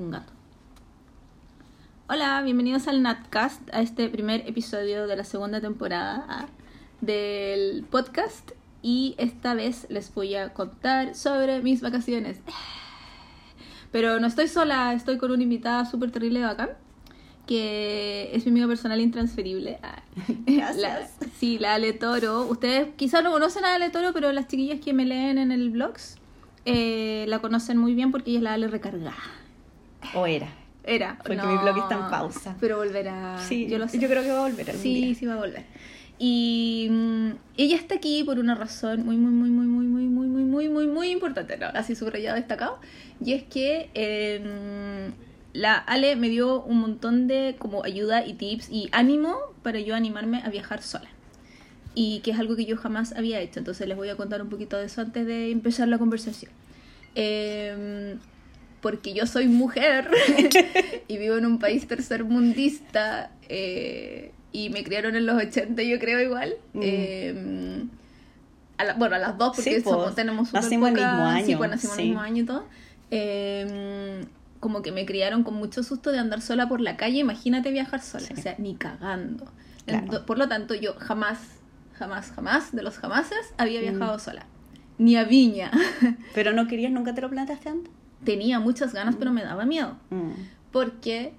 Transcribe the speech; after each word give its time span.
un 0.00 0.10
gato. 0.10 0.32
Hola, 2.08 2.40
bienvenidos 2.42 2.88
al 2.88 3.02
Natcast, 3.02 3.62
a 3.72 3.82
este 3.82 4.08
primer 4.08 4.48
episodio 4.48 5.06
de 5.06 5.14
la 5.16 5.24
segunda 5.24 5.60
temporada 5.60 6.24
ah, 6.28 6.46
del 7.00 7.84
podcast. 7.88 8.52
Y 8.82 9.14
esta 9.18 9.54
vez 9.54 9.86
les 9.90 10.12
voy 10.14 10.34
a 10.34 10.52
contar 10.54 11.14
sobre 11.14 11.60
mis 11.62 11.82
vacaciones. 11.82 12.38
Pero 13.92 14.18
no 14.20 14.26
estoy 14.26 14.48
sola, 14.48 14.92
estoy 14.94 15.18
con 15.18 15.30
una 15.30 15.42
invitada 15.42 15.84
súper 15.84 16.10
terrible 16.10 16.40
de 16.40 16.46
bacán, 16.46 16.70
que 17.46 18.30
es 18.32 18.44
mi 18.46 18.52
amiga 18.52 18.66
personal 18.68 19.00
intransferible. 19.00 19.78
Ah, 19.82 20.02
la- 20.76 21.06
sí, 21.36 21.58
la 21.58 21.74
Ale 21.74 21.92
Toro. 21.92 22.42
Ustedes 22.46 22.88
quizás 22.96 23.22
no 23.22 23.30
conocen 23.30 23.64
a 23.64 23.74
Ale 23.74 23.90
Toro, 23.90 24.12
pero 24.12 24.32
las 24.32 24.48
chiquillas 24.48 24.80
que 24.80 24.94
me 24.94 25.04
leen 25.04 25.36
en 25.38 25.52
el 25.52 25.70
blogs 25.70 26.16
eh, 26.64 27.26
la 27.28 27.40
conocen 27.40 27.76
muy 27.78 27.94
bien 27.94 28.10
porque 28.10 28.30
ella 28.30 28.38
es 28.38 28.42
la 28.44 28.54
Ale 28.54 28.68
recargada. 28.68 29.14
O 30.14 30.26
era. 30.26 30.48
Era. 30.84 31.18
Porque 31.18 31.36
no, 31.36 31.46
mi 31.46 31.58
blog 31.58 31.78
está 31.78 31.94
en 31.94 32.10
pausa. 32.10 32.56
Pero 32.60 32.78
volverá. 32.78 33.38
Sí, 33.38 33.68
yo 33.68 33.78
lo 33.78 33.86
sé. 33.88 33.98
creo 33.98 34.22
que 34.22 34.30
va 34.30 34.38
a 34.46 34.48
volver 34.48 34.70
algún 34.70 34.82
Sí, 34.82 34.94
día. 35.06 35.14
sí 35.14 35.26
va 35.26 35.34
a 35.34 35.38
volver. 35.38 35.64
Y 36.18 36.88
mm, 36.90 37.30
ella 37.56 37.76
está 37.76 37.94
aquí 37.94 38.24
por 38.24 38.38
una 38.38 38.54
razón 38.54 39.04
muy, 39.04 39.16
muy, 39.16 39.30
muy, 39.32 39.50
muy, 39.50 39.66
muy, 39.66 39.86
muy, 39.86 40.06
muy, 40.06 40.26
muy, 40.28 40.44
muy, 40.44 40.68
muy, 40.68 40.86
muy 40.86 41.10
importante, 41.10 41.56
¿no? 41.56 41.66
Así 41.74 41.94
subrayado, 41.94 42.36
destacado. 42.36 42.78
Y 43.24 43.32
es 43.34 43.42
que 43.44 43.90
eh, 43.94 45.10
la 45.52 45.74
Ale 45.76 46.16
me 46.16 46.28
dio 46.28 46.62
un 46.62 46.78
montón 46.78 47.26
de 47.26 47.56
como 47.58 47.84
ayuda 47.84 48.26
y 48.26 48.34
tips 48.34 48.68
y 48.70 48.88
ánimo 48.92 49.36
para 49.62 49.80
yo 49.80 49.94
animarme 49.94 50.42
a 50.42 50.50
viajar 50.50 50.82
sola. 50.82 51.08
Y 51.94 52.20
que 52.20 52.30
es 52.32 52.38
algo 52.38 52.54
que 52.54 52.66
yo 52.66 52.76
jamás 52.76 53.12
había 53.16 53.40
hecho. 53.40 53.58
Entonces 53.58 53.86
les 53.88 53.96
voy 53.96 54.08
a 54.10 54.16
contar 54.16 54.42
un 54.42 54.48
poquito 54.48 54.76
de 54.76 54.86
eso 54.86 55.00
antes 55.00 55.26
de 55.26 55.50
empezar 55.50 55.88
la 55.88 55.98
conversación. 55.98 56.52
Eh, 57.14 58.16
porque 58.80 59.12
yo 59.14 59.26
soy 59.26 59.46
mujer 59.48 60.10
y 61.08 61.18
vivo 61.18 61.36
en 61.36 61.46
un 61.46 61.58
país 61.58 61.86
tercermundista 61.86 63.30
eh, 63.48 64.32
y 64.52 64.70
me 64.70 64.82
criaron 64.84 65.16
en 65.16 65.26
los 65.26 65.36
80 65.42 65.82
yo 65.82 65.98
creo 65.98 66.20
igual. 66.20 66.54
Mm. 66.72 66.80
Eh, 66.82 67.84
a 68.78 68.84
la- 68.84 68.94
bueno, 68.94 69.16
a 69.16 69.18
las 69.18 69.36
dos 69.36 69.56
porque 69.56 69.76
Sí, 69.76 69.80
pues, 69.82 69.94
somos- 69.94 70.14
tenemos 70.14 70.52
nacimos 70.52 70.88
el 70.88 70.94
poca- 70.96 71.10
mismo 71.12 71.26
año, 71.28 71.46
Sí, 71.46 71.56
pues 71.56 71.70
nacimos 71.70 71.98
el 71.98 72.04
mismo 72.06 72.20
año 72.20 72.42
y 72.42 72.46
todo. 72.46 72.64
Eh, 73.10 74.24
como 74.60 74.82
que 74.82 74.92
me 74.92 75.06
criaron 75.06 75.42
con 75.42 75.54
mucho 75.54 75.82
susto 75.82 76.12
de 76.12 76.18
andar 76.18 76.40
sola 76.42 76.68
por 76.68 76.80
la 76.80 76.96
calle. 76.96 77.18
Imagínate 77.18 77.70
viajar 77.70 78.00
sola, 78.02 78.26
o 78.36 78.40
sea, 78.40 78.54
ni 78.58 78.74
cagando. 78.76 79.50
Claro. 79.86 80.24
Por 80.26 80.38
lo 80.38 80.48
tanto, 80.48 80.74
yo 80.74 80.94
jamás, 80.98 81.38
jamás, 81.94 82.30
jamás, 82.32 82.74
de 82.74 82.82
los 82.82 82.98
jamases, 82.98 83.38
había 83.58 83.80
Mm. 83.80 83.82
viajado 83.96 84.18
sola. 84.18 84.46
Ni 84.98 85.16
a 85.16 85.24
Viña. 85.24 85.70
Pero 86.34 86.52
no 86.52 86.66
querías, 86.68 86.92
nunca 86.92 87.14
te 87.14 87.20
lo 87.22 87.30
planteaste 87.30 87.68
antes. 87.70 87.92
Tenía 88.24 88.60
muchas 88.60 88.92
ganas, 88.92 89.16
pero 89.16 89.32
me 89.32 89.42
daba 89.42 89.64
miedo. 89.64 89.96
Mm. 90.10 90.30
Porque 90.72 91.32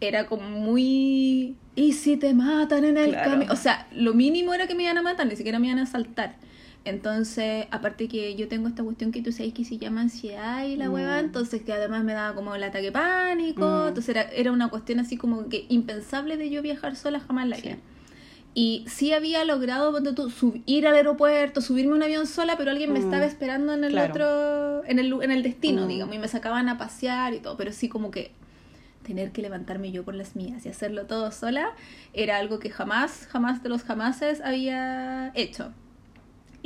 era 0.00 0.26
como 0.26 0.48
muy... 0.50 1.56
¿Y 1.76 1.92
si 1.92 2.16
te 2.16 2.34
matan 2.34 2.84
en 2.84 2.96
el 2.98 3.10
Claro. 3.10 3.30
camino? 3.30 3.52
O 3.52 3.56
sea, 3.56 3.86
lo 3.92 4.14
mínimo 4.14 4.54
era 4.54 4.66
que 4.66 4.74
me 4.74 4.84
iban 4.84 4.98
a 4.98 5.02
matar, 5.02 5.26
ni 5.26 5.36
siquiera 5.36 5.58
me 5.58 5.66
iban 5.68 5.78
a 5.78 5.82
asaltar. 5.84 6.36
Entonces, 6.84 7.66
aparte 7.70 8.08
que 8.08 8.34
yo 8.36 8.46
tengo 8.46 8.68
esta 8.68 8.82
cuestión 8.84 9.10
que 9.10 9.22
tú 9.22 9.32
sabes 9.32 9.54
que 9.54 9.64
se 9.64 9.78
llama 9.78 10.02
ansiedad 10.02 10.66
y 10.66 10.76
la 10.76 10.88
Mm. 10.90 10.92
hueva, 10.92 11.18
entonces 11.20 11.62
que 11.62 11.72
además 11.72 12.04
me 12.04 12.12
daba 12.12 12.34
como 12.34 12.54
el 12.54 12.62
ataque 12.62 12.92
pánico, 12.92 13.84
Mm. 13.84 13.88
entonces 13.88 14.08
era, 14.10 14.22
era 14.30 14.52
una 14.52 14.68
cuestión 14.68 15.00
así 15.00 15.16
como 15.16 15.48
que 15.48 15.64
impensable 15.70 16.36
de 16.36 16.50
yo 16.50 16.60
viajar 16.60 16.94
sola 16.96 17.20
jamás 17.20 17.48
la 17.48 17.56
Sí. 17.56 17.70
Y 18.56 18.84
sí 18.88 19.12
había 19.12 19.44
logrado, 19.44 19.90
ponte 19.92 20.12
tú, 20.12 20.30
sub- 20.30 20.62
ir 20.64 20.86
al 20.86 20.94
aeropuerto, 20.94 21.60
subirme 21.60 21.92
a 21.92 21.96
un 21.96 22.02
avión 22.04 22.26
sola, 22.26 22.56
pero 22.56 22.70
alguien 22.70 22.92
me 22.92 23.00
Mm. 23.00 23.02
estaba 23.02 23.24
esperando 23.24 23.74
en 23.74 23.82
el 23.84 23.90
Claro. 23.92 24.12
otro, 24.12 24.84
en 24.86 24.98
el, 25.00 25.12
en 25.22 25.30
el 25.32 25.42
destino, 25.42 25.84
Mm. 25.84 25.88
digamos, 25.88 26.14
y 26.14 26.18
me 26.18 26.28
sacaban 26.28 26.68
a 26.68 26.78
pasear 26.78 27.34
y 27.34 27.40
todo, 27.40 27.56
pero 27.56 27.72
sí 27.72 27.88
como 27.88 28.10
que 28.12 28.30
tener 29.02 29.32
que 29.32 29.42
levantarme 29.42 29.90
yo 29.92 30.02
por 30.04 30.14
las 30.14 30.34
mías 30.36 30.64
y 30.64 30.68
hacerlo 30.70 31.04
todo 31.06 31.30
sola 31.30 31.72
era 32.14 32.38
algo 32.38 32.58
que 32.58 32.70
jamás, 32.70 33.26
jamás 33.30 33.62
de 33.62 33.68
los 33.68 33.82
jamases 33.82 34.40
había 34.40 35.30
hecho. 35.34 35.72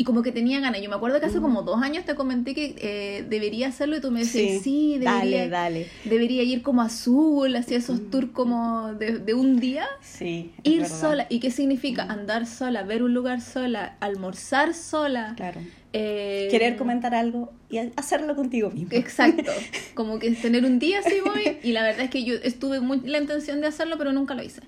Y 0.00 0.04
como 0.04 0.22
que 0.22 0.30
tenía 0.30 0.60
ganas. 0.60 0.80
Yo 0.80 0.88
me 0.88 0.94
acuerdo 0.94 1.18
que 1.18 1.26
hace 1.26 1.40
Mm. 1.40 1.42
como 1.42 1.62
dos 1.64 1.82
años 1.82 2.04
te 2.04 2.14
comenté 2.14 2.54
que 2.54 2.76
eh, 2.78 3.24
debería 3.28 3.66
hacerlo 3.66 3.96
y 3.96 4.00
tú 4.00 4.12
me 4.12 4.20
decías, 4.20 4.62
sí, 4.62 4.92
debería, 4.92 5.12
dale, 5.12 5.48
dale. 5.48 5.86
debería 6.04 6.44
ir 6.44 6.62
como 6.62 6.82
azul, 6.82 7.54
hacía 7.56 7.78
esos 7.78 8.00
Mm. 8.02 8.10
tours 8.10 8.28
como 8.32 8.92
de, 8.94 9.18
de 9.18 9.34
un 9.34 9.58
día. 9.58 9.86
Sí. 10.00 10.52
Ir 10.62 10.82
verdad. 10.82 11.00
sola. 11.00 11.26
¿Y 11.28 11.40
qué 11.40 11.50
significa? 11.50 12.04
Mm. 12.06 12.10
Andar 12.12 12.46
sola, 12.46 12.84
ver 12.84 13.02
un 13.02 13.12
lugar 13.12 13.40
sola, 13.40 13.96
almorzar 13.98 14.72
sola. 14.72 15.34
Claro. 15.36 15.60
eh, 15.92 16.46
Querer 16.50 16.76
comentar 16.76 17.14
algo 17.14 17.50
y 17.68 17.78
hacerlo 17.96 18.36
contigo 18.36 18.70
mismo. 18.70 18.90
Exacto, 18.92 19.50
como 19.94 20.18
que 20.20 20.30
tener 20.32 20.64
un 20.64 20.78
día 20.78 21.00
así 21.00 21.16
voy 21.24 21.56
y 21.62 21.72
la 21.72 21.82
verdad 21.82 22.02
es 22.04 22.10
que 22.10 22.22
yo 22.24 22.34
estuve 22.34 22.78
muy 22.80 23.00
la 23.00 23.18
intención 23.18 23.60
de 23.62 23.66
hacerlo 23.66 23.96
pero 23.98 24.12
nunca 24.12 24.34
lo 24.34 24.42
hice. 24.44 24.60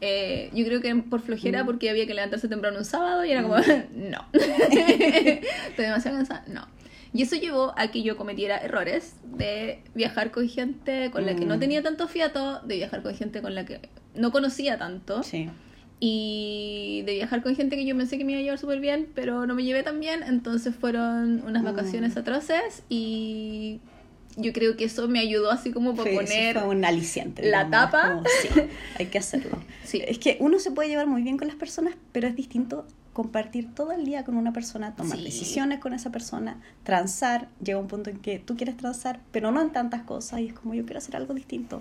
Eh, 0.00 0.50
yo 0.52 0.64
creo 0.66 0.80
que 0.80 0.94
por 0.96 1.20
flojera 1.20 1.62
Mm. 1.62 1.66
porque 1.66 1.88
había 1.90 2.06
que 2.06 2.14
levantarse 2.14 2.48
temprano 2.48 2.78
un 2.78 2.84
sábado 2.84 3.24
y 3.24 3.30
era 3.30 3.42
como, 3.42 3.56
no, 3.94 4.24
estoy 4.32 5.84
demasiado 5.84 6.16
cansada, 6.18 6.44
no. 6.48 6.66
Y 7.12 7.22
eso 7.22 7.36
llevó 7.36 7.72
a 7.78 7.88
que 7.92 8.02
yo 8.02 8.16
cometiera 8.16 8.58
errores 8.58 9.14
de 9.36 9.78
viajar 9.94 10.32
con 10.32 10.48
gente 10.48 11.10
con 11.12 11.24
la 11.26 11.36
que 11.36 11.44
no 11.44 11.56
Mm. 11.56 11.60
tenía 11.60 11.82
tanto 11.82 12.08
fiato, 12.08 12.60
de 12.64 12.76
viajar 12.76 13.02
con 13.02 13.14
gente 13.14 13.40
con 13.40 13.54
la 13.54 13.64
que 13.64 13.80
no 14.16 14.32
conocía 14.32 14.78
tanto 14.78 15.22
Sí. 15.22 15.48
y 16.00 17.02
de 17.06 17.14
viajar 17.14 17.42
con 17.42 17.54
gente 17.54 17.76
que 17.76 17.86
yo 17.86 17.96
pensé 17.96 18.18
que 18.18 18.24
me 18.24 18.32
iba 18.32 18.40
a 18.40 18.42
llevar 18.42 18.58
súper 18.58 18.80
bien, 18.80 19.08
pero 19.14 19.46
no 19.46 19.54
me 19.54 19.62
llevé 19.62 19.82
tan 19.84 20.00
bien, 20.00 20.22
entonces 20.24 20.74
fueron 20.74 21.42
unas 21.46 21.62
Mm. 21.62 21.66
vacaciones 21.66 22.16
atroces 22.16 22.82
y 22.88 23.80
yo 24.36 24.52
creo 24.52 24.76
que 24.76 24.84
eso 24.84 25.06
me 25.08 25.20
ayudó 25.20 25.50
así 25.50 25.70
como 25.70 25.94
para 25.94 26.10
sí, 26.10 26.16
poner... 26.16 26.58
fue 26.58 26.68
un 26.68 26.84
aliciente. 26.84 27.42
la 27.42 27.64
digamos, 27.64 27.90
tapa. 27.90 28.14
como, 28.14 28.24
sí, 28.42 28.48
hay 28.98 29.06
que 29.06 29.18
hacerlo. 29.18 29.58
Sí. 29.84 30.02
Es 30.06 30.18
que 30.18 30.36
uno 30.40 30.58
se 30.58 30.70
puede 30.70 30.88
llevar 30.88 31.06
muy 31.06 31.22
bien 31.22 31.36
con 31.38 31.46
las 31.48 31.56
personas, 31.56 31.94
pero 32.12 32.26
es 32.28 32.34
distinto 32.34 32.86
compartir 33.12 33.72
todo 33.74 33.92
el 33.92 34.04
día 34.04 34.24
con 34.24 34.36
una 34.36 34.52
persona, 34.52 34.96
tomar 34.96 35.18
Sí. 35.18 35.24
decisiones 35.24 35.78
con 35.78 35.94
esa 35.94 36.10
persona, 36.10 36.60
transar. 36.82 37.48
Llega 37.62 37.78
un 37.78 37.86
punto 37.86 38.10
en 38.10 38.18
que 38.18 38.40
tú 38.40 38.56
quieres 38.56 38.76
transar, 38.76 39.20
pero 39.30 39.52
no 39.52 39.60
en 39.62 39.70
tantas 39.70 40.02
cosas, 40.02 40.40
y 40.40 40.48
es 40.48 40.52
como 40.52 40.74
yo 40.74 40.84
quiero 40.84 40.98
hacer 40.98 41.14
algo 41.14 41.32
distinto. 41.32 41.80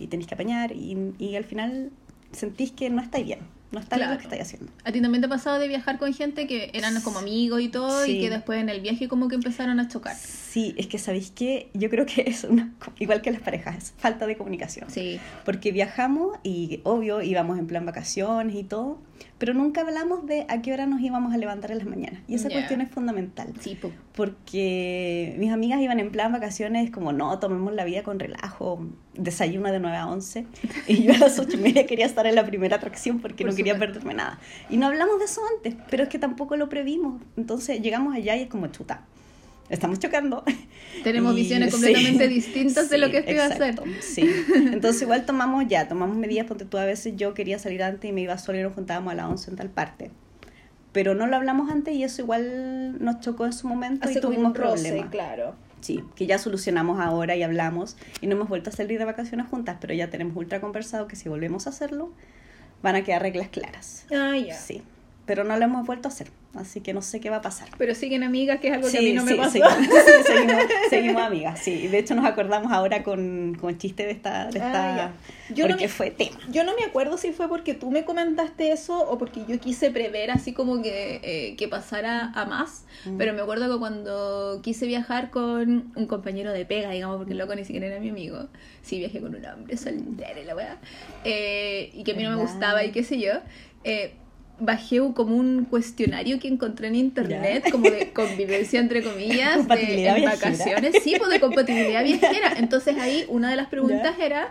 Y 0.00 0.08
tenés 0.08 0.26
que 0.26 0.34
apañar, 0.34 0.72
y, 0.72 1.14
y 1.20 1.36
al 1.36 1.44
final 1.44 1.90
sentís 2.32 2.72
que 2.72 2.90
no 2.90 3.00
estáis 3.00 3.24
bien, 3.24 3.38
no 3.74 3.80
está 3.80 3.96
bien 3.96 4.08
lo 4.08 4.14
Claro. 4.16 4.18
que 4.28 4.34
estáis 4.34 4.42
haciendo. 4.54 4.72
¿A 4.84 4.92
ti 4.92 5.00
también 5.02 5.20
te 5.20 5.26
ha 5.26 5.28
pasado 5.28 5.58
de 5.58 5.68
viajar 5.68 5.98
con 5.98 6.12
gente 6.14 6.46
que 6.46 6.70
eran 6.72 7.00
como 7.02 7.18
amigos 7.18 7.60
y 7.60 7.68
todo 7.68 8.06
y 8.06 8.20
que 8.20 8.30
después 8.30 8.60
en 8.60 8.68
el 8.68 8.80
viaje 8.80 9.08
como 9.08 9.28
que 9.28 9.34
empezaron 9.34 9.78
a 9.80 9.88
chocar? 9.88 10.16
Sí, 10.16 10.74
es 10.78 10.86
que 10.86 10.98
sabéis 10.98 11.30
que 11.30 11.70
yo 11.74 11.90
creo 11.90 12.06
que 12.06 12.22
es 12.26 12.44
una, 12.44 12.72
igual 12.98 13.20
que 13.22 13.30
las 13.32 13.40
parejas, 13.42 13.76
es 13.76 13.94
falta 13.98 14.26
de 14.26 14.36
comunicación. 14.36 14.88
Sí, 14.90 15.18
Porque 15.44 15.72
viajamos 15.72 16.38
y 16.42 16.80
obvio 16.84 17.20
íbamos 17.22 17.58
en 17.58 17.66
plan 17.66 17.84
vacaciones 17.84 18.54
y 18.56 18.64
todo, 18.64 18.98
pero 19.38 19.54
nunca 19.54 19.82
hablamos 19.82 20.26
de 20.26 20.46
a 20.48 20.62
qué 20.62 20.72
hora 20.72 20.86
nos 20.86 21.00
íbamos 21.00 21.34
a 21.34 21.36
levantar 21.36 21.70
en 21.70 21.78
las 21.78 21.86
mañanas. 21.86 22.22
Y 22.28 22.34
esa 22.34 22.48
cuestión 22.48 22.80
es 22.80 22.90
fundamental. 22.90 23.52
sí, 23.60 23.74
po. 23.74 23.90
Porque 24.14 25.34
mis 25.38 25.50
amigas 25.52 25.80
iban 25.80 25.98
en 25.98 26.10
plan 26.10 26.32
vacaciones 26.32 26.90
como, 26.90 27.12
no, 27.12 27.38
tomemos 27.38 27.74
la 27.74 27.84
vida 27.84 28.02
con 28.02 28.18
relajo, 28.18 28.86
desayuno 29.14 29.72
de 29.72 29.80
9 29.80 29.96
a 29.96 30.06
11. 30.08 30.46
Y 30.86 31.02
yo 31.02 31.14
a 31.14 31.18
las 31.18 31.38
8 31.38 31.56
y 31.56 31.60
media 31.60 31.86
quería 31.86 32.06
estar 32.06 32.26
en 32.26 32.34
la 32.34 32.46
primera 32.46 32.76
atracción 32.76 33.20
porque 33.20 33.44
Por 33.44 33.52
no 33.52 33.56
quería 33.56 33.78
perderme 33.78 34.14
nada. 34.14 34.38
Y 34.70 34.76
no 34.76 34.86
hablamos 34.86 35.18
de 35.18 35.24
eso 35.24 35.40
antes, 35.56 35.74
pero 35.90 36.04
es 36.04 36.08
que 36.08 36.18
tampoco 36.18 36.56
lo 36.56 36.68
previmos. 36.68 37.20
Entonces 37.36 37.80
llegamos 37.80 38.14
allá 38.14 38.36
y 38.36 38.42
es 38.42 38.48
como 38.48 38.68
chuta. 38.68 39.04
Estamos 39.74 39.98
chocando. 39.98 40.42
Tenemos 41.02 41.32
Y- 41.34 41.36
visiones 41.36 41.66
sí. 41.70 41.72
completamente 41.72 42.28
distintas 42.28 42.88
de 42.90 42.98
lo 42.98 43.06
Sí, 43.06 43.12
que 43.12 43.18
esto 43.18 43.32
iba 43.32 43.44
a 43.44 43.46
hacer. 43.48 43.74
Sí. 44.00 44.30
Entonces 44.72 45.02
igual 45.02 45.26
tomamos 45.26 45.64
ya, 45.68 45.88
tomamos 45.88 46.16
medidas, 46.16 46.46
porque 46.46 46.64
tú 46.64 46.78
a 46.78 46.84
veces 46.84 47.14
yo 47.16 47.34
quería 47.34 47.58
salir 47.58 47.82
antes 47.82 48.08
y 48.08 48.12
me 48.12 48.22
iba 48.22 48.36
sola 48.38 48.60
y 48.60 48.62
nos 48.62 48.72
juntábamos 48.74 49.12
a 49.12 49.16
las 49.16 49.26
11 49.26 49.50
en 49.50 49.56
tal 49.56 49.70
parte. 49.70 50.10
Pero 50.92 51.14
no 51.14 51.26
lo 51.26 51.36
hablamos 51.36 51.70
antes 51.70 51.94
y 51.94 52.04
eso 52.04 52.22
igual 52.22 53.02
nos 53.04 53.20
chocó 53.20 53.46
en 53.46 53.52
su 53.52 53.66
momento 53.66 54.08
Hace 54.08 54.18
y 54.18 54.22
tuvimos 54.22 54.46
un 54.46 54.54
roce, 54.54 54.82
problemas. 54.88 55.10
claro. 55.10 55.54
Sí, 55.80 56.02
que 56.14 56.26
ya 56.26 56.38
solucionamos 56.38 56.98
ahora 57.00 57.36
y 57.36 57.42
hablamos 57.42 57.96
y 58.22 58.26
no 58.26 58.36
hemos 58.36 58.48
vuelto 58.48 58.70
a 58.70 58.72
salir 58.72 58.98
de 58.98 59.04
vacaciones 59.04 59.46
juntas, 59.48 59.76
pero 59.80 59.92
ya 59.92 60.08
tenemos 60.08 60.34
ultra 60.36 60.60
conversado 60.60 61.08
que 61.08 61.16
si 61.16 61.28
volvemos 61.28 61.66
a 61.66 61.70
hacerlo 61.70 62.10
van 62.82 62.94
a 62.96 63.02
quedar 63.04 63.20
reglas 63.22 63.48
claras. 63.48 64.06
Ah, 64.14 64.34
ya. 64.36 64.54
Sí, 64.56 64.82
pero 65.26 65.44
no 65.44 65.56
lo 65.56 65.64
hemos 65.64 65.86
vuelto 65.86 66.08
a 66.08 66.12
hacer, 66.12 66.28
así 66.54 66.80
que 66.80 66.92
no 66.92 67.00
sé 67.02 67.20
qué 67.20 67.30
va 67.30 67.36
a 67.36 67.42
pasar. 67.42 67.68
Pero 67.78 67.94
siguen 67.94 68.22
amigas, 68.22 68.60
que 68.60 68.68
es 68.68 68.74
algo 68.74 68.90
que 68.90 68.98
a 68.98 69.00
mí 69.00 69.12
no 69.12 69.24
me 69.24 69.32
sí, 69.32 69.36
pasó. 69.38 69.50
Seguimos, 69.52 69.74
sí, 70.04 70.12
seguimos, 70.26 70.62
seguimos 70.90 71.22
amigas, 71.22 71.58
sí. 71.60 71.86
De 71.88 71.98
hecho, 71.98 72.14
nos 72.14 72.24
acordamos 72.26 72.72
ahora 72.72 73.02
con, 73.02 73.56
con 73.60 73.78
chiste 73.78 74.04
de 74.04 74.12
esta. 74.12 74.46
De 74.50 74.60
Ah, 74.60 74.66
esta 74.66 74.96
ya. 74.96 75.12
Yo 75.54 75.64
no 75.64 75.70
porque 75.70 75.84
me- 75.84 75.88
fue 75.88 76.10
tema. 76.10 76.38
Yo 76.50 76.64
no 76.64 76.74
me 76.76 76.84
acuerdo 76.84 77.16
si 77.18 77.32
fue 77.32 77.48
porque 77.48 77.74
tú 77.74 77.90
me 77.90 78.04
comentaste 78.04 78.70
eso 78.72 78.98
o 79.10 79.18
porque 79.18 79.44
yo 79.48 79.58
quise 79.60 79.90
prever 79.90 80.30
así 80.30 80.52
como 80.52 80.82
que, 80.82 81.20
eh, 81.22 81.56
que 81.56 81.68
pasara 81.68 82.32
a 82.34 82.44
más. 82.46 82.84
Mm. 83.04 83.16
Pero 83.18 83.32
me 83.34 83.42
acuerdo 83.42 83.72
que 83.72 83.78
cuando 83.78 84.60
quise 84.62 84.86
viajar 84.86 85.30
con 85.30 85.92
un 85.96 86.06
compañero 86.06 86.52
de 86.52 86.64
pega, 86.66 86.90
digamos, 86.90 87.16
porque 87.16 87.32
el 87.32 87.38
loco 87.38 87.54
ni 87.54 87.64
siquiera 87.64 87.86
era 87.86 88.00
mi 88.00 88.10
amigo. 88.10 88.48
Sí, 88.82 88.98
viajé 88.98 89.20
con 89.20 89.34
un 89.34 89.44
hombre 89.44 89.76
soltero 89.76 90.40
y 90.40 90.44
la 90.44 90.54
weá. 90.54 90.78
eh, 91.24 91.90
y 91.94 92.04
que 92.04 92.12
a 92.12 92.14
mí 92.14 92.22
no 92.22 92.30
me 92.30 92.36
gustaba 92.42 92.84
y 92.84 92.90
qué 92.90 93.02
sé 93.04 93.18
yo. 93.18 93.32
eh, 93.84 94.14
bajé 94.60 94.98
como 95.14 95.36
un 95.36 95.64
cuestionario 95.64 96.38
que 96.38 96.48
encontré 96.48 96.86
en 96.88 96.94
internet, 96.94 97.64
como 97.70 97.90
de 97.90 98.12
convivencia 98.12 98.78
entre 98.80 99.02
comillas, 99.02 99.66
de, 99.68 100.06
en 100.06 100.24
vacaciones, 100.24 100.96
sí, 101.02 101.14
pues 101.18 101.30
de 101.30 101.40
compatibilidad 101.40 102.04
viajera. 102.04 102.54
Entonces 102.56 102.96
ahí 102.98 103.24
una 103.28 103.50
de 103.50 103.56
las 103.56 103.66
preguntas 103.68 104.14
era, 104.20 104.50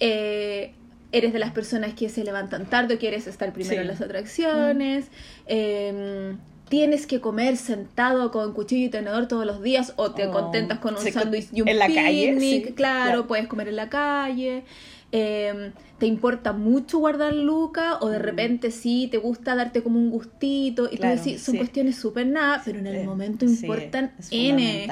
eh, 0.00 0.74
¿eres 1.12 1.32
de 1.32 1.38
las 1.38 1.50
personas 1.52 1.94
que 1.94 2.08
se 2.08 2.24
levantan 2.24 2.66
tarde 2.66 2.94
o 2.94 2.98
quieres 2.98 3.26
estar 3.26 3.52
primero 3.52 3.74
Sí. 3.76 3.80
en 3.80 3.86
las 3.88 4.00
atracciones? 4.00 5.06
Eh, 5.46 6.36
¿Tienes 6.68 7.06
que 7.06 7.20
comer 7.20 7.56
sentado 7.56 8.32
con 8.32 8.52
cuchillo 8.52 8.86
y 8.86 8.88
tenedor 8.88 9.28
todos 9.28 9.46
los 9.46 9.62
días 9.62 9.92
o 9.96 10.10
te 10.10 10.26
Oh, 10.26 10.32
contentas 10.32 10.80
con 10.80 10.96
un 10.96 11.00
sándwich 11.12 11.46
y 11.52 11.62
un 11.62 11.68
en 11.68 11.78
la 11.78 11.86
calle, 11.86 12.30
picnic? 12.32 12.66
sí, 12.66 12.72
claro, 12.72 13.04
claro. 13.04 13.26
puedes 13.28 13.46
comer 13.46 13.68
en 13.68 13.76
la 13.76 13.88
calle. 13.88 14.64
Eh, 15.12 15.72
¿Te 15.98 16.06
importa 16.06 16.52
mucho 16.52 16.98
guardar 16.98 17.32
luca 17.34 17.98
o 18.00 18.08
de 18.10 18.18
Mm. 18.18 18.22
repente 18.22 18.70
sí 18.70 19.08
te 19.10 19.16
gusta 19.18 19.54
darte 19.54 19.82
como 19.82 19.98
un 19.98 20.10
gustito? 20.10 20.88
Y 20.92 20.96
Claro, 20.98 21.14
tú 21.16 21.24
decís, 21.24 21.42
son 21.42 21.52
sí. 21.52 21.58
cuestiones 21.58 21.96
súper 21.96 22.26
nada, 22.26 22.60
pero 22.64 22.80
en 22.80 22.86
el 22.86 23.06
momento 23.06 23.44
importan 23.46 24.12
N. 24.30 24.86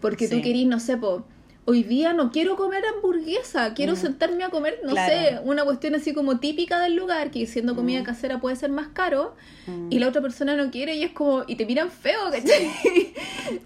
Porque 0.00 0.28
tú 0.28 0.40
querís, 0.42 0.66
no 0.68 0.78
sé, 0.78 0.96
po, 0.96 1.24
hoy 1.64 1.82
día 1.82 2.12
no 2.12 2.30
quiero 2.30 2.54
comer 2.56 2.84
hamburguesa, 2.94 3.74
quiero 3.74 3.94
Mm. 3.94 3.96
sentarme 3.96 4.44
a 4.44 4.50
comer, 4.50 4.78
no 4.84 4.90
Claro. 4.92 5.12
sé, 5.12 5.40
una 5.44 5.64
cuestión 5.64 5.94
así 5.96 6.12
como 6.12 6.38
típica 6.38 6.78
del 6.80 6.94
lugar, 6.94 7.30
que 7.32 7.44
siendo 7.46 7.74
comida 7.74 8.02
Mm. 8.02 8.04
casera 8.04 8.40
puede 8.40 8.54
ser 8.54 8.70
más 8.70 8.88
caro, 8.88 9.34
Mm. 9.66 9.88
y 9.90 9.98
la 9.98 10.08
otra 10.08 10.20
persona 10.22 10.54
no 10.56 10.70
quiere 10.70 10.94
y 10.94 11.02
es 11.02 11.12
como, 11.12 11.42
y 11.48 11.56
te 11.56 11.64
miran 11.66 11.90
feo, 11.90 12.30
¿cachai? 12.30 12.70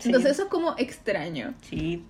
Entonces 0.04 0.30
eso 0.32 0.44
es 0.44 0.48
como 0.48 0.74
extraño. 0.78 1.54
Sí, 1.68 2.02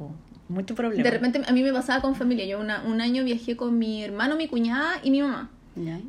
mucho 0.49 0.75
problema. 0.75 1.03
De 1.03 1.11
repente 1.11 1.41
a 1.47 1.53
mí 1.53 1.62
me 1.62 1.73
pasaba 1.73 2.00
con 2.00 2.15
familia, 2.15 2.45
yo 2.47 2.59
una, 2.61 2.83
un 2.87 3.00
año 3.00 3.25
viajé 3.25 3.56
con 3.56 3.79
mi 3.79 4.03
hermano, 4.03 4.37
mi 4.37 4.49
cuñada 4.49 4.95
y 5.03 5.11
mi 5.11 5.23
mamá. 5.23 5.50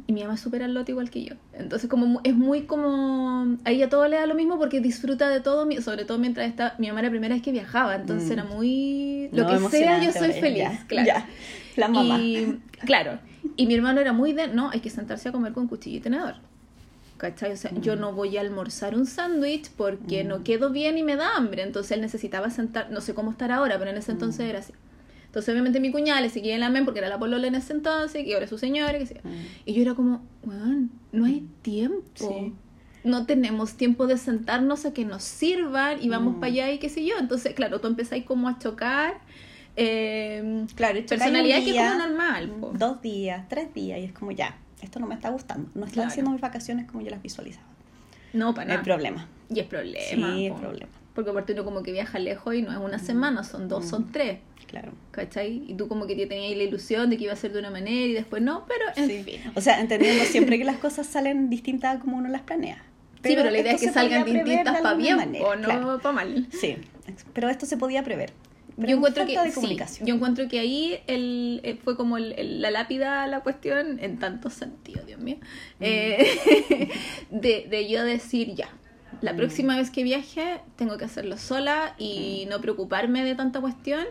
Y 0.07 0.13
mi 0.13 0.21
mamá 0.23 0.33
es 0.33 0.39
súper 0.39 0.67
lote 0.67 0.93
igual 0.93 1.11
que 1.11 1.23
yo. 1.23 1.35
Entonces 1.53 1.87
como 1.89 2.21
es 2.23 2.33
muy 2.35 2.63
como... 2.63 3.55
A 3.65 3.69
ella 3.69 3.87
todo 3.87 4.07
le 4.07 4.15
da 4.17 4.25
lo 4.25 4.33
mismo 4.33 4.57
porque 4.57 4.79
disfruta 4.79 5.29
de 5.29 5.41
todo, 5.41 5.67
sobre 5.81 6.05
todo 6.05 6.17
mientras 6.17 6.47
está... 6.47 6.73
Mi 6.79 6.87
mamá 6.87 7.01
era 7.01 7.09
la 7.09 7.11
primera 7.11 7.35
vez 7.35 7.43
que 7.43 7.51
viajaba, 7.51 7.93
entonces 7.95 8.29
Mm. 8.29 8.33
era 8.33 8.43
muy... 8.45 9.29
Lo 9.31 9.43
No, 9.43 9.69
que 9.69 9.77
sea, 9.77 10.03
yo 10.03 10.11
soy 10.11 10.31
feliz, 10.33 10.63
Ya, 10.63 10.85
claro. 10.87 11.07
ya. 11.07 11.27
La 11.75 11.87
mamá. 11.87 12.17
Y 12.19 12.59
claro, 12.85 13.19
y 13.55 13.67
mi 13.67 13.75
hermano 13.75 14.01
era 14.01 14.11
muy 14.11 14.33
de... 14.33 14.47
No, 14.47 14.71
hay 14.71 14.79
que 14.79 14.89
sentarse 14.89 15.29
a 15.29 15.31
comer 15.31 15.53
con 15.53 15.67
cuchillo 15.67 15.97
y 15.97 16.01
tenedor. 16.01 16.35
¿Cachai? 17.19 17.51
O 17.51 17.57
sea, 17.57 17.71
yo 17.79 17.95
Mm. 17.95 17.99
no 17.99 18.13
voy 18.13 18.35
a 18.37 18.41
almorzar 18.41 18.95
un 18.95 19.05
sándwich 19.05 19.69
porque 19.77 20.23
no 20.23 20.43
quedo 20.43 20.71
bien 20.71 20.97
y 20.97 21.03
me 21.03 21.15
da 21.15 21.35
hambre. 21.35 21.61
Entonces 21.61 21.91
él 21.91 22.01
necesitaba 22.01 22.49
sentar... 22.49 22.89
No 22.89 23.01
sé 23.01 23.13
cómo 23.13 23.29
estar 23.29 23.51
ahora, 23.51 23.77
pero 23.77 23.91
en 23.91 23.97
ese 23.97 24.11
entonces 24.13 24.45
Mm. 24.45 24.49
era 24.49 24.59
así. 24.59 24.73
Entonces 25.27 25.51
obviamente 25.53 25.79
mi 25.79 25.91
cuñada 25.91 26.21
le 26.21 26.29
seguía 26.31 26.55
el 26.55 26.63
amén 26.63 26.85
porque 26.85 26.99
era 27.01 27.09
la 27.09 27.19
polola 27.19 27.45
en 27.45 27.53
ese 27.53 27.73
entonces, 27.73 28.25
que 28.25 28.33
ahora 28.33 28.45
es 28.45 28.49
su 28.49 28.57
señora, 28.57 28.97
que 28.97 29.05
sea. 29.05 29.21
Mm. 29.23 29.29
Y 29.65 29.73
yo 29.73 29.81
era 29.83 29.93
como, 29.93 30.23
weón, 30.43 30.89
no 31.11 31.25
hay 31.25 31.45
tiempo. 31.61 32.01
Sí. 32.15 32.53
No 33.03 33.25
tenemos 33.25 33.75
tiempo 33.75 34.07
de 34.07 34.17
sentarnos 34.17 34.85
a 34.85 34.93
que 34.93 35.05
nos 35.05 35.23
sirvan 35.23 36.01
y 36.01 36.09
vamos 36.09 36.37
Mm. 36.37 36.39
para 36.39 36.51
allá 36.51 36.71
y 36.71 36.79
qué 36.79 36.89
sé 36.89 37.05
yo. 37.05 37.15
Entonces, 37.19 37.53
claro, 37.53 37.79
tú 37.79 37.87
empezáis 37.87 38.25
como 38.25 38.47
a 38.49 38.57
chocar. 38.59 39.19
eh, 39.81 40.65
Claro, 40.75 40.99
personalidad 41.07 41.59
un 41.59 41.63
que 41.63 41.69
es 41.69 41.75
día, 41.75 41.91
como 41.93 42.07
normal. 42.07 42.49
po. 42.59 42.71
Dos 42.77 43.01
días, 43.01 43.47
tres 43.47 43.73
días, 43.73 43.99
y 43.99 44.03
es 44.05 44.11
como 44.13 44.31
ya, 44.31 44.57
esto 44.81 44.99
no 44.99 45.07
me 45.07 45.15
está 45.15 45.29
gustando. 45.29 45.69
No 45.75 45.81
están 45.85 45.93
Claro. 45.93 46.07
haciendo 46.09 46.31
mis 46.31 46.41
vacaciones 46.41 46.85
como 46.89 47.01
yo 47.03 47.09
las 47.09 47.21
visualizaba. 47.21 47.67
No, 48.33 48.53
para 48.53 48.67
nada. 48.67 48.83
problema. 48.83 49.27
Y 49.49 49.59
es 49.59 49.65
problema. 49.65 50.33
Sí, 50.35 50.45
es 50.47 50.53
problema. 50.53 50.91
Porque 51.15 51.31
aparte 51.31 51.53
uno 51.53 51.65
como 51.65 51.81
que 51.83 51.91
viaja 51.91 52.19
lejos 52.19 52.53
y 52.55 52.61
no 52.61 52.71
es 52.71 52.77
una 52.77 52.99
semana, 52.99 53.43
son 53.43 53.67
dos, 53.67 53.85
Mm. 53.85 53.89
son 53.89 54.11
tres. 54.11 54.39
Claro. 54.67 54.91
¿Cachai? 55.11 55.63
Y 55.67 55.73
tú 55.73 55.87
como 55.87 56.05
que 56.05 56.15
tenías 56.27 56.55
la 56.55 56.63
ilusión 56.63 57.09
de 57.09 57.17
que 57.17 57.23
iba 57.23 57.33
a 57.33 57.35
ser 57.35 57.51
de 57.51 57.59
una 57.59 57.71
manera 57.71 58.05
y 58.05 58.13
después 58.13 58.41
no, 58.43 58.65
pero 58.67 58.85
en 58.95 59.07
Sí. 59.09 59.23
fin. 59.23 59.51
O 59.55 59.61
sea, 59.61 59.79
entendiendo 59.81 60.23
siempre 60.55 60.59
que 60.59 60.63
las 60.63 60.77
cosas 60.77 61.07
salen 61.07 61.49
distintas 61.49 61.97
a 61.97 61.99
como 61.99 62.17
uno 62.17 62.29
las 62.29 62.41
planea. 62.43 62.77
sí, 63.23 63.33
pero 63.35 63.49
la 63.49 63.59
idea 63.59 63.73
es 63.73 63.81
que 63.81 63.91
salgan 63.91 64.23
distintas 64.23 64.79
para 64.81 64.95
bien 64.95 65.17
manera, 65.17 65.45
o 65.45 65.55
no 65.55 65.63
claro. 65.65 65.99
para 65.99 66.13
mal. 66.15 66.47
Sí, 66.51 66.77
pero 67.33 67.49
esto 67.49 67.65
se 67.65 67.75
podía 67.77 68.03
prever. 68.03 68.31
Pero 68.79 68.89
yo 68.91 68.97
encuentro 68.97 69.23
falta 69.25 69.41
que 69.43 69.49
de 69.49 69.87
sí, 69.87 70.03
yo 70.05 70.15
encuentro 70.15 70.47
que 70.47 70.59
ahí 70.59 70.99
el, 71.07 71.61
eh, 71.63 71.77
fue 71.83 71.95
como 71.97 72.17
el- 72.17 72.33
el- 72.37 72.61
la 72.61 72.71
lápida 72.71 73.25
la 73.27 73.41
cuestión 73.41 73.99
en 73.99 74.17
tantos 74.19 74.53
sentidos, 74.53 75.05
Dios 75.05 75.19
mío, 75.19 75.37
Mm. 75.79 75.81
eh, 75.81 76.17
de, 77.31 77.67
de 77.69 77.89
yo 77.89 78.03
decir 78.03 78.55
ya. 78.55 78.69
La 79.21 79.33
Mm. 79.33 79.37
próxima 79.37 79.75
vez 79.77 79.89
que 79.91 80.03
viaje 80.03 80.61
tengo 80.75 80.97
que 80.97 81.05
hacerlo 81.05 81.37
sola 81.37 81.93
Mm. 81.97 82.01
y 82.03 82.47
no 82.49 82.61
preocuparme 82.61 83.23
de 83.23 83.35
tanta 83.35 83.59
cuestión, 83.59 84.05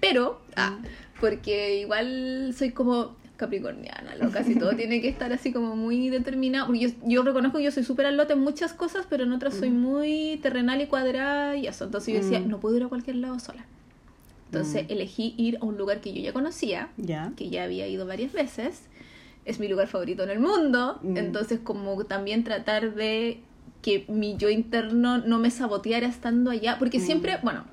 pero, 0.00 0.40
ah, 0.56 0.78
Mm. 0.80 0.84
porque 1.20 1.80
igual 1.80 2.54
soy 2.56 2.70
como 2.70 3.16
capricorniana, 3.36 4.16
lo 4.16 4.30
casi 4.30 4.54
todo 4.54 4.70
tiene 4.76 5.00
que 5.00 5.08
estar 5.08 5.32
así 5.32 5.50
como 5.52 5.74
muy 5.74 6.10
determinado. 6.10 6.66
Porque 6.66 6.80
yo, 6.80 6.88
yo 7.04 7.22
reconozco 7.22 7.56
que 7.58 7.64
yo 7.64 7.70
soy 7.70 7.84
súper 7.84 8.04
al 8.06 8.16
lote 8.18 8.34
en 8.34 8.40
muchas 8.40 8.72
cosas, 8.74 9.06
pero 9.08 9.24
en 9.24 9.32
otras 9.32 9.54
soy 9.54 9.70
muy 9.70 10.38
terrenal 10.42 10.80
y 10.82 10.86
cuadrada 10.86 11.56
y 11.56 11.66
eso. 11.66 11.84
Entonces 11.86 12.14
yo 12.14 12.20
decía, 12.22 12.40
Mm. 12.40 12.48
no 12.48 12.60
puedo 12.60 12.76
ir 12.76 12.82
a 12.84 12.88
cualquier 12.88 13.16
lado 13.16 13.38
sola. 13.38 13.64
Entonces 14.52 14.82
Mm. 14.88 14.92
elegí 14.92 15.34
ir 15.38 15.58
a 15.60 15.64
un 15.64 15.78
lugar 15.78 16.00
que 16.00 16.12
yo 16.12 16.20
ya 16.20 16.32
conocía, 16.32 16.88
que 17.36 17.50
ya 17.50 17.62
había 17.62 17.86
ido 17.86 18.04
varias 18.04 18.32
veces. 18.32 18.82
Es 19.44 19.60
mi 19.60 19.68
lugar 19.68 19.86
favorito 19.86 20.24
en 20.24 20.30
el 20.30 20.40
mundo. 20.40 20.98
Mm. 21.02 21.16
Entonces 21.16 21.60
como 21.62 22.04
también 22.04 22.42
tratar 22.42 22.94
de 22.94 23.40
que 23.80 24.04
mi 24.08 24.36
yo 24.36 24.50
interno 24.50 25.18
no 25.18 25.38
me 25.38 25.50
saboteara 25.52 26.08
estando 26.08 26.50
allá. 26.50 26.78
Porque 26.80 26.98
Mm. 26.98 27.02
siempre, 27.02 27.38
bueno, 27.44 27.64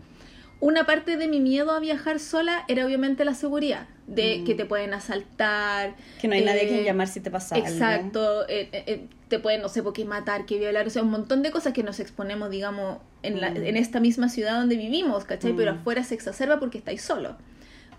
una 0.59 0.85
parte 0.85 1.17
de 1.17 1.27
mi 1.27 1.39
miedo 1.39 1.71
a 1.71 1.79
viajar 1.79 2.19
sola 2.19 2.63
era 2.67 2.85
obviamente 2.85 3.25
la 3.25 3.33
seguridad. 3.33 3.87
De 4.07 4.37
Mm. 4.39 4.45
que 4.45 4.55
te 4.55 4.63
pueden 4.65 4.93
asaltar. 4.93 5.95
Que 6.21 6.29
no 6.29 6.33
hay 6.35 6.43
nadie 6.45 6.61
a 6.61 6.67
quien 6.67 6.79
eh, 6.79 6.83
llamar 6.85 7.07
si 7.09 7.19
te 7.19 7.29
pasa 7.29 7.55
algo. 7.55 7.67
Exacto, 7.67 8.47
eh, 8.47 8.69
eh, 8.71 8.83
eh, 8.87 9.07
te 9.27 9.37
pueden, 9.39 9.61
no 9.61 9.67
sé, 9.67 9.83
por 9.83 9.91
qué 9.91 10.05
matar, 10.05 10.45
que 10.45 10.57
violar, 10.57 10.87
o 10.87 10.89
sea, 10.89 11.03
un 11.03 11.09
montón 11.11 11.43
de 11.43 11.51
cosas 11.51 11.73
que 11.73 11.83
nos 11.83 11.99
exponemos, 11.99 12.49
digamos, 12.49 12.99
en, 13.23 13.41
la, 13.41 13.49
Mm. 13.51 13.57
en 13.65 13.75
esta 13.75 13.99
misma 13.99 14.29
ciudad 14.29 14.57
donde 14.57 14.77
vivimos, 14.77 15.25
¿cachai? 15.25 15.51
Pero 15.53 15.73
Mm. 15.73 15.77
afuera 15.79 16.03
se 16.05 16.15
exacerba 16.15 16.57
porque 16.57 16.77
estáis 16.77 17.01
solo. 17.01 17.35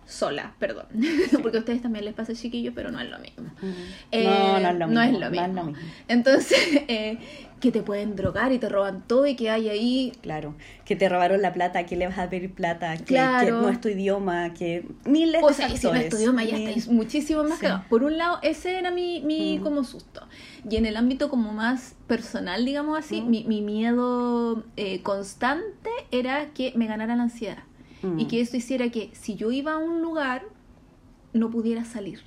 Sola, 0.09 0.55
perdón. 0.59 0.87
porque 1.43 1.59
a 1.59 1.61
ustedes 1.61 1.83
también 1.83 2.05
les 2.07 2.15
pasa 2.15 2.33
chiquillos, 2.33 2.73
pero 2.75 2.91
no 2.91 2.99
es 2.99 3.11
lo 3.11 3.19
mismo. 3.19 3.45
Eh, 4.11 4.25
no, 4.25 4.59
no 4.59 4.69
es 4.69 4.75
lo 4.79 4.87
mismo. 4.89 4.95
no 4.95 5.03
es 5.03 5.13
lo 5.13 5.31
mismo. 5.31 5.65
mismo. 5.65 5.83
Entonces, 6.09 6.59
eh, 6.89 7.19
que 7.61 7.71
te 7.73 7.83
pueden 7.83 8.17
drogar 8.17 8.53
y 8.53 8.59
te 8.59 8.71
roban 8.71 9.03
todo 9.07 9.27
y 9.27 9.37
que 9.37 9.51
hay 9.51 9.69
ahí 9.69 10.13
Claro, 10.23 10.55
que 10.87 10.97
te 10.97 11.09
robaron 11.11 11.43
la 11.43 11.53
plata, 11.53 11.85
que 11.85 11.95
le 11.97 12.07
vas 12.07 12.17
a 12.19 12.31
pedir 12.31 12.55
plata, 12.55 12.97
que, 12.97 13.05
Claro. 13.05 13.45
que 13.45 13.51
no 13.53 13.69
es 13.69 13.81
tu 13.83 13.89
idioma, 13.89 14.55
que 14.55 14.87
miles 15.05 15.43
O 15.45 15.49
de 15.49 15.55
sea, 15.55 15.67
y 15.67 15.73
si 15.77 15.89
factores. 15.89 16.01
no 16.01 16.05
estudió 16.19 16.27
ya 16.49 16.57
Mil- 16.57 16.69
estáis 16.69 16.89
muchísimo 16.89 17.45
más 17.45 17.59
Sí. 17.59 17.67
cagados. 17.67 17.85
Por 17.87 18.03
un 18.05 18.17
lado, 18.17 18.39
ese 18.43 18.79
era 18.79 18.91
mi, 18.91 19.21
mi 19.21 19.61
como 19.63 19.85
susto. 19.85 20.27
Y 20.71 20.77
en 20.77 20.87
el 20.87 20.97
ámbito 20.97 21.29
como 21.29 21.53
más 21.53 21.97
personal, 22.07 22.65
digamos 22.65 22.99
así, 22.99 23.21
mi, 23.21 23.45
mi 23.45 23.61
miedo 23.61 24.65
eh, 24.79 25.03
constante 25.03 25.91
era 26.13 26.47
que 26.55 26.73
me 26.77 26.87
ganara 26.87 27.15
la 27.15 27.25
ansiedad. 27.25 27.59
Mm. 28.03 28.19
Y 28.21 28.27
que 28.27 28.41
esto 28.41 28.57
hiciera 28.57 28.91
que 28.91 29.11
si 29.13 29.35
yo 29.37 29.51
iba 29.51 29.73
a 29.73 29.79
un 29.79 30.01
lugar, 30.03 30.43
no 31.33 31.51
pudiera 31.51 31.85
salir. 31.85 32.21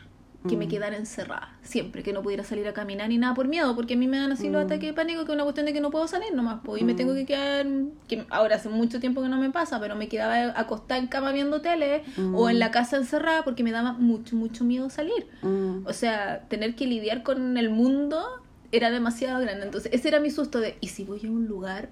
Que 0.50 0.58
me 0.58 0.66
Mm. 0.66 0.70
quedara 0.70 0.98
encerrada. 0.98 1.56
Siempre, 1.62 2.02
que 2.02 2.14
no 2.14 2.24
pudiera 2.24 2.44
salir 2.44 2.68
a 2.68 2.74
caminar 2.74 3.10
ni 3.10 3.20
nada 3.20 3.36
por 3.36 3.48
miedo. 3.48 3.76
Porque 3.76 3.94
a 3.94 3.98
mí 3.98 4.08
me 4.08 4.18
dan 4.18 4.32
así 4.32 4.50
los 4.50 4.64
Mm. 4.64 4.66
ataques 4.66 4.90
de 4.90 4.94
pánico, 4.94 5.20
que 5.24 5.32
es 5.32 5.36
una 5.36 5.44
cuestión 5.44 5.68
de 5.68 5.74
que 5.74 5.82
no 5.82 5.92
puedo 5.92 6.08
salir 6.08 6.34
nomás. 6.34 6.62
Pues, 6.64 6.82
y 6.82 6.86
me 6.86 6.94
Mm. 6.94 6.96
tengo 6.96 7.14
que 7.14 7.26
quedar, 7.28 7.68
que 8.08 8.26
ahora 8.32 8.56
hace 8.56 8.68
mucho 8.68 9.00
tiempo 9.00 9.22
que 9.22 9.30
no 9.30 9.38
me 9.38 9.52
pasa, 9.52 9.80
pero 9.80 9.96
me 9.96 10.08
quedaba 10.10 10.60
acostada 10.60 11.00
en 11.00 11.06
cama 11.08 11.32
viendo 11.32 11.62
tele 11.62 12.02
o 12.34 12.50
en 12.50 12.56
Mm. 12.56 12.60
la 12.60 12.72
casa 12.72 12.98
encerrada 12.98 13.44
porque 13.44 13.64
me 13.64 13.72
daba 13.72 13.94
mucho, 13.94 14.36
mucho 14.36 14.64
miedo 14.64 14.90
salir. 14.90 15.28
Mm. 15.44 15.86
O 15.86 15.94
sea, 15.94 16.48
tener 16.48 16.74
que 16.76 16.88
lidiar 16.88 17.22
con 17.22 17.56
el 17.58 17.70
mundo 17.70 18.24
era 18.72 18.90
demasiado 18.90 19.40
grande. 19.42 19.66
Entonces, 19.66 19.92
ese 19.94 20.08
era 20.08 20.20
mi 20.20 20.32
susto 20.32 20.60
de, 20.60 20.76
¿y 20.82 20.88
si 20.88 21.04
voy 21.04 21.20
a 21.24 21.30
un 21.30 21.46
lugar 21.46 21.90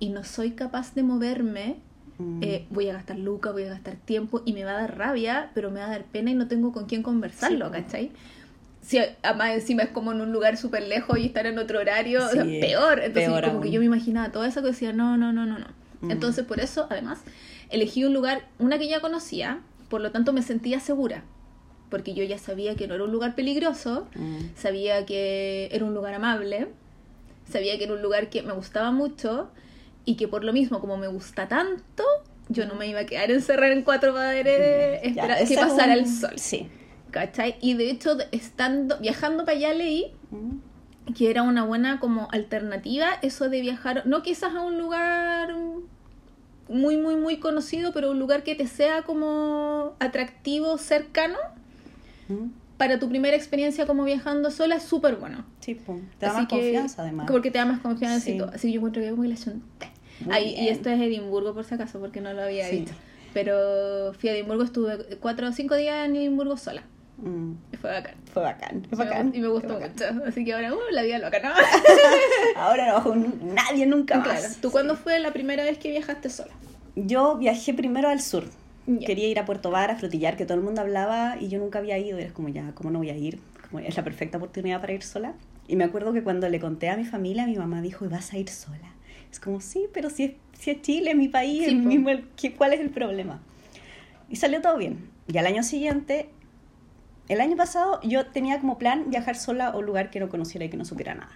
y 0.00 0.08
no 0.08 0.24
soy 0.24 0.50
capaz 0.52 0.94
de 0.96 1.04
moverme? 1.04 1.76
Mm. 2.18 2.42
eh, 2.42 2.66
voy 2.70 2.88
a 2.88 2.94
gastar 2.94 3.18
lucas, 3.18 3.52
voy 3.52 3.62
a 3.64 3.68
gastar 3.68 3.94
tiempo 3.96 4.42
y 4.44 4.52
me 4.52 4.64
va 4.64 4.72
a 4.72 4.80
dar 4.80 4.98
rabia, 4.98 5.50
pero 5.54 5.70
me 5.70 5.80
va 5.80 5.86
a 5.86 5.90
dar 5.90 6.04
pena 6.04 6.30
y 6.30 6.34
no 6.34 6.48
tengo 6.48 6.72
con 6.72 6.86
quién 6.86 7.02
conversarlo, 7.02 7.66
Sí. 7.66 7.72
¿cachai? 7.72 8.10
Si 8.80 8.98
además 9.22 9.50
encima 9.54 9.82
es 9.82 9.90
como 9.90 10.12
en 10.12 10.20
un 10.20 10.32
lugar 10.32 10.56
súper 10.56 10.82
lejos 10.88 11.18
y 11.18 11.26
estar 11.26 11.46
en 11.46 11.58
otro 11.58 11.78
horario, 11.78 12.24
o 12.24 12.28
sea, 12.28 12.42
Sí, 12.44 12.58
peor. 12.60 13.00
Entonces 13.00 13.30
peor 13.30 13.44
como 13.44 13.60
que 13.60 13.70
yo 13.70 13.80
me 13.80 13.86
imaginaba 13.86 14.46
eso 14.46 14.62
que 14.62 14.68
decía, 14.68 14.92
no, 14.92 15.16
no, 15.16 15.32
no, 15.32 15.46
no, 15.46 15.58
no. 15.58 15.66
Mm. 16.00 16.10
Entonces 16.10 16.44
por 16.44 16.58
eso, 16.58 16.86
además, 16.90 17.20
elegí 17.70 18.04
un 18.04 18.14
lugar, 18.14 18.42
una 18.58 18.78
que 18.78 18.88
ya 18.88 19.00
conocía, 19.00 19.60
por 19.88 20.00
lo 20.00 20.10
tanto 20.10 20.32
me 20.32 20.42
sentía 20.42 20.80
segura, 20.80 21.22
porque 21.90 22.14
yo 22.14 22.24
ya 22.24 22.38
sabía 22.38 22.74
que 22.76 22.88
no 22.88 22.94
era 22.94 23.04
un 23.04 23.12
lugar 23.12 23.34
peligroso, 23.34 24.08
Mm. 24.16 24.38
sabía 24.56 25.04
que 25.06 25.68
era 25.72 25.84
un 25.84 25.94
lugar 25.94 26.14
amable, 26.14 26.68
sabía 27.50 27.76
que 27.78 27.84
era 27.84 27.92
un 27.92 28.02
lugar 28.02 28.28
que 28.30 28.42
me 28.42 28.52
gustaba 28.54 28.90
mucho 28.90 29.50
y 30.08 30.16
que 30.16 30.26
por 30.28 30.44
lo 30.44 30.52
mismo, 30.52 30.80
como 30.80 30.96
me 30.96 31.08
gusta 31.08 31.48
tanto, 31.48 32.04
yo 32.48 32.66
no 32.66 32.74
me 32.74 32.86
iba 32.86 33.00
a 33.00 33.06
quedar 33.06 33.30
encerrada 33.30 33.72
en 33.72 33.82
cuatro 33.82 34.14
paredes 34.14 35.00
esperando 35.04 35.46
que 35.46 35.54
es 35.54 35.60
pasara 35.60 35.92
un- 35.92 35.98
el 35.98 36.06
sol. 36.08 36.32
Sí. 36.36 36.68
¿Cachai? 37.10 37.56
Y 37.60 37.74
de 37.74 37.90
hecho, 37.90 38.16
estando, 38.32 38.98
viajando 38.98 39.44
para 39.44 39.56
allá 39.58 39.74
leí 39.74 40.12
Mm. 40.30 41.12
que 41.14 41.30
era 41.30 41.42
una 41.42 41.64
buena 41.64 42.00
como 42.00 42.28
alternativa 42.32 43.08
eso 43.22 43.48
de 43.48 43.60
viajar, 43.60 44.02
no 44.06 44.22
quizás 44.22 44.54
a 44.54 44.60
un 44.62 44.78
lugar 44.78 45.54
muy, 46.68 46.96
muy, 46.98 47.16
muy 47.16 47.38
conocido, 47.38 47.92
pero 47.92 48.10
un 48.10 48.18
lugar 48.18 48.42
que 48.44 48.54
te 48.54 48.66
sea 48.66 49.02
como 49.02 49.94
atractivo, 50.00 50.76
cercano, 50.78 51.38
Mm. 52.28 52.48
para 52.76 52.98
tu 52.98 53.08
primera 53.08 53.34
experiencia 53.36 53.86
como 53.86 54.04
viajando 54.04 54.50
sola 54.50 54.76
es 54.76 54.82
súper 54.82 55.16
bueno. 55.16 55.44
Sí, 55.60 55.74
po. 55.74 55.98
te 56.18 56.26
da 56.26 56.32
Así 56.32 56.40
más 56.40 56.48
que- 56.48 56.56
confianza 56.56 57.02
además. 57.02 57.26
Porque 57.30 57.50
te 57.50 57.58
da 57.58 57.64
más 57.64 57.80
confianza 57.80 58.20
Sí. 58.20 58.32
y 58.32 58.38
todo. 58.38 58.50
Así 58.54 58.68
que 58.68 58.72
yo 58.74 58.78
encuentro 58.78 59.02
que 59.02 59.12
muy 59.12 59.28
la. 59.28 59.36
Ahí, 60.30 60.54
y 60.58 60.68
esto 60.68 60.90
es 60.90 61.00
Edimburgo 61.00 61.54
por 61.54 61.64
si 61.64 61.74
acaso, 61.74 61.98
porque 62.00 62.20
no 62.20 62.32
lo 62.32 62.42
había 62.42 62.66
Sí. 62.68 62.80
dicho. 62.80 62.94
Pero 63.34 64.12
fui 64.18 64.30
a 64.30 64.32
Edimburgo, 64.34 64.64
estuve 64.64 65.16
cuatro 65.20 65.48
o 65.48 65.52
cinco 65.52 65.76
días 65.76 66.06
en 66.08 66.16
Edimburgo 66.16 66.56
sola. 66.56 66.82
Mm, 67.18 67.52
fue 67.80 67.90
bacán. 67.90 68.14
fue 68.32 68.42
bacán, 68.42 68.86
fue 68.90 69.04
bacán. 69.04 69.32
y 69.34 69.40
me 69.40 69.48
gustó 69.48 69.74
bacán. 69.74 69.92
mucho. 70.16 70.24
Así 70.28 70.44
que 70.44 70.52
ahora, 70.54 70.72
uh, 70.72 70.78
la 70.92 71.02
vida 71.02 71.18
loca, 71.18 71.40
¿no? 71.40 71.50
Ahora 72.56 72.86
no 72.88 72.94
bajo 72.94 73.14
nadie 73.16 73.86
nunca 73.86 74.18
más. 74.18 74.28
claro. 74.40 74.54
¿Tú 74.62 74.70
cuándo 74.70 74.96
fue 74.96 75.18
la 75.18 75.32
primera 75.32 75.64
vez 75.64 75.78
que 75.78 75.90
viajaste 75.90 76.30
sola? 76.30 76.52
Yo 76.96 77.36
viajé 77.36 77.74
primero 77.74 78.08
al 78.08 78.20
sur. 78.20 78.44
Ya. 78.86 79.06
Quería 79.06 79.28
ir 79.28 79.38
a 79.38 79.44
Puerto 79.44 79.70
Vara, 79.70 79.94
a 79.94 79.96
flotillar, 79.96 80.36
que 80.36 80.46
todo 80.46 80.56
el 80.56 80.64
mundo 80.64 80.80
hablaba 80.80 81.36
y 81.40 81.48
yo 81.48 81.58
nunca 81.58 81.78
había 81.80 81.98
ido. 81.98 82.18
Y 82.18 82.22
era 82.22 82.32
como, 82.32 82.48
ya, 82.48 82.72
¿cómo 82.74 82.90
no 82.90 82.98
voy 82.98 83.10
a 83.10 83.16
ir? 83.16 83.38
Como 83.68 83.80
es 83.80 83.96
la 83.96 84.02
perfecta 84.04 84.38
oportunidad 84.38 84.80
para 84.80 84.92
ir 84.94 85.02
sola. 85.02 85.34
Y 85.66 85.76
me 85.76 85.84
acuerdo 85.84 86.12
que 86.14 86.22
cuando 86.22 86.48
le 86.48 86.58
conté 86.58 86.88
a 86.88 86.96
mi 86.96 87.04
familia, 87.04 87.46
mi 87.46 87.56
mamá 87.56 87.82
dijo, 87.82 88.04
¿y 88.06 88.08
vas 88.08 88.32
a 88.32 88.38
ir 88.38 88.48
sola? 88.48 88.94
Es 89.30 89.40
como, 89.40 89.60
sí, 89.60 89.86
pero 89.92 90.10
si 90.10 90.24
es, 90.24 90.32
si 90.58 90.70
es 90.70 90.82
Chile, 90.82 91.14
mi 91.14 91.28
país, 91.28 91.64
Sí, 91.64 91.70
el 91.70 91.76
mismo, 91.78 92.08
el- 92.10 92.24
¿qué- 92.36 92.54
¿cuál 92.54 92.72
es 92.72 92.80
el 92.80 92.90
problema? 92.90 93.40
Y 94.30 94.36
salió 94.36 94.60
todo 94.60 94.76
bien. 94.78 95.08
Y 95.32 95.38
al 95.38 95.46
año 95.46 95.62
siguiente, 95.62 96.28
el 97.28 97.40
año 97.40 97.56
pasado, 97.56 98.00
yo 98.02 98.26
tenía 98.26 98.58
como 98.60 98.78
plan 98.78 99.10
viajar 99.10 99.36
sola 99.36 99.68
a 99.68 99.76
un 99.76 99.84
lugar 99.86 100.10
que 100.10 100.20
no 100.20 100.28
conociera 100.28 100.64
y 100.64 100.70
que 100.70 100.76
no 100.76 100.84
supiera 100.84 101.14
nada. 101.14 101.30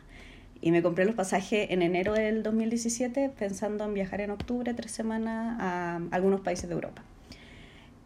Y 0.61 0.71
me 0.71 0.81
compré 0.83 1.05
los 1.05 1.15
pasajes 1.15 1.71
en 1.71 1.83
enero 1.83 2.15
del 2.15 2.43
2017 2.43 3.31
pensando 3.37 3.85
en 3.85 3.95
viajar 3.95 4.21
en 4.21 4.31
octubre, 4.31 4.73
tres 4.75 4.93
semanas, 4.93 5.57
a 5.61 6.01
algunos 6.13 6.41
países 6.41 6.69
de 6.69 6.75
Europa. 6.75 7.03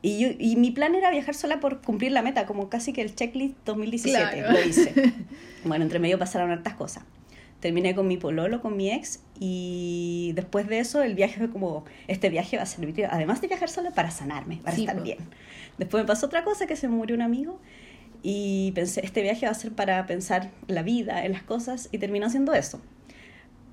Y, 0.02 0.18
yo, 0.20 0.28
y 0.38 0.56
mi 0.56 0.70
plan 0.70 0.94
era 0.94 1.10
viajar 1.10 1.34
sola 1.34 1.60
por 1.60 1.80
cumplir 1.82 2.12
la 2.12 2.22
meta, 2.22 2.46
como 2.46 2.68
casi 2.68 2.92
que 2.92 3.02
el 3.02 3.14
checklist 3.14 3.56
2017 3.66 4.38
Claro. 4.38 4.52
lo 4.52 4.64
hice. 4.68 4.92
Bueno, 5.64 5.84
entre 5.84 5.98
medio 5.98 6.16
pasaron 6.18 6.50
hartas 6.52 6.74
cosas. 6.74 7.02
Terminé 7.66 7.96
con 7.96 8.06
mi 8.06 8.16
pololo, 8.16 8.61
con 8.62 8.76
mi 8.76 8.92
ex, 8.92 9.25
y 9.40 10.30
después 10.37 10.68
de 10.68 10.78
eso 10.78 11.02
el 11.02 11.16
viaje 11.16 11.37
fue 11.37 11.50
como, 11.50 11.85
este 12.06 12.28
viaje 12.30 12.56
va 12.56 12.62
a 12.62 12.66
servir, 12.66 13.06
además 13.11 13.40
de 13.40 13.49
viajar 13.49 13.68
sola, 13.68 13.90
para 13.90 14.12
sanarme, 14.12 14.61
para 14.62 14.76
Sí, 14.76 14.82
estar 14.82 14.94
po. 14.94 15.02
bien. 15.02 15.18
Después 15.76 16.04
me 16.04 16.06
pasó 16.06 16.26
otra 16.26 16.44
cosa, 16.44 16.68
que 16.68 16.76
se 16.76 16.87
murió 16.87 17.16
un 17.16 17.23
amigo, 17.23 17.58
y 18.23 18.70
pensé, 18.76 19.04
este 19.04 19.20
viaje 19.20 19.46
va 19.46 19.50
a 19.50 19.54
ser 19.56 19.73
para 19.73 20.06
pensar 20.06 20.52
la 20.68 20.85
vida, 20.85 21.25
en 21.25 21.32
las 21.32 21.42
cosas, 21.42 21.88
y 21.90 21.99
terminó 21.99 22.30
siendo 22.30 22.54
eso. 22.54 22.80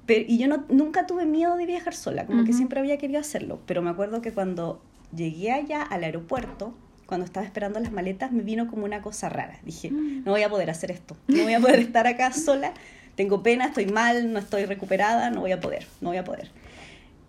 Pero, 0.07 0.25
y 0.27 0.39
yo 0.39 0.47
no, 0.47 0.65
nunca 0.69 1.05
tuve 1.05 1.27
miedo 1.27 1.55
de 1.55 1.67
viajar 1.67 1.93
sola, 1.93 2.25
como 2.25 2.39
que 2.45 2.49
Ujú. 2.49 2.57
siempre 2.57 2.79
había 2.79 2.97
querido 2.97 3.19
hacerlo, 3.19 3.59
pero 3.67 3.83
me 3.83 3.91
acuerdo 3.91 4.21
que 4.23 4.31
cuando 4.31 4.81
llegué 5.15 5.51
allá 5.51 5.83
al 5.83 6.03
aeropuerto, 6.03 6.73
cuando 7.05 7.25
estaba 7.25 7.45
esperando 7.45 7.79
las 7.79 7.91
maletas, 7.91 8.31
me 8.31 8.41
vino 8.41 8.67
como 8.67 8.85
una 8.85 9.03
cosa 9.03 9.29
rara. 9.29 9.59
Dije, 9.63 9.91
Mm. 9.91 10.23
no 10.25 10.31
voy 10.31 10.41
a 10.41 10.49
poder 10.49 10.71
hacer 10.71 10.89
esto, 10.89 11.15
no 11.27 11.43
voy 11.43 11.53
a 11.53 11.59
poder 11.59 11.77
estar 11.89 12.07
acá 12.07 12.33
sola, 12.33 12.73
tengo 13.15 13.43
pena, 13.43 13.65
estoy 13.65 13.85
mal, 13.85 14.31
no 14.31 14.39
estoy 14.39 14.65
recuperada, 14.65 15.29
no 15.29 15.41
voy 15.41 15.51
a 15.51 15.59
poder, 15.59 15.85
no 16.01 16.09
voy 16.09 16.17
a 16.17 16.23
poder. 16.23 16.49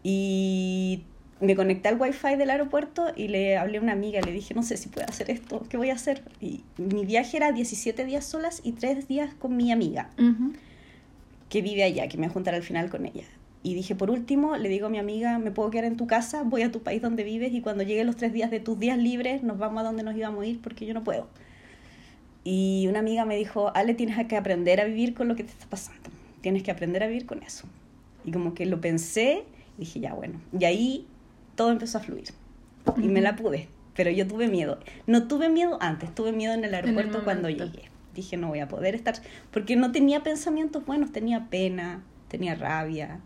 Y 0.03 1.03
me 1.41 1.57
conecté 1.57 1.89
al 1.89 2.01
wifi 2.01 2.37
del 2.37 2.51
aeropuerto 2.51 3.07
y 3.15 3.29
le 3.29 3.57
hablé 3.57 3.79
a 3.79 3.81
una 3.81 3.93
amiga, 3.93 4.21
le 4.21 4.33
dije, 4.33 4.55
no 4.55 4.63
sé 4.63 4.77
si 4.77 4.89
puedo 4.89 5.07
hacer 5.09 5.31
esto, 5.31 5.65
¿qué 5.69 5.77
voy 5.77 5.91
a 5.91 5.95
hacer? 5.95 6.23
Y 6.41 6.63
mi 6.77 7.05
viaje 7.05 7.37
era 7.37 7.53
17 7.53 8.05
días 8.05 8.25
solas 8.25 8.61
y 8.65 8.73
3 8.73 9.09
días 9.09 9.35
con 9.35 9.57
mi 9.57 9.73
amiga 9.73 10.11
que 11.49 11.63
vive 11.63 11.85
allá, 11.85 12.09
que 12.09 12.17
me 12.17 12.27
voy 12.27 12.31
a 12.31 12.35
juntar 12.35 12.55
al 12.55 12.63
final 12.63 12.91
con 12.91 13.07
ella. 13.07 13.25
Y 13.63 13.75
dije, 13.75 13.95
por 13.95 14.11
último, 14.11 14.57
le 14.57 14.69
digo 14.69 14.89
a 14.89 14.91
mi 14.91 14.99
amiga, 14.99 15.39
me 15.39 15.51
puedo 15.51 15.71
quedar 15.71 15.87
en 15.87 15.97
tu 15.97 16.07
casa, 16.07 16.43
voy 16.43 16.63
a 16.63 16.71
tu 16.71 16.83
país 16.83 17.01
donde 17.01 17.25
vives 17.25 17.53
y 17.53 17.63
cuando 17.63 17.83
lleguen 17.83 18.07
los 18.07 18.17
tres 18.17 18.33
días 18.33 18.51
de 18.51 18.61
tus 18.61 18.79
días 18.79 18.99
libres 18.99 19.43
nos 19.43 19.59
vamos 19.59 19.81
a 19.81 19.85
donde 19.85 20.03
nos 20.03 20.15
íbamos 20.17 20.45
a 20.45 20.47
ir 20.47 20.61
porque 20.61 20.85
yo 20.85 20.93
no 20.93 21.03
puedo. 21.03 21.29
Y 22.45 22.87
una 22.89 22.99
amiga 22.99 23.25
me 23.25 23.37
dijo, 23.37 23.73
Ale, 23.75 23.95
tienes 23.95 24.25
que 24.27 24.37
aprender 24.37 24.81
a 24.81 24.85
vivir 24.85 25.15
con 25.15 25.29
lo 25.29 25.35
que 25.35 25.45
te 25.45 25.51
está 25.51 25.67
pasando. 25.67 26.11
Tienes 26.43 26.63
que 26.63 26.71
aprender 26.71 27.03
a 27.03 27.07
vivir 27.07 27.25
con 27.25 27.43
eso. 27.43 27.67
Y 28.25 28.33
como 28.33 28.55
que 28.55 28.67
lo 28.67 28.81
pensé, 28.81 29.45
dije, 29.79 30.01
ya 30.01 30.13
bueno. 30.13 30.41
Y 30.59 30.65
ahí 30.67 31.07
todo 31.55 31.71
empezó 31.71 31.99
a 31.99 32.01
fluir. 32.03 32.29
Y 32.99 33.09
me 33.09 33.23
la 33.23 33.35
pude. 33.35 33.69
Pero 33.97 34.11
yo 34.11 34.27
tuve 34.27 34.49
miedo. 34.49 34.79
No 35.07 35.27
tuve 35.27 35.49
miedo 35.49 35.79
antes, 35.81 36.15
tuve 36.15 36.33
miedo 36.33 36.53
en 36.53 36.61
el 36.61 36.67
el 36.67 36.75
aeropuerto 36.75 37.25
cuando 37.25 37.49
llegué. 37.49 37.91
Dije, 38.15 38.37
no 38.37 38.49
voy 38.49 38.61
a 38.61 38.69
poder 38.69 38.95
estar. 38.95 39.15
Porque 39.51 39.77
no 39.77 39.91
tenía 39.93 40.23
pensamientos 40.23 40.85
buenos, 40.85 41.13
tenía 41.13 41.49
pena, 41.49 42.03
tenía 42.29 42.55
rabia. 42.55 43.21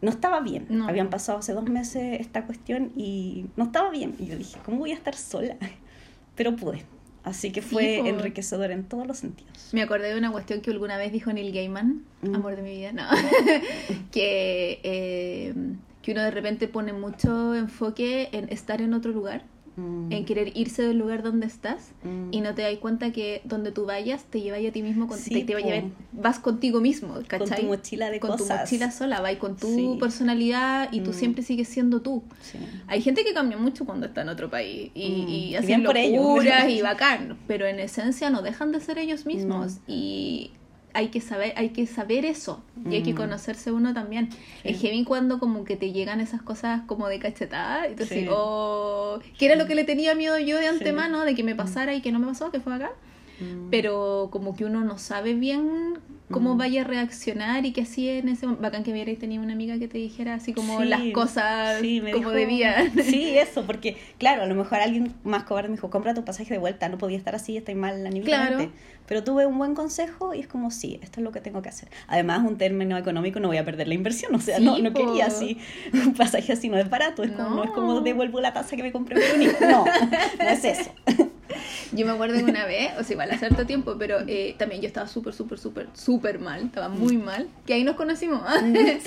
No 0.00 0.10
estaba 0.10 0.40
bien. 0.40 0.66
No. 0.68 0.88
Habían 0.88 1.10
pasado 1.10 1.38
hace 1.38 1.52
dos 1.52 1.68
meses 1.68 2.20
esta 2.20 2.44
cuestión 2.44 2.92
y 2.96 3.46
no 3.56 3.64
estaba 3.64 3.90
bien. 3.90 4.14
Y 4.18 4.26
yo 4.26 4.36
dije, 4.36 4.58
¿cómo 4.64 4.78
voy 4.78 4.90
a 4.90 4.94
estar 4.94 5.14
sola? 5.14 5.56
Pero 6.34 6.56
pude. 6.56 6.84
Así 7.24 7.50
que 7.52 7.62
Sí, 7.62 7.68
fue 7.70 8.06
enriquecedor 8.08 8.70
en 8.70 8.84
todos 8.84 9.06
los 9.06 9.16
sentidos. 9.18 9.70
Me 9.72 9.80
acordé 9.82 10.12
de 10.12 10.18
una 10.18 10.30
cuestión 10.30 10.60
que 10.60 10.70
alguna 10.70 10.98
vez 10.98 11.10
dijo 11.10 11.32
Neil 11.32 11.52
Gaiman, 11.54 12.02
Mm. 12.22 12.34
amor 12.34 12.54
de 12.56 12.62
mi 12.62 12.76
vida, 12.76 12.92
no, 12.92 13.02
que, 14.12 14.80
eh, 14.82 15.54
que 16.02 16.12
uno 16.12 16.22
de 16.22 16.30
repente 16.30 16.68
pone 16.68 16.92
mucho 16.92 17.54
enfoque 17.54 18.28
en 18.32 18.48
estar 18.52 18.80
en 18.82 18.94
otro 18.94 19.10
lugar, 19.12 19.42
Mm. 19.76 20.12
en 20.12 20.24
querer 20.24 20.52
irse 20.56 20.82
del 20.82 20.98
lugar 20.98 21.22
donde 21.22 21.46
estás 21.46 21.90
Mm. 22.04 22.28
y 22.32 22.40
no 22.42 22.54
te 22.54 22.62
das 22.62 22.76
cuenta 22.78 23.10
que 23.12 23.40
donde 23.44 23.72
tú 23.72 23.86
vayas 23.86 24.24
te 24.24 24.40
lleva 24.40 24.56
a 24.56 24.72
ti 24.72 24.82
mismo, 24.82 25.08
con, 25.08 25.18
Sí, 25.18 25.30
te, 25.30 25.44
te 25.54 25.62
llevar- 25.62 25.84
vas 26.12 26.38
contigo 26.38 26.80
mismo, 26.80 27.14
¿cachai? 27.26 27.48
Con 27.48 27.56
tu 27.56 27.62
mochila 27.66 28.10
de 28.10 28.20
Con 28.20 28.30
tu 28.32 28.38
cosas. 28.38 28.60
mochila 28.60 28.90
sola, 28.92 29.20
vas 29.20 29.36
con 29.36 29.56
tu 29.56 29.66
Sí. 29.74 29.96
personalidad 29.98 30.92
y 30.92 31.00
tú 31.00 31.10
Mm. 31.10 31.14
siempre 31.14 31.42
sigues 31.42 31.68
siendo 31.68 32.02
tú. 32.02 32.22
Sí. 32.40 32.58
Hay 32.86 33.02
gente 33.02 33.24
que 33.24 33.34
cambia 33.34 33.58
mucho 33.58 33.84
cuando 33.84 34.06
está 34.06 34.22
en 34.22 34.28
otro 34.28 34.48
país 34.50 34.90
y, 34.94 35.02
y 35.02 35.34
y 35.50 35.56
hacen 35.56 35.82
por 35.82 35.96
locuras 35.98 36.68
y 36.68 36.80
bacán, 36.82 37.36
pero 37.46 37.66
en 37.66 37.80
esencia 37.80 38.30
no 38.30 38.42
dejan 38.42 38.70
de 38.72 38.80
ser 38.80 38.98
ellos 38.98 39.26
mismos 39.26 39.76
No. 39.76 39.82
y 39.88 40.52
hay 40.94 41.08
que 41.08 41.20
saber 41.20 41.52
hay 41.56 41.70
que 41.70 41.86
saber 41.86 42.24
eso 42.24 42.62
y 42.88 42.94
hay 42.94 43.02
que 43.02 43.12
Mm. 43.12 43.16
conocerse 43.16 43.70
uno 43.72 43.92
también. 43.92 44.30
Sí. 44.30 44.38
Es 44.64 44.80
heavy 44.80 45.04
cuando 45.04 45.38
como 45.38 45.64
que 45.64 45.76
te 45.76 45.92
llegan 45.92 46.20
esas 46.20 46.40
cosas 46.40 46.82
como 46.86 47.08
de 47.08 47.18
cachetada 47.18 47.88
y 47.88 47.94
tú 47.96 48.04
Sí. 48.04 48.26
oh, 48.30 49.18
que 49.38 49.46
era 49.46 49.56
lo 49.56 49.66
que 49.66 49.74
le 49.74 49.84
tenía 49.84 50.14
miedo 50.14 50.38
yo 50.38 50.56
de 50.58 50.68
antemano 50.68 51.24
de 51.24 51.34
que 51.34 51.42
me 51.42 51.54
pasara 51.54 51.94
y 51.94 52.00
que 52.00 52.12
no 52.12 52.18
me 52.20 52.26
pasó, 52.28 52.50
que 52.50 52.60
fue 52.60 52.74
acá, 52.74 52.92
Mm. 53.40 53.68
pero 53.70 54.28
como 54.30 54.54
que 54.56 54.64
uno 54.64 54.82
no 54.84 54.96
sabe 54.96 55.34
bien 55.34 55.98
cómo 56.30 56.54
Mm. 56.54 56.58
vaya 56.58 56.80
a 56.80 56.84
reaccionar 56.84 57.66
y 57.66 57.72
que 57.72 57.82
así 57.82 58.08
en 58.08 58.28
ese 58.30 58.46
momento, 58.46 58.62
bacán 58.62 58.82
que 58.82 58.92
hubierais 58.92 59.18
tenido 59.18 59.42
una 59.42 59.52
amiga 59.52 59.78
que 59.78 59.88
te 59.88 59.98
dijera 59.98 60.34
así 60.34 60.54
como 60.54 60.80
Sí, 60.80 60.86
las 60.88 61.02
cosas 61.12 61.80
sí, 61.80 62.00
como 62.00 62.14
dijo- 62.16 62.30
debían. 62.30 62.92
Sí, 63.04 63.36
eso, 63.36 63.64
porque 63.66 63.96
claro, 64.18 64.42
a 64.42 64.46
lo 64.46 64.54
mejor 64.54 64.78
alguien 64.80 65.12
más 65.22 65.44
cobarde 65.44 65.68
me 65.68 65.74
dijo, 65.76 65.90
compra 65.90 66.14
tu 66.14 66.24
pasaje 66.24 66.54
de 66.54 66.58
vuelta, 66.58 66.88
no 66.88 66.96
podía 66.98 67.18
estar 67.18 67.34
así, 67.34 67.56
estoy 67.58 67.74
mal 67.74 68.06
anímicamente. 68.06 68.56
Claro. 68.64 68.70
Pero 69.06 69.22
tuve 69.22 69.44
un 69.44 69.58
buen 69.58 69.74
consejo 69.74 70.32
y 70.32 70.40
es 70.40 70.46
como, 70.46 70.70
sí, 70.70 70.98
esto 71.02 71.20
es 71.20 71.24
lo 71.24 71.30
que 71.30 71.42
tengo 71.42 71.60
que 71.60 71.68
hacer. 71.68 71.90
Además, 72.06 72.40
un 72.42 72.56
término 72.56 72.96
económico, 72.96 73.38
no 73.38 73.48
voy 73.48 73.58
a 73.58 73.64
perder 73.64 73.86
la 73.86 73.92
inversión, 73.94 74.34
o 74.34 74.40
sea, 74.40 74.56
Sí, 74.56 74.64
no, 74.64 74.78
no 74.78 74.94
quería 74.94 75.26
así, 75.26 75.58
un 75.92 76.14
pasaje 76.14 76.54
así 76.54 76.70
no 76.70 76.78
es 76.78 76.88
barato, 76.88 77.22
es 77.22 77.32
como, 77.32 77.56
no. 77.56 77.64
es 77.64 77.70
como 77.72 77.92
No. 77.94 78.00
devuelvo 78.00 78.40
la 78.40 78.54
taza 78.54 78.76
que 78.76 78.82
me 78.82 78.92
compré 78.92 79.16
en 79.16 79.40
Verónica. 79.40 79.70
No, 79.70 79.84
no 79.84 80.48
es 80.48 80.64
eso. 80.64 80.90
Yo 81.92 82.06
me 82.06 82.12
acuerdo 82.12 82.36
que 82.38 82.44
una 82.44 82.64
vez, 82.66 82.90
o 82.98 83.04
sea, 83.04 83.14
igual 83.14 83.30
hace 83.30 83.46
harto 83.46 83.66
tiempo, 83.66 83.96
pero 83.98 84.18
eh, 84.26 84.54
también 84.58 84.80
yo 84.80 84.86
estaba 84.88 85.06
súper, 85.06 85.32
súper, 85.34 85.58
súper, 85.58 85.88
súper 85.94 86.38
mal, 86.40 86.62
estaba 86.64 86.88
muy 86.88 87.16
mal, 87.16 87.48
que 87.66 87.74
ahí 87.74 87.84
nos 87.84 87.94
conocimos. 87.96 88.40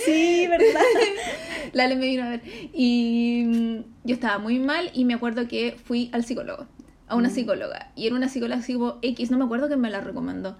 Sí, 0.06 0.48
¿verdad? 0.48 0.82
Lale 1.74 1.96
me 1.96 2.06
vino 2.08 2.24
a 2.24 2.30
ver. 2.30 2.42
Y 2.74 3.44
mm, 3.46 3.76
yo 4.06 4.14
estaba 4.16 4.38
muy 4.38 4.60
mal 4.60 4.90
y 4.94 5.04
me 5.06 5.14
acuerdo 5.16 5.48
que 5.48 5.76
fui 5.84 6.10
al 6.14 6.24
psicólogo, 6.24 6.66
a 7.08 7.16
una 7.16 7.30
Mm. 7.30 7.34
psicóloga. 7.34 7.92
Y 7.96 8.08
era 8.08 8.16
una 8.16 8.30
psicóloga 8.30 8.62
X, 9.02 9.32
no 9.32 9.38
me 9.38 9.44
acuerdo 9.46 9.68
que 9.68 9.76
me 9.76 9.90
la 9.90 10.00
recomendó. 10.02 10.58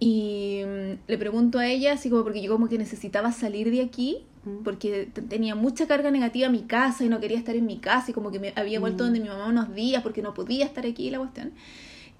Y 0.00 0.62
mm, 0.64 0.98
le 1.06 1.18
pregunto 1.18 1.58
a 1.60 1.66
ella, 1.68 1.92
así 1.92 2.10
como 2.10 2.24
porque 2.24 2.42
yo 2.42 2.50
como 2.50 2.68
que 2.68 2.78
necesitaba 2.78 3.30
salir 3.32 3.70
de 3.70 3.82
aquí, 3.82 4.24
Mm. 4.42 4.62
porque 4.64 5.06
tenía 5.28 5.54
mucha 5.54 5.86
carga 5.86 6.10
negativa 6.10 6.46
en 6.46 6.52
mi 6.52 6.62
casa 6.62 7.04
y 7.04 7.10
no 7.10 7.20
quería 7.20 7.36
estar 7.36 7.54
en 7.56 7.66
mi 7.66 7.76
casa 7.78 8.10
y 8.10 8.14
como 8.14 8.30
que 8.30 8.38
me 8.40 8.54
había 8.56 8.80
vuelto 8.80 9.04
Mm. 9.04 9.06
donde 9.08 9.20
mi 9.20 9.28
mamá 9.28 9.46
unos 9.48 9.74
días 9.74 10.02
porque 10.02 10.22
no 10.22 10.32
podía 10.32 10.64
estar 10.64 10.86
aquí 10.86 11.10
la 11.10 11.18
cuestión. 11.18 11.52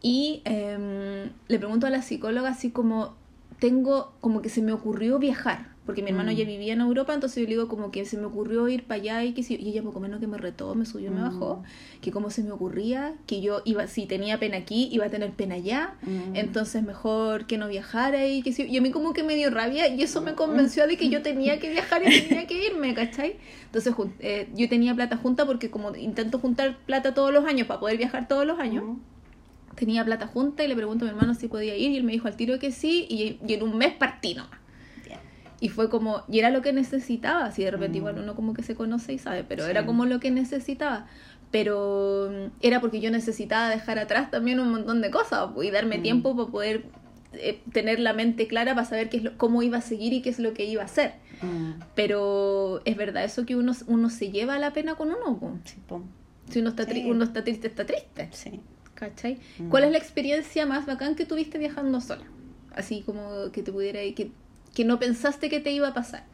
Y 0.02 0.42
em, 0.44 1.30
le 1.48 1.58
pregunto 1.58 1.86
a 1.86 1.90
la 1.90 2.02
psicóloga 2.02 2.50
así 2.50 2.70
como, 2.70 3.14
tengo, 3.58 4.12
como 4.20 4.42
que 4.42 4.50
se 4.50 4.60
me 4.60 4.72
ocurrió 4.72 5.18
viajar, 5.18 5.69
porque 5.86 6.02
mi 6.02 6.10
hermano 6.10 6.30
Mm. 6.30 6.34
ya 6.36 6.44
vivía 6.44 6.72
en 6.74 6.80
Europa, 6.82 7.14
entonces 7.14 7.36
yo 7.42 7.44
le 7.48 7.54
digo 7.54 7.66
como 7.68 7.90
que 7.90 8.04
se 8.04 8.16
me 8.16 8.26
ocurrió 8.26 8.68
ir 8.68 8.84
para 8.84 9.00
allá 9.00 9.24
y 9.24 9.32
que 9.32 9.42
si, 9.42 9.56
y 9.56 9.70
ella 9.70 9.82
poco 9.82 9.98
menos 9.98 10.20
que 10.20 10.26
me 10.28 10.38
retó, 10.38 10.74
me 10.74 10.84
subió, 10.86 11.10
me 11.10 11.20
Mm. 11.20 11.24
bajó, 11.24 11.62
que 12.00 12.12
como 12.12 12.30
se 12.30 12.44
me 12.44 12.52
ocurría, 12.52 13.14
que 13.26 13.40
yo 13.40 13.62
iba, 13.64 13.86
si 13.88 14.06
tenía 14.06 14.38
pena 14.38 14.58
aquí, 14.58 14.88
iba 14.92 15.06
a 15.06 15.10
tener 15.10 15.32
pena 15.32 15.56
allá, 15.56 15.94
Mm. 16.02 16.36
entonces 16.36 16.82
mejor 16.84 17.46
que 17.46 17.58
no 17.58 17.66
viajara 17.66 18.26
y 18.26 18.42
que 18.42 18.52
si, 18.52 18.64
y 18.64 18.76
a 18.76 18.80
mí 18.80 18.90
como 18.90 19.12
que 19.14 19.22
me 19.24 19.34
dio 19.34 19.50
rabia 19.50 19.88
y 19.88 20.02
eso 20.02 20.20
me 20.20 20.34
convenció 20.34 20.86
de 20.86 20.96
que 20.96 21.08
yo 21.08 21.22
tenía 21.22 21.58
que 21.58 21.70
viajar 21.70 22.02
y 22.04 22.10
tenía 22.12 22.46
que 22.46 22.66
irme, 22.66 22.94
¿cachai? 22.94 23.36
Entonces 23.66 23.92
eh, 24.20 24.48
yo 24.54 24.68
tenía 24.68 24.94
plata 24.94 25.16
junta 25.16 25.44
porque 25.46 25.70
como 25.70 25.96
intento 25.96 26.38
juntar 26.38 26.76
plata 26.86 27.14
todos 27.14 27.32
los 27.32 27.44
años 27.46 27.66
para 27.66 27.80
poder 27.80 27.96
viajar 27.96 28.28
todos 28.28 28.46
los 28.46 28.58
años, 28.60 28.84
Mm. 28.84 28.96
tenía 29.76 30.04
plata 30.04 30.26
junta 30.26 30.62
y 30.62 30.68
le 30.68 30.76
pregunto 30.76 31.04
a 31.04 31.08
mi 31.08 31.10
hermano 31.12 31.34
si 31.34 31.48
podía 31.48 31.74
ir 31.76 31.90
y 31.90 31.96
él 31.96 32.04
me 32.04 32.12
dijo 32.12 32.28
al 32.28 32.36
tiro 32.36 32.58
que 32.58 32.70
sí 32.70 33.06
y, 33.08 33.38
y 33.46 33.54
en 33.54 33.62
un 33.62 33.76
mes 33.78 33.92
partí 33.94 34.34
nomás. 34.34 34.59
Y 35.60 35.68
fue 35.68 35.90
como, 35.90 36.22
y 36.28 36.38
era 36.38 36.50
lo 36.50 36.62
que 36.62 36.72
necesitaba, 36.72 37.52
si 37.52 37.62
de 37.64 37.70
repente 37.70 37.98
Mm. 37.98 38.00
igual 38.00 38.18
uno 38.18 38.34
como 38.34 38.54
que 38.54 38.62
se 38.62 38.74
conoce 38.74 39.12
y 39.12 39.18
sabe, 39.18 39.44
pero 39.44 39.64
Sí. 39.64 39.70
era 39.70 39.84
como 39.86 40.06
lo 40.06 40.18
que 40.20 40.30
necesitaba. 40.30 41.06
pero 41.52 42.30
mm, 42.30 42.52
era 42.62 42.80
porque 42.80 43.00
yo 43.00 43.10
necesitaba 43.10 43.68
dejar 43.70 43.98
atrás 43.98 44.30
también 44.30 44.60
un 44.60 44.70
montón 44.70 45.00
de 45.00 45.10
cosas 45.10 45.50
pues, 45.52 45.66
y 45.66 45.72
darme 45.72 45.98
Mm. 45.98 46.02
tiempo 46.02 46.36
para 46.36 46.48
poder 46.48 46.84
eh, 47.32 47.60
tener 47.72 47.98
la 47.98 48.12
mente 48.12 48.46
clara 48.46 48.74
para 48.76 48.86
saber 48.86 49.08
qué 49.08 49.16
es 49.16 49.22
lo- 49.24 49.36
cómo 49.36 49.62
iba 49.64 49.78
a 49.78 49.80
seguir 49.80 50.12
y 50.12 50.22
qué 50.22 50.30
es 50.30 50.38
lo 50.38 50.52
que 50.54 50.64
iba 50.64 50.82
a 50.82 50.84
hacer. 50.84 51.14
Mm, 51.42 51.72
Pero 51.96 52.80
es 52.84 52.96
verdad 52.96 53.24
eso 53.24 53.46
que 53.46 53.56
uno, 53.56 53.72
uno 53.86 54.10
se 54.10 54.30
lleva 54.30 54.58
la 54.58 54.72
pena 54.72 54.94
con 54.94 55.08
uno. 55.08 55.58
sí, 55.64 55.76
Si 56.50 56.58
uno 56.60 56.70
está, 56.70 56.84
Sí. 56.86 57.04
uno 57.06 57.24
está 57.24 57.42
triste, 57.44 57.66
está 57.68 57.84
triste. 57.84 58.28
sí. 58.32 58.60
¿Cachai? 58.94 59.38
¿Cuál 59.70 59.84
es 59.84 59.92
la 59.92 59.98
experiencia 59.98 60.66
más 60.66 60.86
bacán 60.86 61.14
que 61.14 61.24
tuviste 61.24 61.56
viajando 61.58 62.00
sola? 62.00 62.24
Así 62.74 63.02
como 63.02 63.50
que 63.52 63.62
te 63.62 63.72
pudiera 63.72 64.00
que, 64.14 64.30
que 64.74 64.84
no 64.84 64.98
pensaste 64.98 65.48
que 65.48 65.60
te 65.60 65.72
iba 65.72 65.88
a 65.88 65.94
pasar. 65.94 66.24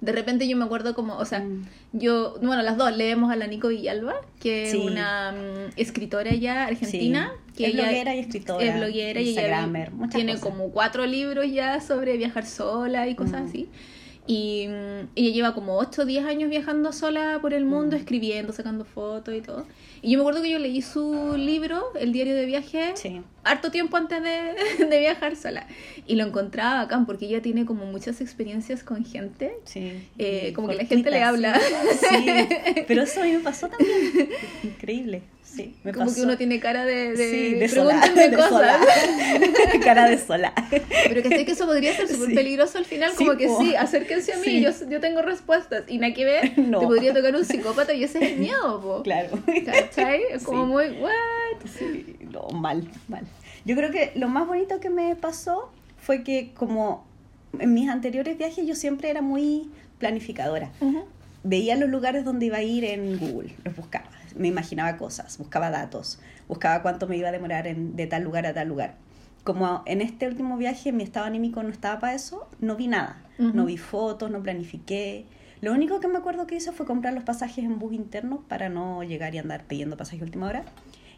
De 0.00 0.10
repente 0.10 0.48
yo 0.48 0.56
me 0.56 0.64
acuerdo 0.64 0.94
como, 0.96 1.16
o 1.16 1.24
sea, 1.24 1.40
Mm. 1.40 1.64
yo, 1.92 2.34
bueno, 2.42 2.60
las 2.62 2.76
dos 2.76 2.96
leemos 2.96 3.30
a 3.30 3.36
la 3.36 3.46
Nico 3.46 3.68
Villalba, 3.68 4.14
que 4.40 4.66
Sí. 4.68 4.76
es 4.78 4.82
una 4.84 5.30
mm, 5.32 5.72
escritora 5.76 6.34
ya 6.34 6.64
argentina, 6.66 7.32
Sí. 7.48 7.52
que 7.56 7.66
es 7.66 7.74
ella 7.74 7.82
bloguera 7.84 8.14
y 8.16 8.18
escritora. 8.18 8.64
es 8.64 8.76
bloguera 8.76 9.20
y 9.20 9.28
ella 9.28 9.68
tiene 10.10 10.32
cosas. 10.32 10.48
como 10.48 10.70
cuatro 10.70 11.06
libros 11.06 11.46
ya 11.52 11.80
sobre 11.80 12.16
viajar 12.16 12.46
sola 12.46 13.06
y 13.08 13.14
cosas 13.14 13.42
Mm. 13.42 13.46
así. 13.46 13.68
Y 14.24 14.68
mm, 14.68 15.08
ella 15.16 15.30
lleva 15.32 15.54
como 15.54 15.76
8 15.78 16.02
o 16.02 16.04
10 16.04 16.24
años 16.26 16.48
viajando 16.48 16.92
sola 16.92 17.38
por 17.42 17.52
el 17.54 17.64
mundo, 17.64 17.96
Mm. 17.96 17.98
escribiendo, 18.00 18.52
sacando 18.52 18.84
fotos 18.84 19.34
y 19.34 19.40
todo. 19.40 19.66
Y 20.00 20.12
yo 20.12 20.18
me 20.18 20.22
acuerdo 20.22 20.42
que 20.42 20.50
yo 20.50 20.58
leí 20.60 20.80
su 20.82 21.34
libro, 21.36 21.82
El 21.98 22.12
diario 22.12 22.34
de 22.36 22.46
viaje, 22.46 22.92
Sí. 22.94 23.20
harto 23.44 23.70
tiempo 23.72 23.96
antes 23.96 24.22
de, 24.22 24.54
de 24.88 24.98
viajar 25.00 25.34
sola. 25.36 25.66
Y 26.06 26.14
lo 26.16 26.24
encontraba 26.24 26.82
bacán 26.82 27.04
porque 27.06 27.26
ella 27.26 27.42
tiene 27.42 27.66
como 27.66 27.84
muchas 27.86 28.20
experiencias 28.20 28.84
con 28.84 29.04
gente. 29.04 29.54
Sí. 29.64 29.92
Eh, 30.18 30.48
y 30.50 30.52
como 30.52 30.68
que 30.68 30.74
la 30.76 30.84
gente 30.86 31.10
le 31.10 31.22
habla. 31.22 31.58
Sí, 32.00 32.26
pero 32.86 33.02
eso 33.02 33.22
a 33.22 33.24
mí 33.24 33.32
me 33.32 33.40
pasó 33.40 33.68
también. 33.68 34.28
Increíble. 34.62 35.22
Sí, 35.54 35.74
me 35.84 35.92
como 35.92 36.06
pasó. 36.06 36.16
que 36.16 36.22
uno 36.22 36.36
tiene 36.38 36.60
cara 36.60 36.84
de, 36.86 37.12
de, 37.12 37.30
Sí, 37.30 37.54
de 37.54 37.68
sola. 37.68 38.00
pregúntenme 38.00 38.28
de 38.30 38.36
cosas. 38.36 38.50
sola. 38.50 38.80
Cara 39.84 40.08
de 40.08 40.18
sola. 40.18 40.52
Pero 41.08 41.22
que 41.22 41.28
sé 41.28 41.44
que 41.44 41.52
eso 41.52 41.66
podría 41.66 41.94
ser 41.94 42.08
súper 42.08 42.28
Sí. 42.28 42.34
peligroso 42.34 42.78
al 42.78 42.84
final, 42.86 43.10
Sí, 43.10 43.24
como 43.26 43.36
que 43.36 43.46
po. 43.48 43.60
sí, 43.62 43.74
acérquense 43.76 44.32
a 44.32 44.38
mí, 44.38 44.60
yo, 44.62 44.70
yo 44.88 45.00
tengo 45.00 45.20
respuestas. 45.22 45.84
Y 45.88 45.98
nada 45.98 46.14
que 46.14 46.24
ver, 46.24 46.52
No. 46.58 46.80
te 46.80 46.86
podría 46.86 47.12
tocar 47.12 47.34
un 47.36 47.44
psicópata 47.44 47.92
y 47.92 48.04
ese 48.04 48.24
es 48.24 48.32
el 48.32 48.38
miedo, 48.38 48.80
po. 48.80 49.02
Claro. 49.02 49.28
¿Cachai? 49.66 50.22
Es 50.30 50.44
como 50.44 50.64
muy, 50.66 50.86
what? 51.00 51.10
Sí, 51.78 52.16
no, 52.30 52.48
mal, 52.58 52.88
mal. 53.08 53.24
Yo 53.64 53.76
creo 53.76 53.90
que 53.90 54.12
lo 54.16 54.28
más 54.28 54.46
bonito 54.46 54.80
que 54.80 54.88
me 54.90 55.14
pasó 55.16 55.70
fue 56.00 56.24
que 56.24 56.52
como 56.54 57.04
en 57.58 57.74
mis 57.74 57.88
anteriores 57.90 58.38
viajes 58.38 58.66
yo 58.66 58.74
siempre 58.74 59.10
era 59.10 59.20
muy 59.22 59.70
planificadora. 59.98 60.70
Veía 61.44 61.76
los 61.76 61.90
lugares 61.90 62.24
donde 62.24 62.46
iba 62.46 62.56
a 62.58 62.62
ir 62.62 62.84
en 62.84 63.18
Google, 63.18 63.52
los 63.64 63.76
buscaba, 63.76 64.08
me 64.36 64.48
imaginaba 64.48 64.96
cosas, 64.96 65.38
buscaba 65.38 65.70
datos, 65.70 66.20
buscaba 66.48 66.82
cuánto 66.82 67.06
me 67.06 67.16
iba 67.16 67.28
a 67.28 67.32
demorar 67.32 67.66
en- 67.66 67.96
de 67.96 68.06
tal 68.06 68.22
lugar 68.24 68.46
a 68.46 68.54
tal 68.54 68.68
lugar. 68.68 68.94
Como 69.44 69.82
en 69.86 70.00
este 70.00 70.28
último 70.28 70.56
viaje 70.56 70.92
mi 70.92 71.02
estado 71.02 71.26
anímico 71.26 71.62
no 71.62 71.70
estaba 71.70 71.98
para 71.98 72.14
eso, 72.14 72.48
no 72.60 72.76
vi 72.76 72.86
nada, 72.88 73.16
no 73.38 73.64
vi 73.64 73.76
fotos, 73.76 74.30
no 74.30 74.42
planifiqué. 74.42 75.26
Lo 75.60 75.72
único 75.72 75.98
que 76.00 76.08
me 76.08 76.18
acuerdo 76.18 76.46
que 76.46 76.56
hice 76.56 76.72
fue 76.72 76.86
comprar 76.86 77.12
los 77.14 77.24
pasajes 77.24 77.64
en 77.64 77.78
bus 77.78 77.92
interno 77.92 78.44
para 78.48 78.68
no 78.68 79.02
llegar 79.02 79.34
y 79.34 79.38
andar 79.38 79.64
pidiendo 79.64 79.96
pasajes 79.96 80.22
a 80.22 80.24
última 80.24 80.46
hora. 80.46 80.62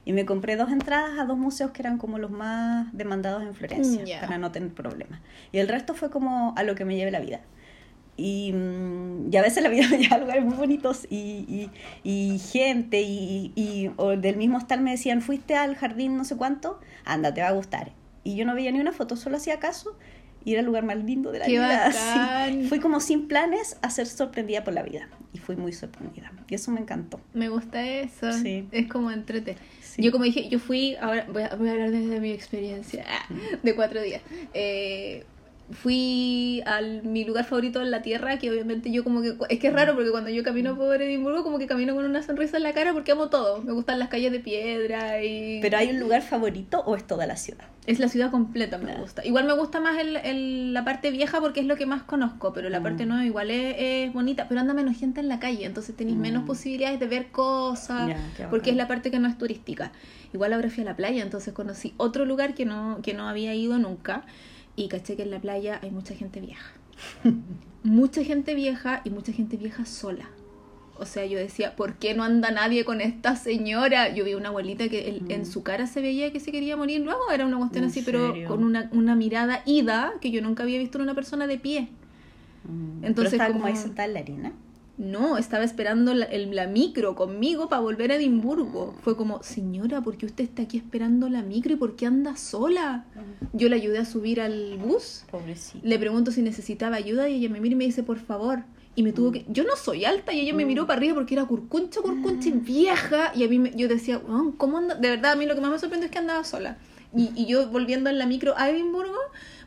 Y 0.06 0.12
me 0.12 0.26
compré 0.26 0.56
dos 0.56 0.70
entradas 0.70 1.18
a 1.18 1.24
dos 1.24 1.38
museos 1.38 1.70
que 1.70 1.80
eran 1.80 1.96
como 1.96 2.18
los 2.18 2.30
más 2.30 2.92
demandados 2.92 3.42
en 3.42 3.54
Florencia, 3.54 4.02
Mm, 4.18 4.20
para 4.26 4.38
no 4.38 4.52
tener 4.52 4.68
problemas. 4.74 5.20
Y 5.50 5.58
el 5.58 5.68
resto 5.68 5.94
fue 5.94 6.10
como 6.10 6.52
a 6.56 6.62
lo 6.62 6.74
que 6.74 6.84
me 6.84 6.94
lleve 6.96 7.10
la 7.10 7.20
vida. 7.20 7.40
Y, 8.16 8.52
mm, 8.52 9.32
y 9.32 9.36
a 9.36 9.42
veces 9.42 9.62
la 9.62 9.68
vida 9.68 9.86
me 9.90 9.98
lleva 9.98 10.16
a 10.16 10.18
lugares 10.20 10.44
muy 10.44 10.54
bonitos 10.54 11.06
y, 11.10 11.16
y, 11.16 11.70
y 12.04 12.38
gente 12.38 13.02
y, 13.02 13.52
y 13.56 13.90
o 13.96 14.16
del 14.16 14.36
mismo 14.36 14.58
hostal 14.58 14.80
me 14.80 14.92
decían, 14.92 15.22
fuiste 15.22 15.56
al 15.56 15.74
jardín 15.76 16.16
no 16.16 16.24
sé 16.24 16.36
cuánto, 16.36 16.80
anda, 17.04 17.34
te 17.34 17.40
va 17.40 17.48
a 17.48 17.52
gustar. 17.52 17.92
Y 18.22 18.36
yo 18.36 18.44
no 18.44 18.54
veía 18.54 18.72
ni 18.72 18.80
una 18.80 18.92
foto, 18.92 19.16
solo 19.16 19.36
hacía 19.36 19.58
caso 19.58 19.96
y 20.44 20.52
era 20.52 20.60
el 20.60 20.66
lugar 20.66 20.84
más 20.84 20.98
lindo 20.98 21.32
de 21.32 21.38
la 21.40 21.46
Qué 21.46 21.52
vida. 21.52 21.90
Fui 22.68 22.78
como 22.78 23.00
sin 23.00 23.28
planes 23.28 23.78
a 23.82 23.90
ser 23.90 24.06
sorprendida 24.06 24.62
por 24.62 24.74
la 24.74 24.82
vida 24.82 25.08
y 25.32 25.38
fui 25.38 25.56
muy 25.56 25.72
sorprendida. 25.72 26.32
Y 26.48 26.54
eso 26.54 26.70
me 26.70 26.80
encantó. 26.80 27.20
Me 27.32 27.48
gusta 27.48 27.86
eso. 27.86 28.32
Sí. 28.32 28.68
Es 28.70 28.88
como 28.88 29.10
entrete. 29.10 29.56
Sí. 29.80 30.02
Yo 30.02 30.12
como 30.12 30.24
dije, 30.24 30.48
yo 30.48 30.58
fui, 30.58 30.96
ahora 30.96 31.26
voy 31.32 31.42
a, 31.42 31.54
voy 31.56 31.68
a 31.68 31.72
hablar 31.72 31.90
desde 31.90 32.20
mi 32.20 32.30
experiencia 32.30 33.04
de 33.62 33.74
cuatro 33.74 34.02
días. 34.02 34.22
Eh, 34.52 35.24
fui 35.70 36.62
a 36.66 36.80
mi 36.82 37.24
lugar 37.24 37.44
favorito 37.44 37.80
en 37.80 37.90
la 37.90 38.02
tierra, 38.02 38.38
que 38.38 38.50
obviamente 38.50 38.90
yo 38.92 39.02
como 39.02 39.22
que... 39.22 39.34
Es 39.48 39.58
que 39.58 39.68
es 39.68 39.72
raro 39.72 39.94
porque 39.94 40.10
cuando 40.10 40.28
yo 40.30 40.42
camino 40.42 40.76
por 40.76 41.00
Edimburgo 41.00 41.42
como 41.42 41.58
que 41.58 41.66
camino 41.66 41.94
con 41.94 42.04
una 42.04 42.22
sonrisa 42.22 42.58
en 42.58 42.62
la 42.64 42.72
cara 42.74 42.92
porque 42.92 43.12
amo 43.12 43.28
todo. 43.30 43.62
Me 43.62 43.72
gustan 43.72 43.98
las 43.98 44.08
calles 44.08 44.30
de 44.30 44.40
piedra 44.40 45.22
y... 45.22 45.60
¿Pero 45.62 45.78
hay 45.78 45.88
un 45.90 46.00
lugar 46.00 46.22
favorito 46.22 46.80
o 46.84 46.96
es 46.96 47.06
toda 47.06 47.26
la 47.26 47.36
ciudad? 47.36 47.64
Es 47.86 47.98
la 47.98 48.08
ciudad 48.08 48.30
completa, 48.30 48.78
me 48.78 48.84
Claro. 48.84 49.00
gusta. 49.00 49.24
Igual 49.26 49.46
me 49.46 49.54
gusta 49.54 49.80
más 49.80 49.98
el, 49.98 50.16
el- 50.16 50.72
la 50.74 50.84
parte 50.84 51.10
vieja 51.10 51.40
porque 51.40 51.60
es 51.60 51.66
lo 51.66 51.76
que 51.76 51.86
más 51.86 52.02
conozco, 52.02 52.52
pero 52.52 52.68
la 52.68 52.80
Mm. 52.80 52.82
parte 52.82 53.06
nueva 53.06 53.24
igual 53.24 53.50
es, 53.50 53.74
es 53.78 54.12
bonita, 54.12 54.48
pero 54.48 54.60
anda 54.60 54.74
menos 54.74 54.96
gente 54.98 55.20
en 55.20 55.28
la 55.28 55.38
calle, 55.38 55.64
entonces 55.64 55.94
tenéis 55.96 56.16
menos 56.18 56.42
Mm. 56.42 56.46
posibilidades 56.46 57.00
de 57.00 57.06
ver 57.06 57.26
cosas, 57.30 58.12
porque 58.50 58.70
es 58.70 58.76
la 58.76 58.86
parte 58.88 59.10
que 59.10 59.18
no 59.18 59.28
es 59.28 59.36
turística. 59.38 59.92
Igual 60.32 60.52
ahora 60.52 60.68
fui 60.70 60.82
a 60.82 60.86
la 60.86 60.96
playa, 60.96 61.22
entonces 61.22 61.52
conocí 61.54 61.94
otro 61.96 62.24
lugar 62.26 62.54
que 62.54 62.64
no, 62.64 63.00
que 63.02 63.14
no 63.14 63.28
había 63.28 63.54
ido 63.54 63.78
nunca 63.78 64.24
y 64.76 64.88
caché 64.88 65.16
que 65.16 65.22
en 65.22 65.30
la 65.30 65.40
playa 65.40 65.78
hay 65.82 65.90
mucha 65.90 66.14
gente 66.14 66.40
vieja. 66.40 66.72
mucha 67.82 68.22
gente 68.24 68.54
vieja 68.54 69.00
y 69.04 69.10
mucha 69.10 69.32
gente 69.32 69.56
vieja 69.56 69.84
sola. 69.86 70.28
O 70.96 71.06
sea, 71.06 71.26
yo 71.26 71.38
decía, 71.38 71.74
¿por 71.74 71.94
qué 71.94 72.14
no 72.14 72.22
anda 72.22 72.52
nadie 72.52 72.84
con 72.84 73.00
esta 73.00 73.34
señora? 73.34 74.14
Yo 74.14 74.24
vi 74.24 74.34
una 74.34 74.50
abuelita 74.50 74.88
que 74.88 75.08
el- 75.08 75.28
en 75.28 75.40
Mm. 75.42 75.44
su 75.44 75.64
cara 75.64 75.88
se 75.88 76.00
veía 76.00 76.32
que 76.32 76.38
se 76.38 76.52
quería 76.52 76.76
morir 76.76 77.00
luego. 77.00 77.30
Era 77.32 77.46
una 77.46 77.58
cuestión 77.58 77.82
¿En 77.84 77.90
así, 77.90 78.02
pero 78.02 78.32
con 78.46 78.62
una, 78.62 78.88
una 78.92 79.16
mirada 79.16 79.62
ida 79.66 80.14
que 80.20 80.30
yo 80.30 80.40
nunca 80.40 80.62
había 80.62 80.78
visto 80.78 80.98
en 80.98 81.02
una 81.02 81.14
persona 81.14 81.48
de 81.48 81.58
pie. 81.58 81.88
Mm. 82.64 83.04
Entonces, 83.04 83.14
¿Pero 83.14 83.28
estaba 83.30 83.48
como 83.48 83.60
como- 83.64 83.66
ahí 83.74 83.76
sentada 83.76 84.06
en 84.06 84.14
la 84.14 84.20
harina? 84.20 84.52
No, 84.96 85.38
estaba 85.38 85.64
esperando 85.64 86.14
la, 86.14 86.26
el- 86.26 86.54
la 86.54 86.68
micro 86.68 87.16
conmigo 87.16 87.68
para 87.68 87.82
volver 87.82 88.12
a 88.12 88.14
Edimburgo. 88.14 88.94
Fue 89.02 89.16
como, 89.16 89.42
señora, 89.42 90.02
¿por 90.02 90.16
qué 90.16 90.26
usted 90.26 90.44
está 90.44 90.62
aquí 90.62 90.76
esperando 90.76 91.28
la 91.28 91.42
micro 91.42 91.72
y 91.72 91.76
por 91.76 91.96
qué 91.96 92.06
anda 92.06 92.36
sola? 92.36 93.04
Yo 93.52 93.68
le 93.68 93.74
ayudé 93.76 93.98
a 93.98 94.04
subir 94.04 94.40
al 94.40 94.78
bus. 94.78 95.24
Pobrecita. 95.30 95.80
Le 95.86 95.98
pregunto 95.98 96.30
si 96.30 96.42
necesitaba 96.42 96.94
ayuda 96.96 97.28
y 97.28 97.34
ella 97.34 97.48
me 97.48 97.60
mira 97.60 97.72
y 97.72 97.76
me 97.76 97.84
dice, 97.86 98.04
por 98.04 98.18
favor. 98.18 98.62
Y 98.96 99.02
me 99.02 99.12
tuvo 99.12 99.32
que... 99.32 99.44
Yo 99.48 99.64
no 99.64 99.74
soy 99.74 100.04
alta 100.04 100.32
y 100.32 100.38
ella 100.38 100.54
me 100.54 100.64
Mm. 100.64 100.68
miró 100.68 100.86
para 100.86 100.98
arriba 100.98 101.14
porque 101.16 101.34
era 101.34 101.44
curcuncha, 101.44 102.00
curcuncha 102.00 102.48
y 102.50 102.52
vieja. 102.52 103.32
Y 103.34 103.42
a 103.42 103.48
mí 103.48 103.58
me- 103.58 103.72
yo 103.74 103.88
decía, 103.88 104.18
"Weón, 104.18 104.52
¿cómo 104.52 104.78
anda? 104.78 104.94
De 104.94 105.10
verdad, 105.10 105.32
a 105.32 105.36
mí 105.36 105.46
lo 105.46 105.56
que 105.56 105.60
más 105.60 105.72
me 105.72 105.78
sorprendió 105.80 106.06
es 106.06 106.12
que 106.12 106.18
andaba 106.18 106.44
sola. 106.44 106.78
Y, 107.16 107.30
y 107.34 107.46
yo 107.46 107.68
volviendo 107.70 108.08
en 108.10 108.18
la 108.18 108.26
micro 108.26 108.54
a 108.56 108.70
Edimburgo, 108.70 109.18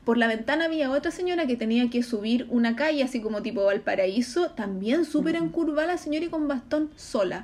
por 0.08 0.17
la 0.17 0.28
ventana 0.28 0.63
había 0.65 0.89
otra 0.89 1.12
señora 1.12 1.48
que 1.48 1.58
tenía 1.58 1.89
que 1.89 2.02
subir 2.02 2.48
una 2.50 2.78
calle 2.78 3.04
así 3.04 3.20
como 3.20 3.41
tipo 3.41 3.65
Valparaíso, 3.65 4.52
también 4.52 5.04
súper 5.04 5.38
Mm. 5.38 5.43
encurvada 5.48 5.86
la 5.86 5.98
señora 5.98 6.24
y 6.24 6.30
con 6.30 6.48
bastón 6.48 6.89
sola. 6.96 7.43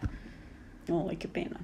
Ay, 1.09 1.17
qué 1.17 1.27
pena. 1.27 1.57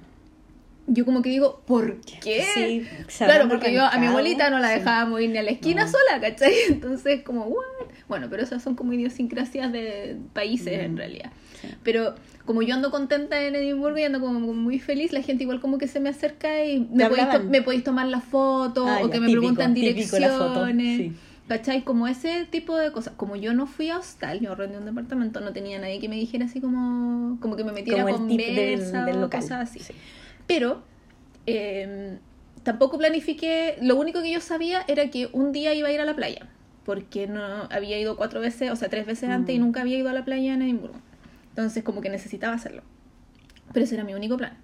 Yo 0.86 1.06
como 1.06 1.22
que 1.22 1.30
digo, 1.30 1.62
¿por 1.66 2.02
qué? 2.02 2.42
Sí, 2.52 2.86
Claro, 3.16 3.48
porque 3.48 3.72
yo 3.72 3.82
a 3.82 3.96
mi 3.96 4.08
abuelita 4.08 4.50
no 4.50 4.58
la 4.58 4.74
Sí. 4.74 4.80
dejábamos 4.80 5.22
ir 5.22 5.30
ni 5.30 5.38
a 5.38 5.42
la 5.42 5.52
esquina 5.52 5.84
No. 5.86 5.90
sola, 5.90 6.20
¿cachai? 6.20 6.52
Entonces, 6.68 7.22
como, 7.22 7.44
¿what? 7.46 7.64
Bueno, 8.06 8.26
pero 8.28 8.42
esas 8.42 8.62
son 8.62 8.74
como 8.74 8.92
idiosincrasias 8.92 9.72
de 9.72 10.18
países 10.34 10.80
en 10.80 10.92
Mm. 10.92 10.96
realidad. 10.98 11.32
Sí. 11.62 11.68
Pero 11.82 12.14
como 12.50 12.62
yo 12.62 12.74
ando 12.74 12.90
contenta 12.90 13.40
en 13.44 13.54
Edimburgo 13.54 13.96
y 13.96 14.02
ando 14.02 14.18
como 14.18 14.40
muy 14.40 14.80
feliz, 14.80 15.12
la 15.12 15.22
gente 15.22 15.44
igual 15.44 15.60
como 15.60 15.78
que 15.78 15.86
se 15.86 16.00
me 16.00 16.08
acerca 16.08 16.64
y 16.64 16.80
me 16.80 17.06
podéis, 17.06 17.10
to- 17.28 17.30
hablaban? 17.34 17.48
me 17.52 17.62
podéis 17.62 17.84
tomar 17.84 18.08
la 18.08 18.20
foto 18.20 18.88
Ah, 18.88 18.98
o 19.02 19.06
ya, 19.06 19.12
que 19.12 19.20
me 19.20 19.26
típico, 19.28 19.40
preguntan 19.40 19.68
foto, 19.70 19.80
direcciones. 19.80 20.96
sí. 20.96 21.12
¿Cachai? 21.46 21.82
Como 21.84 22.08
ese 22.08 22.44
tipo 22.50 22.76
de 22.76 22.90
cosas. 22.90 23.12
Como 23.16 23.36
yo 23.36 23.54
no 23.54 23.68
fui 23.68 23.88
a 23.88 23.98
hostal, 23.98 24.40
yo 24.40 24.50
arrendé 24.50 24.78
un 24.78 24.84
departamento, 24.84 25.38
no 25.40 25.52
tenía 25.52 25.78
nadie 25.78 26.00
que 26.00 26.08
me 26.08 26.16
dijera 26.16 26.46
así 26.46 26.60
como, 26.60 27.38
como 27.40 27.54
que 27.54 27.62
me 27.62 27.70
metiera 27.70 28.02
Como 28.02 28.18
del, 28.18 28.36
conversa 28.36 29.04
del 29.04 29.16
o 29.18 29.20
local. 29.20 29.40
cosas 29.42 29.68
así. 29.70 29.78
Sí. 29.78 29.92
Pero 30.48 30.82
eh, 31.46 32.18
tampoco 32.64 32.98
planifiqué, 32.98 33.76
lo 33.80 33.94
único 33.94 34.22
que 34.22 34.32
yo 34.32 34.40
sabía 34.40 34.82
era 34.88 35.08
que 35.08 35.28
un 35.32 35.52
día 35.52 35.72
iba 35.72 35.86
a 35.86 35.92
ir 35.92 36.00
a 36.00 36.04
la 36.04 36.16
playa, 36.16 36.48
porque 36.84 37.28
no 37.28 37.40
había 37.70 37.96
ido 38.00 38.16
cuatro 38.16 38.40
veces, 38.40 38.72
o 38.72 38.76
sea, 38.76 38.88
tres 38.88 39.06
veces 39.06 39.28
antes 39.30 39.54
y 39.54 39.58
Mm. 39.58 39.62
nunca 39.62 39.82
había 39.82 39.98
ido 39.98 40.08
a 40.08 40.12
la 40.12 40.24
playa 40.24 40.54
en 40.54 40.62
Edimburgo. 40.62 40.96
Entonces 41.50 41.84
como 41.84 42.00
que 42.00 42.08
necesitaba 42.08 42.54
hacerlo. 42.54 42.82
Pero 43.72 43.84
ese 43.84 43.94
era 43.94 44.04
mi 44.04 44.14
único 44.14 44.36
plan. 44.36 44.56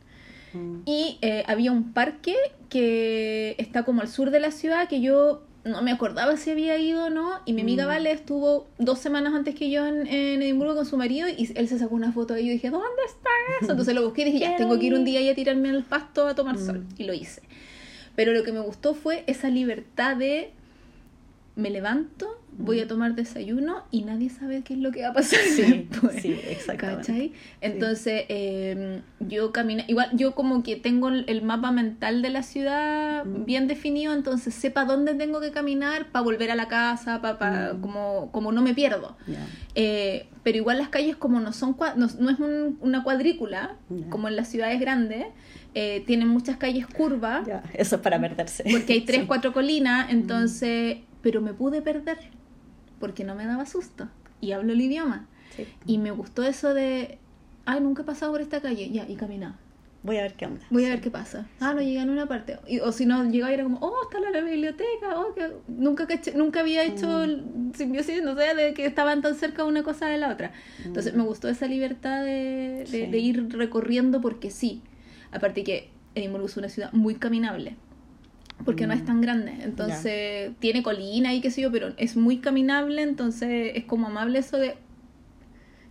Mm. 0.52 0.80
Y 0.86 1.18
eh, 1.22 1.44
había 1.46 1.72
un 1.72 1.92
parque 1.92 2.34
que 2.68 3.54
está 3.58 3.84
como 3.84 4.00
al 4.00 4.08
sur 4.08 4.30
de 4.30 4.40
la 4.40 4.50
ciudad 4.50 4.88
que 4.88 5.00
yo 5.00 5.42
no 5.64 5.82
me 5.82 5.90
acordaba 5.90 6.36
si 6.36 6.50
había 6.50 6.78
ido 6.78 7.06
o 7.06 7.10
no. 7.10 7.40
Y 7.44 7.52
mi 7.52 7.62
amiga 7.62 7.84
Mm. 7.84 7.88
Vale 7.88 8.12
estuvo 8.12 8.66
dos 8.78 8.98
semanas 8.98 9.34
antes 9.34 9.54
que 9.54 9.70
yo 9.70 9.86
en, 9.86 10.06
en 10.06 10.42
Edimburgo 10.42 10.74
con 10.74 10.86
su 10.86 10.96
marido 10.96 11.28
y 11.28 11.52
él 11.54 11.68
se 11.68 11.78
sacó 11.78 11.94
una 11.94 12.12
foto 12.12 12.36
y 12.38 12.46
yo 12.46 12.52
dije, 12.52 12.70
¿dónde 12.70 12.86
está 13.06 13.30
eso? 13.60 13.70
Entonces 13.72 13.94
lo 13.94 14.04
busqué 14.04 14.22
y 14.22 14.24
dije, 14.26 14.38
ya, 14.38 14.56
tengo 14.56 14.78
que 14.78 14.86
ir 14.86 14.94
un 14.94 15.04
día 15.04 15.20
y 15.20 15.28
a 15.28 15.34
tirarme 15.34 15.70
al 15.70 15.82
pasto 15.84 16.26
a 16.26 16.34
tomar 16.34 16.58
sol. 16.58 16.80
Mm. 16.80 17.02
Y 17.02 17.04
lo 17.04 17.14
hice. 17.14 17.42
Pero 18.14 18.32
lo 18.32 18.42
que 18.44 18.52
me 18.52 18.60
gustó 18.60 18.94
fue 18.94 19.24
esa 19.26 19.50
libertad 19.50 20.16
de 20.16 20.52
me 21.56 21.70
levanto, 21.70 22.26
voy 22.58 22.80
a 22.80 22.86
tomar 22.88 23.14
desayuno 23.14 23.82
y 23.90 24.02
nadie 24.02 24.30
sabe 24.30 24.62
qué 24.62 24.74
es 24.74 24.80
lo 24.80 24.90
que 24.92 25.02
va 25.02 25.08
a 25.08 25.12
pasar 25.14 25.40
Sí, 25.40 25.62
después. 25.90 26.20
sí, 26.22 26.38
exactamente. 26.48 27.00
¿Cachai? 27.06 27.32
Entonces, 27.60 28.24
eh, 28.28 29.00
yo 29.20 29.52
camino, 29.52 29.82
igual 29.88 30.10
yo 30.14 30.34
como 30.34 30.62
que 30.62 30.76
tengo 30.76 31.08
el 31.08 31.42
mapa 31.42 31.72
mental 31.72 32.22
de 32.22 32.30
la 32.30 32.42
ciudad 32.42 33.24
Mm. 33.24 33.44
bien 33.46 33.66
definido, 33.68 34.12
entonces 34.14 34.54
sepa 34.54 34.84
dónde 34.84 35.14
tengo 35.14 35.40
que 35.40 35.50
caminar 35.50 36.10
para 36.12 36.22
volver 36.22 36.50
a 36.50 36.54
la 36.54 36.68
casa, 36.68 37.20
para 37.22 37.72
Mm. 37.74 37.80
como, 37.80 38.30
como 38.32 38.52
no 38.52 38.60
me 38.62 38.74
pierdo. 38.74 39.16
Ya. 39.26 39.46
Eh, 39.74 40.28
pero 40.42 40.58
igual 40.58 40.78
las 40.78 40.88
calles 40.90 41.16
como 41.16 41.40
no 41.40 41.52
son 41.52 41.76
no, 41.96 42.06
no 42.20 42.30
es 42.30 42.38
un- 42.38 42.78
una 42.80 43.02
cuadrícula, 43.02 43.76
como 44.10 44.28
en 44.28 44.36
las 44.36 44.48
ciudades 44.48 44.78
grandes, 44.80 45.26
eh, 45.74 46.02
tienen 46.06 46.28
muchas 46.28 46.56
calles 46.56 46.86
curvas, 46.86 47.46
Eso 47.74 47.96
es 47.96 48.02
para 48.02 48.18
perderse. 48.20 48.64
porque 48.70 48.92
hay 48.94 49.00
tres, 49.06 49.20
Sí. 49.22 49.26
cuatro 49.26 49.52
colinas, 49.52 50.10
entonces, 50.10 50.98
pero 51.26 51.40
me 51.40 51.52
pude 51.54 51.82
perder, 51.82 52.18
porque 53.00 53.24
no 53.24 53.34
me 53.34 53.46
daba 53.46 53.66
susto, 53.66 54.08
y 54.40 54.52
hablo 54.52 54.72
el 54.74 54.80
idioma. 54.80 55.26
Sí. 55.56 55.66
Y 55.84 55.98
me 55.98 56.12
gustó 56.12 56.44
eso 56.44 56.72
de, 56.72 57.18
ay, 57.64 57.80
nunca 57.80 58.02
he 58.02 58.04
pasado 58.04 58.30
por 58.30 58.40
esta 58.40 58.60
calle, 58.60 58.88
ya, 58.92 59.08
y 59.08 59.16
caminaba. 59.16 59.56
Voy 60.04 60.18
a 60.18 60.22
ver 60.22 60.34
qué 60.34 60.46
onda. 60.46 60.64
Voy 60.70 60.84
a 60.84 60.90
ver 60.90 61.00
qué 61.00 61.10
pasa. 61.10 61.48
Ah, 61.58 61.74
no 61.74 61.80
llegué 61.80 61.98
en 61.98 62.10
una 62.10 62.26
parte. 62.26 62.60
Y- 62.68 62.78
o 62.78 62.92
si 62.92 63.06
no, 63.06 63.24
llegaba 63.24 63.50
y 63.50 63.54
era 63.54 63.64
como, 63.64 63.78
oh, 63.80 63.92
está 64.04 64.20
la 64.20 64.40
biblioteca. 64.40 65.16
Oh, 65.18 65.34
que... 65.34 65.50
nunca, 65.66 66.06
caché- 66.06 66.32
nunca 66.36 66.60
había 66.60 66.84
hecho 66.84 67.24
el 67.24 67.42
simbiosis, 67.74 68.22
no 68.22 68.36
sé, 68.36 68.54
de 68.54 68.72
que 68.72 68.86
estaban 68.86 69.20
tan 69.20 69.34
cerca 69.34 69.64
una 69.64 69.82
cosa 69.82 70.06
de 70.06 70.18
la 70.18 70.30
otra. 70.30 70.52
Entonces 70.84 71.12
Mm. 71.12 71.16
me 71.16 71.22
gustó 71.24 71.48
esa 71.48 71.66
libertad 71.66 72.22
de, 72.22 72.84
de, 72.84 72.86
Sí. 72.86 73.06
de 73.06 73.18
ir 73.18 73.48
recorriendo 73.52 74.20
porque 74.20 74.52
sí. 74.52 74.80
Aparte 75.32 75.64
que 75.64 75.90
Edimburgo 76.14 76.46
es 76.46 76.56
una 76.56 76.68
ciudad 76.68 76.92
muy 76.92 77.16
caminable. 77.16 77.74
Porque 78.64 78.86
no 78.86 78.92
es 78.94 79.02
Mm. 79.02 79.06
tan 79.06 79.20
grande. 79.20 79.52
Entonces 79.62 80.52
tiene 80.60 80.82
colina 80.82 81.34
y 81.34 81.40
qué 81.40 81.50
sé 81.50 81.60
yo, 81.62 81.70
pero 81.70 81.88
es 81.98 82.16
muy 82.16 82.38
caminable. 82.38 83.02
Entonces 83.02 83.72
es 83.74 83.84
como 83.84 84.06
amable 84.08 84.38
eso 84.38 84.56
de... 84.58 84.74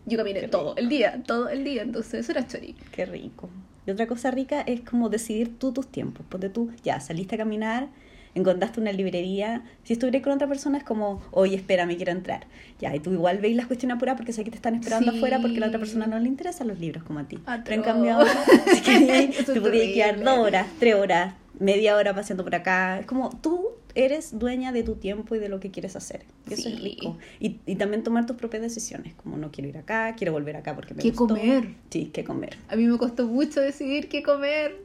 Yo 0.08 0.18
caminé 0.18 0.48
todo 0.48 0.76
el 0.76 0.90
día, 0.90 1.22
todo 1.26 1.50
el 1.50 1.64
día. 1.64 1.82
Entonces 1.84 2.14
eso 2.22 2.32
era 2.32 2.46
chori. 2.48 2.76
Qué 2.92 3.06
rico. 3.06 3.50
Y 3.88 3.92
otra 3.92 4.08
cosa 4.08 4.32
rica 4.32 4.62
es 4.62 4.82
como 4.82 5.10
decidir 5.10 5.58
tú 5.58 5.72
tus 5.74 5.88
tiempos. 5.88 6.26
Porque 6.30 6.50
tú 6.50 6.72
ya 6.84 7.00
saliste 7.00 7.36
a 7.36 7.38
caminar, 7.38 7.88
encontraste 8.36 8.80
una 8.82 8.92
librería. 8.92 9.64
Si 9.84 9.94
estuvieras 9.94 10.22
con 10.24 10.34
otra 10.34 10.48
persona 10.48 10.78
es 10.80 10.84
como, 10.84 11.22
oye, 11.32 11.56
espera, 11.56 11.86
me 11.86 11.96
quiero 11.96 12.12
entrar. 12.12 12.46
Ya, 12.80 12.96
y 12.96 13.00
tú 13.00 13.14
igual 13.14 13.38
veis 13.40 13.56
las 13.56 13.68
cuestiones 13.68 13.96
apuras 13.98 14.16
porque 14.18 14.34
sé 14.34 14.44
que 14.44 14.50
te 14.52 14.58
están 14.58 14.76
esperando 14.76 15.12
Sí. 15.12 15.18
afuera 15.18 15.40
porque 15.40 15.58
a 15.58 15.60
la 15.62 15.68
otra 15.68 15.80
persona 15.80 16.08
no 16.08 16.20
le 16.20 16.28
interesan 16.28 16.68
los 16.68 16.80
libros 16.80 17.04
como 17.04 17.20
a 17.20 17.24
ti. 17.28 17.38
Pero 17.64 17.76
en 17.76 17.82
cambio 17.84 18.16
ahora, 18.16 18.32
te 19.46 19.62
podías 19.62 19.94
quedar 19.94 20.24
dos 20.24 20.38
horas, 20.40 20.68
tres 20.80 20.96
horas, 20.96 21.34
media 21.60 21.96
hora 21.96 22.14
paseando 22.14 22.44
por 22.44 22.56
acá. 22.56 23.00
Es 23.00 23.06
como 23.06 23.30
tú 23.42 23.70
eres 23.96 24.38
dueña 24.38 24.72
de 24.72 24.84
tu 24.84 24.96
tiempo 24.96 25.36
y 25.36 25.40
de 25.40 25.48
lo 25.50 25.60
que 25.60 25.72
quieres 25.72 25.96
hacer. 25.96 26.24
Y 26.50 26.54
eso 26.54 26.68
es 26.70 26.82
rico. 26.82 27.18
Y, 27.40 27.60
y 27.66 27.76
también 27.76 28.04
tomar 28.04 28.26
tus 28.26 28.36
propias 28.36 28.62
decisiones, 28.62 29.14
como 29.16 29.38
no 29.38 29.52
quiero 29.52 29.70
ir 29.70 29.78
acá, 29.78 30.16
quiero 30.18 30.34
volver 30.34 30.58
acá 30.58 30.76
porque 30.76 30.94
me 30.94 31.02
¿Qué 31.02 31.10
gustó. 31.12 31.28
comer? 31.28 31.70
Sí, 31.90 32.12
qué 32.14 32.24
comer. 32.24 32.58
A 32.68 32.76
mí 32.76 32.86
me 32.86 32.98
costó 32.98 33.26
mucho 33.28 33.62
decidir 33.62 34.10
qué 34.10 34.22
comer. 34.24 34.76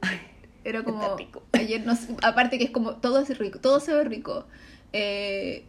Era 0.63 0.83
como 0.83 1.01
Está 1.01 1.17
rico. 1.17 1.43
ayer 1.53 1.85
no 1.85 1.93
aparte 2.21 2.57
que 2.57 2.65
es 2.65 2.71
como 2.71 2.95
todo 2.97 3.19
es 3.19 3.37
rico, 3.37 3.59
todo 3.59 3.79
se 3.79 3.93
ve 3.93 4.03
rico. 4.03 4.45
Eh, 4.93 5.63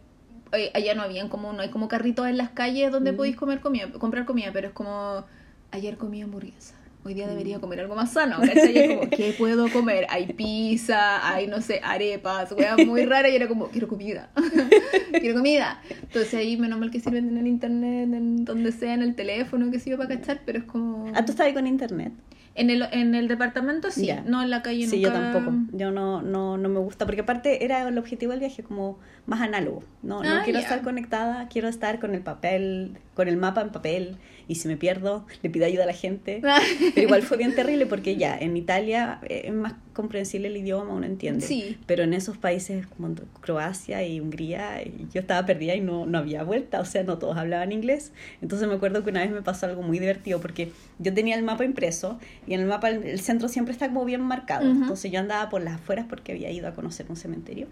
allá 0.73 0.93
no 0.93 1.01
habían 1.01 1.29
como 1.29 1.51
no 1.51 1.61
hay 1.61 1.69
como 1.69 1.87
carritos 1.87 2.27
en 2.27 2.37
las 2.37 2.49
calles 2.51 2.91
donde 2.91 3.11
Mm. 3.11 3.15
podéis 3.17 3.35
comer 3.35 3.59
comida, 3.59 3.91
comprar 3.91 4.25
comida, 4.25 4.51
pero 4.53 4.67
es 4.67 4.73
como 4.73 5.25
ayer 5.71 5.97
comí 5.97 6.21
hamburguesa. 6.21 6.75
Hoy 7.05 7.13
día 7.13 7.25
Mm. 7.25 7.29
debería 7.31 7.59
comer 7.59 7.81
algo 7.81 7.95
más 7.95 8.11
sano, 8.13 8.37
¿cachai? 8.39 8.73
Y 8.73 8.77
es 8.77 8.87
como, 8.95 9.09
¿qué 9.09 9.33
puedo 9.37 9.69
comer? 9.69 10.05
Hay 10.09 10.27
pizza, 10.33 11.27
hay, 11.27 11.47
no 11.47 11.61
sé, 11.61 11.81
arepas, 11.83 12.51
weas 12.53 12.77
muy 12.85 13.05
rara 13.05 13.27
y 13.29 13.35
era 13.35 13.47
como, 13.47 13.67
quiero 13.67 13.87
comida, 13.87 14.29
quiero 15.19 15.35
comida. 15.35 15.81
Entonces 16.01 16.33
ahí, 16.35 16.57
menos 16.57 16.79
mal 16.79 16.91
que 16.91 16.99
sirven 16.99 17.27
en 17.29 17.37
el 17.37 17.47
internet, 17.47 18.09
en 18.13 18.45
donde 18.45 18.71
sea, 18.71 18.93
en 18.93 19.01
el 19.01 19.15
teléfono, 19.15 19.69
que 19.71 19.79
sirva 19.79 20.05
para 20.05 20.19
cachar, 20.19 20.41
pero 20.45 20.59
es 20.59 20.65
como... 20.65 21.11
Ah, 21.13 21.25
tú 21.25 21.31
estabas 21.31 21.49
ahí 21.49 21.53
con 21.53 21.67
internet. 21.67 22.13
En 22.55 22.69
el, 22.69 22.83
en 22.91 23.15
el 23.15 23.27
departamento 23.27 23.89
sí, 23.89 24.05
Ya. 24.05 24.21
no 24.21 24.43
en 24.43 24.51
la 24.51 24.61
calle 24.61 24.85
Sí, 24.87 24.97
nunca. 24.97 25.09
yo 25.09 25.13
tampoco. 25.13 25.57
Yo 25.71 25.89
no, 25.89 26.21
no, 26.21 26.55
no 26.59 26.69
me 26.69 26.79
gusta, 26.79 27.05
porque 27.07 27.21
aparte 27.21 27.65
era 27.65 27.87
el 27.87 27.97
objetivo 27.97 28.31
del 28.31 28.41
viaje 28.41 28.61
como 28.61 28.99
más 29.25 29.41
análogo. 29.41 29.83
No, 30.03 30.21
no 30.21 30.29
Ah, 30.29 30.41
quiero 30.43 30.59
ya. 30.59 30.63
estar 30.65 30.83
conectada, 30.83 31.47
quiero 31.49 31.67
estar 31.67 31.99
con 31.99 32.13
el 32.13 32.21
papel, 32.21 32.99
con 33.15 33.27
el 33.27 33.37
mapa 33.37 33.61
en 33.61 33.71
papel. 33.71 34.17
Y 34.47 34.55
si 34.55 34.67
me 34.67 34.77
pierdo, 34.77 35.25
le 35.41 35.49
pido 35.49 35.65
ayuda 35.65 35.83
a 35.83 35.87
la 35.87 35.93
gente. 35.93 36.41
Pero 36.95 37.07
igual 37.07 37.21
fue 37.23 37.37
bien 37.37 37.55
terrible 37.55 37.85
porque 37.85 38.15
ya, 38.15 38.37
en 38.37 38.57
Italia 38.57 39.19
eh, 39.23 39.43
es 39.45 39.53
más 39.53 39.73
comprensible 39.93 40.47
el 40.47 40.57
idioma, 40.57 40.93
uno 40.93 41.05
entiende. 41.05 41.45
Sí. 41.45 41.77
Pero 41.85 42.03
en 42.03 42.13
esos 42.13 42.37
países 42.37 42.87
como 42.87 43.13
Croacia 43.41 44.05
y 44.05 44.19
Hungría, 44.19 44.81
y 44.83 45.07
yo 45.13 45.21
estaba 45.21 45.45
perdida 45.45 45.75
y 45.75 45.81
no, 45.81 46.05
no 46.05 46.17
había 46.17 46.43
vuelta, 46.43 46.79
o 46.79 46.85
sea, 46.85 47.03
no 47.03 47.17
todos 47.17 47.37
hablaban 47.37 47.71
inglés. 47.71 48.11
Entonces 48.41 48.67
me 48.67 48.75
acuerdo 48.75 49.03
que 49.03 49.11
una 49.11 49.21
vez 49.21 49.31
me 49.31 49.41
pasó 49.41 49.65
algo 49.65 49.81
muy 49.81 49.99
divertido 49.99 50.41
porque 50.41 50.71
yo 50.99 51.13
tenía 51.13 51.35
el 51.35 51.43
mapa 51.43 51.63
impreso 51.63 52.19
y 52.47 52.53
en 52.53 52.61
el 52.61 52.67
mapa 52.67 52.89
el, 52.89 53.03
el 53.03 53.19
centro 53.19 53.47
siempre 53.47 53.71
está 53.71 53.87
como 53.87 54.05
bien 54.05 54.21
marcado. 54.21 54.69
Ujú. 54.69 54.81
Entonces 54.81 55.11
yo 55.11 55.19
andaba 55.19 55.49
por 55.49 55.61
las 55.61 55.75
afueras 55.75 56.05
porque 56.09 56.31
había 56.31 56.51
ido 56.51 56.67
a 56.67 56.73
conocer 56.73 57.05
un 57.09 57.15
cementerio. 57.15 57.67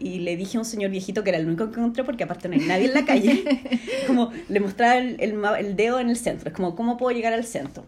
Y 0.00 0.20
le 0.20 0.36
dije 0.36 0.56
a 0.56 0.60
un 0.60 0.64
señor 0.66 0.90
viejito 0.90 1.22
que 1.22 1.30
era 1.30 1.38
el 1.38 1.46
único 1.46 1.70
que 1.70 1.78
encontré 1.78 2.02
porque 2.04 2.24
aparte 2.24 2.48
no 2.48 2.54
hay 2.54 2.66
nadie 2.66 2.86
en 2.86 2.94
la 2.94 3.04
calle, 3.04 3.44
como 4.06 4.30
le 4.48 4.60
mostraba 4.60 4.96
el, 4.98 5.16
el, 5.20 5.34
el 5.58 5.76
dedo 5.76 6.00
en 6.00 6.08
el 6.08 6.16
centro, 6.16 6.48
es 6.48 6.54
como, 6.54 6.74
¿cómo 6.74 6.96
puedo 6.96 7.14
llegar 7.16 7.32
al 7.32 7.44
centro? 7.44 7.84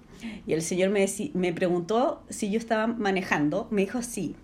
Y 0.46 0.53
el 0.53 0.62
señor 0.62 0.90
me, 0.90 1.03
deci- 1.05 1.33
me 1.35 1.53
preguntó 1.53 2.22
si 2.29 2.51
yo 2.51 2.59
estaba 2.59 2.87
manejando, 2.87 3.66
me 3.70 3.81
dijo 3.83 4.03
sí. 4.03 4.35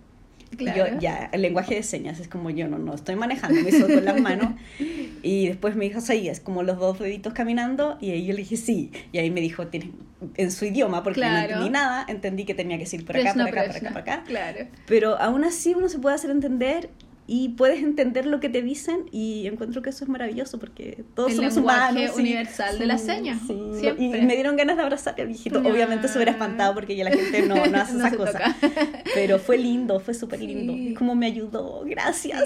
Y 0.51 0.55
Claro. 0.55 0.93
Yo, 0.95 0.99
ya, 0.99 1.29
el 1.31 1.43
lenguaje 1.43 1.75
de 1.75 1.83
señas 1.83 2.19
es 2.19 2.27
como 2.27 2.49
yo 2.49 2.67
no, 2.67 2.79
no 2.79 2.95
estoy 2.95 3.15
manejando, 3.15 3.61
me 3.61 3.69
hizo 3.69 3.85
con 3.85 4.03
las 4.03 4.19
manos. 4.19 4.53
Y 5.21 5.47
después 5.49 5.75
me 5.75 5.83
dijo, 5.83 5.99
sí, 5.99 6.29
es 6.29 6.39
como 6.39 6.63
los 6.63 6.77
dos 6.79 6.97
deditos 6.97 7.33
caminando. 7.33 7.97
Y 7.99 8.11
ahí 8.11 8.25
yo 8.25 8.31
le 8.31 8.39
dije, 8.39 8.55
sí. 8.55 8.89
Y 9.11 9.17
ahí 9.17 9.29
me 9.29 9.41
dijo, 9.41 9.67
"Tienes-", 9.67 9.91
en 10.37 10.49
su 10.49 10.63
idioma, 10.63 11.03
porque 11.03 11.19
no 11.19 11.27
Claro. 11.27 11.47
entendí 11.49 11.69
nada, 11.71 12.05
entendí 12.07 12.45
que 12.45 12.53
tenía 12.53 12.77
que 12.77 12.85
ir 12.95 13.05
por 13.05 13.17
acá, 13.17 13.33
por 13.33 13.41
acá, 13.41 13.51
por 13.51 13.69
presna. 13.69 13.89
acá, 13.89 13.89
por 13.89 13.97
acá. 14.01 14.23
Claro. 14.25 14.67
Pero 14.87 15.17
aún 15.19 15.43
así 15.43 15.73
uno 15.75 15.89
se 15.89 15.99
puede 15.99 16.15
hacer 16.15 16.31
entender 16.31 16.89
y 17.31 17.49
puedes 17.49 17.83
entender 17.83 18.25
lo 18.25 18.39
que 18.39 18.49
te 18.49 18.63
dicen 18.63 19.05
y 19.11 19.45
encuentro 19.45 19.83
que 19.83 19.91
eso 19.91 20.03
es 20.03 20.09
maravilloso 20.09 20.59
porque 20.59 21.03
todos 21.13 21.29
El 21.31 21.35
somos 21.37 21.57
humanos. 21.57 22.11
sí, 22.15 22.21
universal 22.21 22.79
de 22.79 22.85
las 22.87 23.01
señas, 23.03 23.39
sí. 23.45 23.55
siempre. 23.79 24.03
Y 24.03 24.09
me 24.25 24.33
dieron 24.33 24.55
ganas 24.57 24.77
de 24.77 24.81
abrazar 24.81 25.13
al 25.19 25.27
viejito. 25.27 25.61
No. 25.61 25.69
Obviamente 25.69 26.07
se 26.07 26.17
hubiera 26.17 26.31
espantado 26.31 26.73
porque 26.73 26.95
ya 26.95 27.03
la 27.03 27.11
gente 27.11 27.43
no, 27.43 27.63
no 27.67 27.77
hace 27.77 27.93
No 27.97 28.07
esas 28.07 28.17
cosas. 28.17 28.55
Pero 29.13 29.37
fue 29.37 29.59
lindo, 29.59 29.99
fue 29.99 30.15
súper 30.15 30.41
lindo. 30.41 30.73
Sí. 30.73 30.87
Es 30.89 30.97
como 30.97 31.13
me 31.13 31.27
ayudó, 31.27 31.83
gracias. 31.85 32.43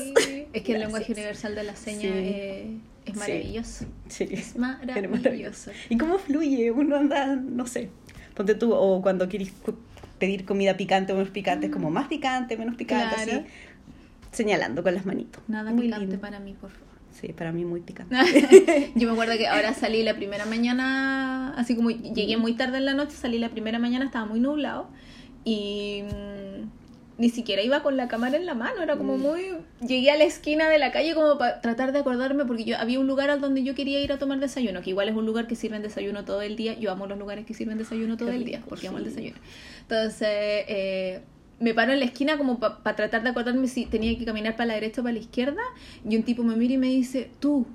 Es 0.52 0.62
que 0.64 0.74
el 0.74 0.82
lenguaje 0.82 1.14
universal 1.14 1.56
de 1.56 1.64
la 1.64 1.76
seña 1.78 2.02
Sí. 2.02 2.08
eh, 2.12 2.78
es 3.06 3.16
maravilloso. 3.16 3.86
Sí. 4.10 4.28
Es 4.32 4.58
maravilloso. 4.58 5.72
¿Y 5.90 5.98
cómo 5.98 6.18
fluye? 6.18 6.72
Uno 6.72 6.98
anda, 6.98 7.36
no 7.36 7.66
sé, 7.68 7.90
ponte 8.34 8.56
tú, 8.56 8.74
o 8.74 9.02
cuando 9.02 9.30
quieres 9.30 9.52
pedir 10.20 10.46
comida 10.46 10.78
picante 10.78 11.12
o 11.12 11.16
menos 11.18 11.32
picante, 11.32 11.66
es 11.68 11.72
como 11.74 11.90
más 11.90 12.08
picante, 12.08 12.56
menos 12.58 12.76
picante, 12.76 13.16
Claro. 13.26 13.32
así, 13.42 13.46
señalando 14.34 14.84
con 14.84 14.94
las 14.96 15.06
manitos. 15.06 15.42
Nada 15.48 15.72
Muy 15.72 15.84
picante 15.86 16.06
lindo. 16.08 16.22
para 16.22 16.40
mí, 16.40 16.54
por 16.60 16.72
favor. 16.72 16.88
Sí, 17.12 17.32
para 17.32 17.52
mí 17.52 17.64
muy 17.64 17.82
picante. 17.82 18.16
Yo 18.96 19.08
me 19.08 19.14
acuerdo 19.14 19.38
que 19.38 19.48
ahora 19.48 19.74
salí 19.74 20.02
la 20.04 20.16
primera 20.16 20.46
mañana, 20.46 21.54
así 21.56 21.76
como 21.76 21.92
llegué 21.92 22.38
muy 22.38 22.54
tarde 22.54 22.78
en 22.78 22.86
la 22.86 22.94
noche, 22.96 23.16
salí 23.16 23.38
la 23.38 23.50
primera 23.50 23.78
mañana, 23.80 24.06
estaba 24.06 24.26
muy 24.26 24.40
nublado 24.40 24.88
y 25.46 26.02
mm, 26.04 27.22
ni 27.22 27.30
siquiera 27.30 27.62
iba 27.62 27.84
con 27.84 27.98
la 27.98 28.08
cámara 28.08 28.36
en 28.38 28.48
la 28.48 28.56
mano, 28.56 28.82
era 28.82 28.98
como 28.98 29.16
Mm. 29.18 29.22
muy... 29.22 29.42
Llegué 29.88 30.10
a 30.10 30.18
la 30.18 30.24
esquina 30.24 30.68
de 30.70 30.80
la 30.80 30.92
calle 30.92 31.14
como 31.14 31.38
para 31.38 31.62
tratar 31.62 31.92
de 31.92 32.00
acordarme 32.00 32.46
porque 32.46 32.64
yo 32.64 32.78
había 32.80 33.00
un 33.00 33.06
lugar 33.06 33.30
al 33.30 33.40
donde 33.40 33.64
yo 33.64 33.76
quería 33.76 34.02
ir 34.02 34.12
a 34.12 34.18
tomar 34.18 34.40
desayuno, 34.40 34.82
que 34.82 34.90
igual 34.90 35.08
es 35.08 35.16
un 35.16 35.28
lugar 35.28 35.46
que 35.46 35.56
sirven 35.56 35.84
desayuno 35.84 36.26
todo 36.26 36.42
el 36.42 36.56
día, 36.56 36.74
yo 36.80 36.92
amo 36.92 37.06
los 37.06 37.20
lugares 37.20 37.46
que 37.46 37.54
sirven 37.54 37.78
desayuno 37.78 38.18
todo 38.18 38.32
el 38.32 38.44
día, 38.44 38.64
porque 38.68 38.88
amo 38.88 38.98
el 38.98 39.04
desayuno. 39.06 39.38
Entonces... 39.82 40.28
Eh, 40.68 41.22
me 41.64 41.74
paro 41.74 41.94
en 41.94 42.00
la 42.00 42.06
esquina 42.06 42.38
como 42.38 42.60
para 42.60 42.96
tratar 42.96 43.24
de 43.24 43.30
acordarme 43.30 43.68
si 43.68 43.86
tenía 43.86 44.18
que 44.18 44.26
caminar 44.26 44.56
para 44.56 44.68
la 44.68 44.74
derecha 44.76 45.02
o 45.02 45.04
para 45.04 45.14
la 45.14 45.20
izquierda 45.20 45.62
y 46.08 46.16
un 46.18 46.24
tipo 46.24 46.44
me 46.44 46.56
mira 46.56 46.74
y 46.74 46.78
me 46.78 46.88
dice, 46.88 47.32
tú, 47.40 47.66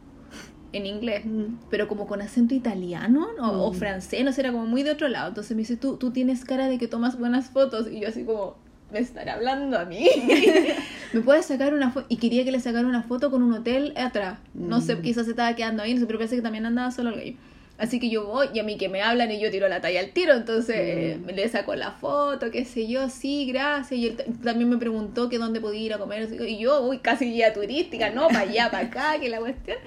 en 0.72 0.85
inglés, 0.85 1.24
Mm. 1.24 1.55
pero 1.70 1.88
como 1.88 2.07
con 2.07 2.20
acento 2.20 2.55
italiano 2.55 3.29
¿no? 3.38 3.64
o 3.64 3.72
Mm. 3.72 3.74
francés, 3.74 4.24
no 4.24 4.33
sé, 4.33 4.42
era 4.42 4.53
como 4.53 4.66
muy 4.66 4.83
de 4.83 4.90
otro 4.90 5.09
lado. 5.09 5.29
Entonces 5.29 5.57
me 5.57 5.62
dice, 5.62 5.77
tú, 5.77 5.96
tú 5.96 6.11
tienes 6.11 6.44
cara 6.44 6.68
de 6.68 6.77
que 6.79 6.87
tomas 6.88 7.18
buenas 7.18 7.48
fotos. 7.51 7.88
Y 7.90 8.01
yo 8.01 8.09
así 8.09 8.24
como, 8.24 8.57
¿me 8.92 8.98
estará 8.98 9.33
hablando 9.35 9.79
a 9.79 9.87
mí? 9.87 10.07
¿Me 11.14 11.20
puedes 11.22 11.46
sacar 11.46 11.72
una 11.72 11.90
foto? 11.90 12.05
Y 12.11 12.18
quería 12.18 12.44
que 12.44 12.53
le 12.53 12.61
sacara 12.61 12.87
una 12.87 13.03
foto 13.03 13.31
con 13.31 13.42
un 13.42 13.55
hotel 13.55 13.94
atrás. 13.96 14.38
No 14.55 14.83
sé, 14.83 14.96
Mm. 14.96 15.03
quizás 15.03 15.24
se 15.24 15.31
estaba 15.31 15.55
quedando 15.57 15.83
ahí, 15.83 15.94
no 15.94 16.01
sé, 16.01 16.07
pero 16.07 16.18
parece 16.18 16.37
que 16.37 16.42
también 16.42 16.66
andaba 16.66 16.90
solo 16.90 17.11
el 17.11 17.16
gallo. 17.16 17.37
Así 17.78 18.00
que 18.00 18.10
yo 18.10 18.26
voy 18.26 18.48
y 18.52 18.58
a 18.58 18.64
mí 18.64 18.76
que 18.76 18.88
me 18.88 19.02
hablan 19.02 19.30
y 19.30 19.38
yo 19.40 19.50
tiro 19.52 19.68
la 19.68 19.80
talla 19.80 20.00
al 20.00 20.10
tiro, 20.10 20.34
entonces 20.34 20.76
eh, 20.78 21.18
Mm. 21.22 21.28
le 21.30 21.48
saco 21.48 21.74
la 21.76 21.92
foto, 21.92 22.50
qué 22.50 22.64
sé 22.64 22.88
yo, 22.88 23.08
sí, 23.08 23.46
gracias. 23.46 23.92
Y 24.00 24.06
él 24.08 24.16
también 24.42 24.68
me 24.68 24.76
preguntó 24.78 25.28
que 25.28 25.38
dónde 25.38 25.60
podía 25.60 25.80
ir 25.82 25.94
a 25.94 25.98
comer. 25.98 26.28
Y 26.48 26.58
yo, 26.58 26.82
uy, 26.82 26.98
casi 26.98 27.26
guía 27.32 27.52
turística, 27.52 28.10
no, 28.10 28.26
para 28.28 28.40
allá, 28.40 28.70
para 28.70 28.86
acá, 28.88 29.20
que 29.20 29.28
la 29.28 29.38
cuestión. 29.38 29.78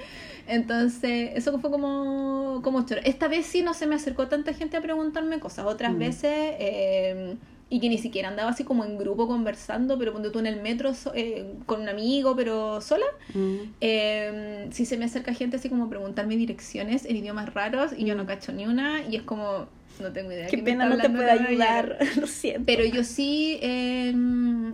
Entonces, 0.47 1.32
eso 1.36 1.60
fue 1.60 1.69
como, 1.69 2.62
como 2.63 2.86
choro. 2.86 3.01
Esta 3.04 3.27
vez 3.27 3.45
sí 3.45 3.62
no 3.62 3.73
se 3.73 3.88
me 3.88 3.95
acercó 3.95 4.27
tanta 4.27 4.54
gente 4.54 4.77
a 4.77 4.82
preguntarme 4.82 5.39
cosas. 5.39 5.65
Otras 5.65 5.93
Mm. 5.93 5.99
veces 5.99 6.32
eh, 6.60 7.36
y 7.71 7.79
que 7.79 7.88
ni 7.89 7.97
siquiera 7.97 8.27
andaba 8.27 8.49
así 8.51 8.63
como 8.65 8.84
en 8.86 8.97
grupo 8.99 9.27
conversando, 9.27 9.97
pero 9.97 10.12
cuando 10.12 10.31
tú 10.31 10.39
en 10.39 10.45
el 10.45 10.62
metro 10.62 10.93
so- 10.93 11.13
eh, 11.15 11.53
con 11.65 11.81
un 11.81 11.89
amigo, 11.89 12.36
pero 12.36 12.81
sola, 12.81 13.05
Mm. 13.34 13.55
eh, 13.79 14.67
sí 14.71 14.86
se 14.86 14.97
me 14.97 15.05
acerca 15.05 15.34
gente 15.34 15.55
así 15.55 15.69
como 15.69 15.89
preguntarme 15.89 16.36
direcciones 16.36 17.05
en 17.05 17.15
idiomas 17.15 17.53
raros 17.53 17.91
y 17.97 18.05
yo 18.05 18.13
no 18.13 18.25
cacho 18.25 18.51
ni 18.51 18.67
una 18.67 19.01
y 19.10 19.15
es 19.15 19.21
como, 19.23 19.67
no 20.01 20.12
tengo 20.12 20.31
idea. 20.34 20.47
Qué 20.47 20.57
me 20.57 20.63
pena 20.63 20.89
no 20.89 20.97
te 20.97 21.10
puedo 21.10 21.31
ayudar, 21.31 21.97
lo 22.19 22.27
siento. 22.27 22.63
Pero 22.65 22.84
yo 22.86 23.03
sí 23.05 23.57
eh, 23.62 24.13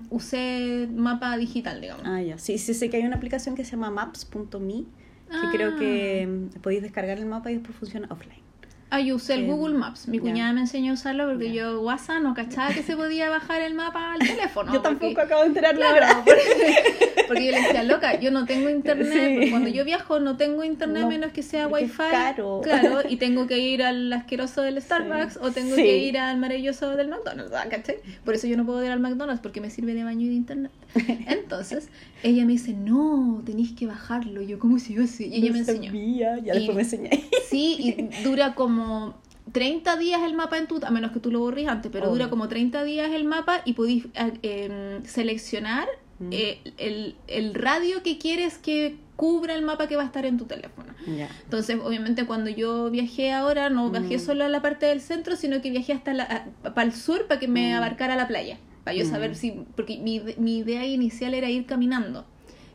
usé 0.09 0.87
mapa 0.93 1.37
digital, 1.37 1.79
digamos. 1.81 2.03
Ah, 2.05 2.21
ya. 2.21 2.37
Sí, 2.37 2.57
sí 2.57 2.73
sé 2.73 2.89
que 2.89 2.97
hay 2.97 3.03
una 3.03 3.17
aplicación 3.17 3.55
que 3.55 3.63
se 3.63 3.71
llama 3.71 3.91
maps.me, 3.91 4.47
que 4.49 4.85
Ah. 5.29 5.49
creo 5.51 5.75
que 5.75 6.25
mm, 6.27 6.59
podéis 6.61 6.81
descargar 6.81 7.17
el 7.19 7.25
mapa 7.25 7.51
y 7.51 7.55
después 7.55 7.77
funciona 7.77 8.07
offline. 8.09 8.46
Ah, 8.89 9.01
yo 9.01 9.15
usé 9.15 9.33
el 9.33 9.43
Eh, 9.43 9.47
Google 9.47 9.75
Maps. 9.77 10.07
Mi 10.07 10.17
cuñada 10.19 10.53
me 10.53 10.61
enseñó 10.61 10.91
a 10.91 10.93
usarlo 10.93 11.27
porque 11.27 11.51
yo, 11.51 11.81
WhatsApp, 11.81 12.21
no 12.21 12.33
cachaba 12.33 12.69
que 12.73 12.83
se 12.83 12.95
podía 12.95 13.29
bajar 13.29 13.61
el 13.61 13.73
mapa 13.73 14.13
al 14.13 14.19
teléfono. 14.19 14.73
yo 14.73 14.81
porque- 14.81 14.97
tampoco 15.07 15.21
acabo 15.21 15.41
de 15.41 15.47
enterarme 15.47 15.81
Claro, 15.81 16.05
ahora. 16.05 16.23
porque, 16.23 17.25
porque 17.27 17.45
yo 17.47 17.51
le 17.51 17.61
decía, 17.63 17.83
loca, 17.83 18.17
yo 18.19 18.31
no 18.31 18.45
tengo 18.45 18.69
internet. 18.69 19.39
Sí. 19.43 19.49
Cuando 19.51 19.67
yo 19.69 19.83
viajo 19.83 20.21
no 20.21 20.37
tengo 20.37 20.63
internet 20.63 21.01
No, 21.03 21.09
menos 21.09 21.33
que 21.33 21.43
sea 21.43 21.67
porque 21.67 21.83
es 21.83 21.91
wifi. 21.99 22.11
caro. 22.11 22.61
Claro, 22.63 23.01
y 23.09 23.17
tengo 23.17 23.45
que 23.45 23.57
ir 23.57 23.83
al 23.83 24.11
asqueroso 24.13 24.61
del 24.61 24.81
Starbucks 24.81 25.37
o 25.41 25.51
tengo 25.51 25.75
Sí. 25.75 25.83
que 25.83 25.97
ir 25.97 26.17
al 26.17 26.37
maravilloso 26.37 26.95
del 26.95 27.09
McDonald's, 27.09 27.53
¿ah? 27.53 27.65
¿cachai? 27.69 27.97
Por 28.23 28.35
eso 28.35 28.47
yo 28.47 28.55
no 28.55 28.65
puedo 28.65 28.81
ir 28.85 28.91
al 28.91 29.01
McDonald's 29.01 29.41
porque 29.41 29.59
me 29.59 29.69
sirve 29.69 29.95
de 29.95 30.05
baño 30.05 30.21
y 30.27 30.29
de 30.29 30.35
internet. 30.35 30.71
Entonces, 31.27 31.89
ella 32.23 32.45
me 32.45 32.53
dice, 32.53 32.73
no, 32.73 33.41
tenéis 33.45 33.73
que 33.73 33.85
bajarlo. 33.85 34.41
Yo, 34.41 34.59
¿cómo 34.59 34.79
se 34.79 34.97
hace? 35.01 35.27
Y 35.27 35.35
ella 35.35 35.47
No 35.47 35.53
me 35.53 35.59
enseñó. 35.59 35.85
sabía, 35.85 36.37
ya 36.43 36.53
Y- 36.53 36.57
después 36.57 36.75
me 36.75 36.81
enseñé. 36.83 37.09
Sí, 37.49 37.75
y 37.79 38.23
dura 38.23 38.55
como 38.55 39.15
30 39.51 39.95
días 39.97 40.21
el 40.23 40.33
mapa 40.35 40.57
en 40.57 40.67
tu... 40.67 40.79
A 40.85 40.89
menos 40.91 41.11
que 41.11 41.19
tú 41.19 41.31
lo 41.31 41.39
borres 41.39 41.67
antes, 41.67 41.91
pero 41.91 42.07
Oh. 42.09 42.11
dura 42.11 42.29
como 42.29 42.47
30 42.49 42.83
días 42.83 43.11
el 43.11 43.23
mapa 43.23 43.61
y 43.65 43.73
podéis 43.73 44.05
eh, 44.15 44.33
em, 44.41 45.03
seleccionar 45.05 45.87
Mm. 46.19 46.29
eh, 46.31 46.59
el, 46.79 47.15
el 47.27 47.53
radio 47.53 48.01
que 48.01 48.17
quieres 48.17 48.57
que 48.57 48.97
cubra 49.15 49.53
el 49.53 49.61
mapa 49.61 49.87
que 49.87 49.95
va 49.95 50.01
a 50.01 50.05
estar 50.07 50.25
en 50.25 50.37
tu 50.37 50.45
teléfono. 50.45 50.91
Entonces, 51.05 51.77
obviamente, 51.83 52.25
cuando 52.25 52.49
yo 52.49 52.89
viajé 52.89 53.31
ahora, 53.31 53.69
no 53.69 53.91
viajé 53.91 54.17
Mm. 54.17 54.19
solo 54.19 54.43
a 54.43 54.49
la 54.49 54.61
parte 54.63 54.87
del 54.87 54.99
centro, 54.99 55.35
sino 55.35 55.61
que 55.61 55.69
viajé 55.69 55.93
hasta 55.93 56.13
la, 56.13 56.47
para 56.73 56.81
el 56.87 56.93
sur 56.93 57.27
para 57.27 57.39
que 57.39 57.47
me 57.47 57.71
Mm. 57.73 57.77
abarcara 57.77 58.15
la 58.15 58.27
playa. 58.27 58.57
Para 58.87 58.95
yo 58.97 59.03
Mm. 59.05 59.09
saber 59.09 59.35
si... 59.35 59.51
Porque 59.75 59.97
mi, 59.97 60.21
mi 60.37 60.59
idea 60.59 60.85
inicial 60.85 61.33
era 61.33 61.49
ir 61.49 61.65
caminando, 61.65 62.25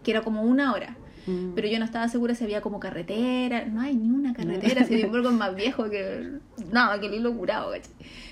que 0.04 0.10
era 0.10 0.20
como 0.20 0.42
una 0.42 0.74
hora. 0.74 0.94
Mm. 1.26 1.54
Pero 1.54 1.68
yo 1.68 1.78
no 1.78 1.86
estaba 1.86 2.06
segura 2.08 2.34
si 2.34 2.44
había 2.44 2.60
como 2.60 2.80
carretera. 2.80 3.64
No 3.64 3.80
hay 3.80 3.94
ni 3.96 4.10
una 4.10 4.34
carretera. 4.34 4.84
Si 4.84 4.92
Edimburgo 5.00 5.30
es 5.30 5.34
más 5.36 5.54
viejo 5.56 5.88
que. 5.88 6.32
Nada, 6.70 7.00
que 7.00 7.06
el 7.06 7.14
hilo 7.14 7.34
curado, 7.34 7.70
¿cachai? 7.70 7.90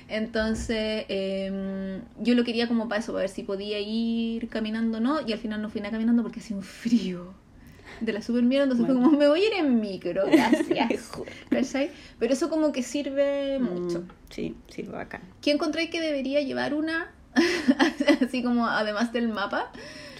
Entonces, 0.08 1.06
eh, 1.08 2.02
yo 2.20 2.34
lo 2.34 2.44
quería 2.44 2.68
como 2.68 2.86
para 2.88 3.00
eso, 3.00 3.12
para 3.12 3.22
ver 3.22 3.30
si 3.30 3.44
podía 3.44 3.78
ir 3.80 4.48
caminando 4.50 4.98
o 4.98 5.00
no. 5.00 5.20
Y 5.26 5.32
al 5.32 5.38
final 5.38 5.62
no 5.62 5.70
fui 5.70 5.80
nada 5.80 5.92
caminando 5.92 6.22
porque 6.22 6.40
hacía 6.40 6.56
un 6.56 6.62
frío 6.62 7.32
de 8.02 8.12
la 8.12 8.20
super 8.20 8.42
mierda. 8.42 8.64
Entonces 8.64 8.84
fue 8.84 8.94
Bueno. 8.94 9.08
como, 9.08 9.18
me 9.18 9.28
voy 9.28 9.40
a 9.40 9.46
ir 9.46 9.52
en 9.54 9.80
micro, 9.80 10.24
gracias. 10.26 11.10
¿Cachai? 11.48 11.90
Pero 12.18 12.32
eso 12.34 12.50
como 12.50 12.72
que 12.72 12.82
sirve 12.82 13.58
mucho. 13.58 14.00
Mm, 14.00 14.08
Sí, 14.30 14.54
sí, 14.68 14.82
bacán. 14.82 15.22
¿Quién 15.40 15.56
encontré 15.56 15.90
que 15.90 16.00
debería 16.00 16.40
llevar 16.40 16.74
una? 16.74 17.10
Así 18.26 18.42
como 18.42 18.66
además 18.66 19.12
del 19.12 19.28
mapa. 19.28 19.70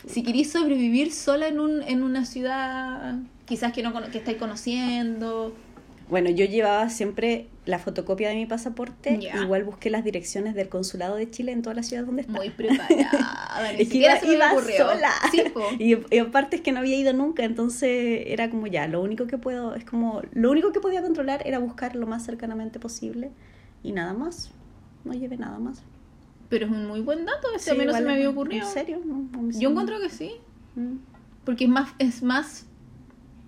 Si 0.07 0.23
queréis 0.23 0.51
sobrevivir 0.53 1.12
sola 1.12 1.49
en, 1.49 1.61
un, 1.61 1.83
en 1.83 2.03
una 2.03 2.25
ciudad, 2.25 3.16
quizás 3.44 3.73
que 3.73 3.83
no 3.83 3.92
que 4.11 4.18
estáis 4.18 4.38
conociendo. 4.38 5.55
Bueno, 6.09 6.29
yo 6.31 6.44
llevaba 6.44 6.88
siempre 6.88 7.46
la 7.66 7.79
fotocopia 7.79 8.31
de 8.31 8.35
mi 8.35 8.46
pasaporte. 8.46 9.20
Igual 9.42 9.62
busqué 9.62 9.90
las 9.90 10.03
direcciones 10.03 10.55
del 10.57 10.68
consulado 10.68 11.14
de 11.14 11.31
Chile 11.31 11.53
en 11.53 11.62
todas 11.62 11.77
las 11.77 11.87
ciudades 11.87 12.07
donde 12.07 12.23
está. 12.23 12.33
Muy 12.33 12.51
preparada. 12.51 12.88
Ni 13.77 13.83
Es 13.83 13.88
que 13.88 13.94
siquiera 13.94 14.14
iba, 14.14 14.20
se 14.20 14.27
me 14.27 14.35
iba 14.35 14.53
ocurrió. 14.53 14.77
sola. 14.88 15.12
Sí. 15.31 15.42
Y, 15.79 15.96
y 16.14 16.18
aparte 16.18 16.57
es 16.57 16.62
que 16.62 16.73
no 16.73 16.81
había 16.81 16.96
ido 16.96 17.12
nunca, 17.12 17.44
entonces 17.44 18.25
era 18.27 18.51
como 18.51 18.66
ya, 18.66 18.88
lo 18.88 19.01
único 19.03 19.27
que 19.27 19.38
puedo, 19.38 19.75
es 19.77 19.85
como, 19.85 20.23
lo 20.33 20.51
único 20.51 20.73
que 20.73 20.81
podía 20.81 21.01
controlar 21.01 21.46
era 21.46 21.59
buscar 21.61 21.94
lo 21.94 22.07
más 22.09 22.25
cercanamente 22.25 22.81
posible 22.81 23.31
y 23.85 23.92
nada 23.92 24.12
más. 24.14 24.51
No 25.05 25.12
llevé 25.14 25.37
nada 25.37 25.59
más. 25.59 25.83
Pero 26.51 26.67
es 26.67 26.71
un 26.73 26.87
muy 26.87 27.01
buen 27.01 27.25
dato, 27.25 27.49
ese 27.57 27.71
Sí, 27.71 27.79
no 27.87 27.93
se 27.95 28.03
me 28.03 28.13
había 28.13 28.29
ocurrido. 28.29 28.67
¿En 28.67 28.73
serio? 28.73 29.01
No, 29.05 29.27
no 29.33 29.43
me 29.43 29.53
Yo 29.59 29.71
encuentro 29.71 29.99
que 30.01 30.11
sí. 30.11 30.33
Mm. 30.75 30.97
Porque 31.47 31.65
es 31.65 31.71
más, 31.71 31.89
es 31.99 32.23
más, 32.23 32.67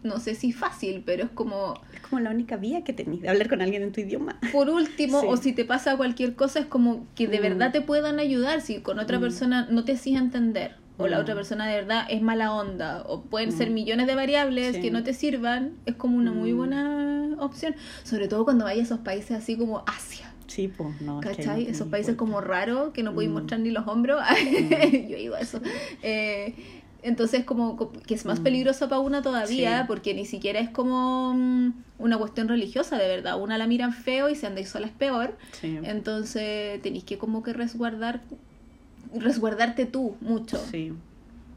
no 0.03 0.19
sé 0.19 0.35
si 0.35 0.53
fácil, 0.53 1.03
pero 1.05 1.25
es 1.25 1.31
como, 1.31 1.75
Es 1.93 2.01
como 2.01 2.21
la 2.21 2.31
única 2.31 2.57
vía 2.57 2.83
que 2.85 2.93
tenés 2.93 3.21
de 3.21 3.29
hablar 3.29 3.49
con 3.51 3.61
alguien 3.61 3.83
en 3.83 3.93
tu 3.93 4.01
idioma. 4.01 4.38
por 4.53 4.71
último, 4.71 5.21
Sí. 5.21 5.27
o 5.29 5.37
si 5.37 5.53
te 5.53 5.65
pasa 5.65 5.97
cualquier 5.97 6.35
cosa, 6.37 6.61
es 6.61 6.67
como 6.67 7.07
que 7.15 7.27
de 7.29 7.38
Mm. 7.38 7.43
verdad 7.43 7.73
te 7.73 7.81
puedan 7.83 8.19
ayudar. 8.21 8.61
Si 8.62 8.81
con 8.81 8.99
otra 8.99 9.19
Mm. 9.19 9.23
persona 9.23 9.67
no 9.71 9.85
te 9.85 9.93
hacía 9.93 10.19
entender, 10.19 10.77
o 10.97 11.09
la 11.09 11.19
otra 11.19 11.35
persona 11.35 11.67
de 11.67 11.75
verdad 11.75 12.07
es 12.09 12.23
mala 12.23 12.55
onda, 12.55 13.03
o 13.09 13.23
pueden 13.23 13.51
ser 13.51 13.71
millones 13.71 14.07
de 14.07 14.15
variables 14.15 14.77
Sí. 14.77 14.81
que 14.83 14.91
no 14.93 15.03
te 15.03 15.12
sirvan, 15.15 15.73
es 15.87 15.97
como 15.97 16.17
una 16.17 16.31
muy 16.31 16.53
buena 16.53 17.35
opción. 17.41 17.75
Sobre 18.05 18.29
todo 18.29 18.45
cuando 18.45 18.65
vayas 18.65 18.83
a 18.91 18.95
esos 18.95 18.99
países 19.01 19.37
así 19.37 19.57
como 19.57 19.83
Asia. 19.88 20.32
Sí, 20.46 20.68
pues 20.68 21.00
no. 21.00 21.20
¿Cachai? 21.20 21.64
no 21.64 21.70
Esos 21.70 21.88
países 21.88 22.16
como 22.16 22.40
raros 22.40 22.92
que 22.92 23.02
no 23.02 23.12
podéis 23.14 23.31
Mm. 23.31 23.35
mostrar 23.35 23.61
ni 23.61 23.70
los 23.70 23.87
hombros. 23.87 24.20
Yo 25.09 25.16
he 25.16 25.22
ido 25.22 25.35
a 25.35 25.40
eso. 25.40 25.61
Eh, 26.02 26.55
entonces, 27.02 27.44
como 27.44 27.76
co- 27.76 27.90
que 27.92 28.14
es 28.14 28.24
más 28.24 28.40
Mm. 28.40 28.42
peligroso 28.44 28.88
para 28.88 29.00
una 29.00 29.22
todavía, 29.22 29.81
Sí. 29.81 29.85
porque 29.88 30.14
ni 30.14 30.24
siquiera 30.26 30.61
es 30.61 30.70
como 30.70 31.35
mm, 31.35 31.72
una 31.98 32.18
cuestión 32.18 32.48
religiosa, 32.48 32.96
de 32.98 33.09
verdad. 33.09 33.40
Una 33.40 33.59
la 33.59 33.66
miran 33.66 33.92
feo 33.92 34.28
y 34.28 34.35
si 34.37 34.46
andáis 34.46 34.68
sola 34.68 34.87
es 34.87 34.92
peor. 34.92 35.37
Sí. 35.61 35.78
Entonces, 35.83 36.81
tenéis 36.83 37.05
que 37.05 37.18
como 37.18 37.42
que 37.42 37.52
resguardar 37.52 38.20
resguardarte 39.14 39.85
tú 39.87 40.16
mucho. 40.20 40.59
Sí. 40.70 40.92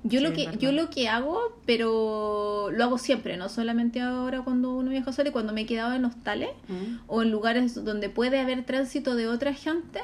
Yo 0.07 0.19
Sí, 0.19 0.25
lo 0.25 0.33
que 0.33 0.57
yo 0.59 0.71
lo 0.71 0.91
que 0.91 1.09
hago, 1.09 1.39
pero 1.65 2.69
lo 2.71 2.83
hago 2.83 2.99
siempre, 2.99 3.37
no 3.37 3.49
solamente 3.49 4.01
ahora 4.01 4.43
cuando 4.43 4.71
uno 4.75 4.91
viaja 4.91 5.11
sola 5.11 5.29
y 5.29 5.31
cuando 5.31 5.51
me 5.51 5.61
he 5.61 5.65
quedado 5.65 5.93
en 5.95 6.05
hostales 6.05 6.49
Mm. 6.67 6.99
o 7.07 7.23
en 7.23 7.31
lugares 7.31 7.83
donde 7.83 8.09
puede 8.09 8.39
haber 8.39 8.63
tránsito 8.65 9.15
de 9.15 9.27
otra 9.27 9.53
gente, 9.53 9.99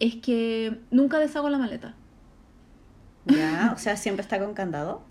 es 0.00 0.16
que 0.16 0.78
nunca 0.90 1.18
deshago 1.18 1.48
la 1.48 1.56
maleta. 1.56 1.94
Ya, 3.24 3.72
o 3.74 3.78
sea, 3.78 3.96
siempre 3.96 4.22
está 4.22 4.38
con 4.38 4.52
candado. 4.54 5.02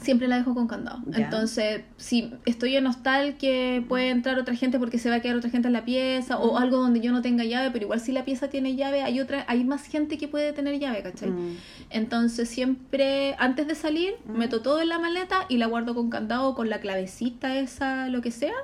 Siempre 0.00 0.28
la 0.28 0.36
dejo 0.38 0.54
con 0.54 0.66
candado. 0.68 1.00
Entonces, 1.14 1.82
si 1.96 2.32
estoy 2.46 2.76
en 2.76 2.86
hostal 2.86 3.36
que 3.36 3.84
puede 3.88 4.10
entrar 4.10 4.38
otra 4.38 4.54
gente 4.54 4.78
porque 4.78 4.98
se 4.98 5.08
va 5.10 5.16
a 5.16 5.20
quedar 5.20 5.36
otra 5.36 5.50
gente 5.50 5.68
en 5.68 5.72
la 5.74 5.84
pieza, 5.84 6.38
o 6.38 6.54
Mm. 6.54 6.62
algo 6.62 6.76
donde 6.78 7.00
yo 7.00 7.12
no 7.12 7.22
tenga 7.22 7.44
llave, 7.44 7.70
pero 7.70 7.84
igual 7.84 8.00
si 8.00 8.12
la 8.12 8.24
pieza 8.24 8.48
tiene 8.48 8.76
llave, 8.76 9.02
hay 9.02 9.20
otra, 9.20 9.44
hay 9.48 9.64
más 9.64 9.84
gente 9.86 10.18
que 10.18 10.28
puede 10.28 10.52
tener 10.52 10.78
llave, 10.78 11.02
¿cachai? 11.02 11.30
Mm. 11.30 11.56
Entonces 11.90 12.48
siempre, 12.48 13.34
antes 13.38 13.66
de 13.66 13.74
salir, 13.74 14.14
Mm. 14.26 14.38
meto 14.38 14.62
todo 14.62 14.80
en 14.80 14.88
la 14.88 14.98
maleta 14.98 15.46
y 15.48 15.56
la 15.58 15.66
guardo 15.66 15.94
con 15.94 16.10
candado, 16.10 16.54
con 16.54 16.68
la 16.70 16.80
clavecita 16.80 17.58
esa, 17.58 18.08
lo 18.08 18.20
que 18.22 18.30
sea, 18.30 18.54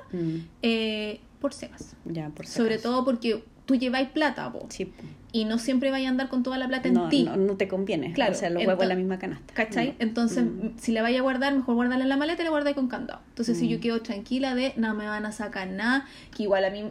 eh, 0.61 1.19
por 1.39 1.53
semas. 1.53 1.95
Ya, 2.05 2.29
por 2.29 2.45
si 2.47 2.53
Sobre 2.57 2.77
todo 2.77 3.03
porque 3.05 3.43
tú 3.65 3.75
lleváis 3.75 4.09
plata, 4.09 4.51
po, 4.51 4.65
Sí. 4.69 4.91
Y 5.35 5.43
no 5.43 5.57
siempre 5.57 5.91
vais 5.91 6.05
a 6.05 6.09
andar 6.09 6.29
con 6.29 6.43
toda 6.43 6.57
la 6.57 6.67
plata 6.67 6.87
en 6.87 6.93
No, 6.93 7.09
ti. 7.09 7.23
no, 7.23 7.35
no 7.35 7.57
te 7.57 7.67
conviene. 7.67 8.13
Claro, 8.13 8.31
O 8.31 8.35
sea, 8.35 8.49
los 8.49 8.65
huevos 8.65 8.81
en 8.83 8.89
la 8.89 8.95
misma 8.95 9.19
canasta. 9.19 9.53
¿Cachai? 9.53 9.89
Mm. 9.91 9.95
Entonces, 9.99 10.45
Mm. 10.45 10.77
si 10.77 10.93
la 10.93 11.01
vais 11.01 11.17
a 11.19 11.21
guardar, 11.21 11.53
mejor 11.53 11.75
guardarla 11.75 12.03
en 12.05 12.09
la 12.09 12.15
maleta 12.15 12.41
y 12.41 12.45
la 12.45 12.51
guardáis 12.51 12.75
con 12.77 12.87
candado. 12.87 13.19
Entonces, 13.29 13.57
si 13.57 13.65
Mm. 13.65 13.69
yo 13.69 13.79
quedo 13.81 14.01
tranquila 14.01 14.55
de, 14.55 14.71
no 14.77 14.93
me 14.95 15.07
van 15.07 15.25
a 15.25 15.33
sacar 15.33 15.67
nada, 15.69 16.05
que 16.35 16.43
igual 16.43 16.63
a 16.63 16.69
mí, 16.69 16.83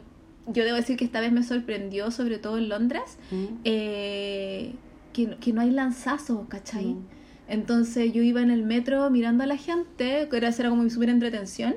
yo 0.47 0.65
debo 0.65 0.77
decir 0.77 0.99
que 0.99 1.07
esta 1.07 1.21
vez 1.23 1.33
me 1.33 1.43
sorprendió, 1.43 2.11
sobre 2.11 2.37
todo 2.39 2.59
en 2.59 2.69
Londres, 2.69 3.17
Mm. 3.31 3.45
eh, 3.65 4.75
que, 5.15 5.37
que 5.37 5.53
no 5.55 5.61
hay 5.63 5.71
lanzazos, 5.71 6.47
¿cachai? 6.49 6.87
Mm. 6.87 7.07
Entonces 7.49 8.13
yo 8.13 8.23
iba 8.23 8.43
en 8.43 8.51
el 8.51 8.63
metro 8.63 9.09
mirando 9.11 9.45
a 9.45 9.47
la 9.47 9.57
gente, 9.57 10.29
que 10.31 10.37
era, 10.37 10.49
era 10.49 10.69
como 10.69 10.83
mi 10.83 10.91
súper 10.91 11.09
entretención, 11.09 11.77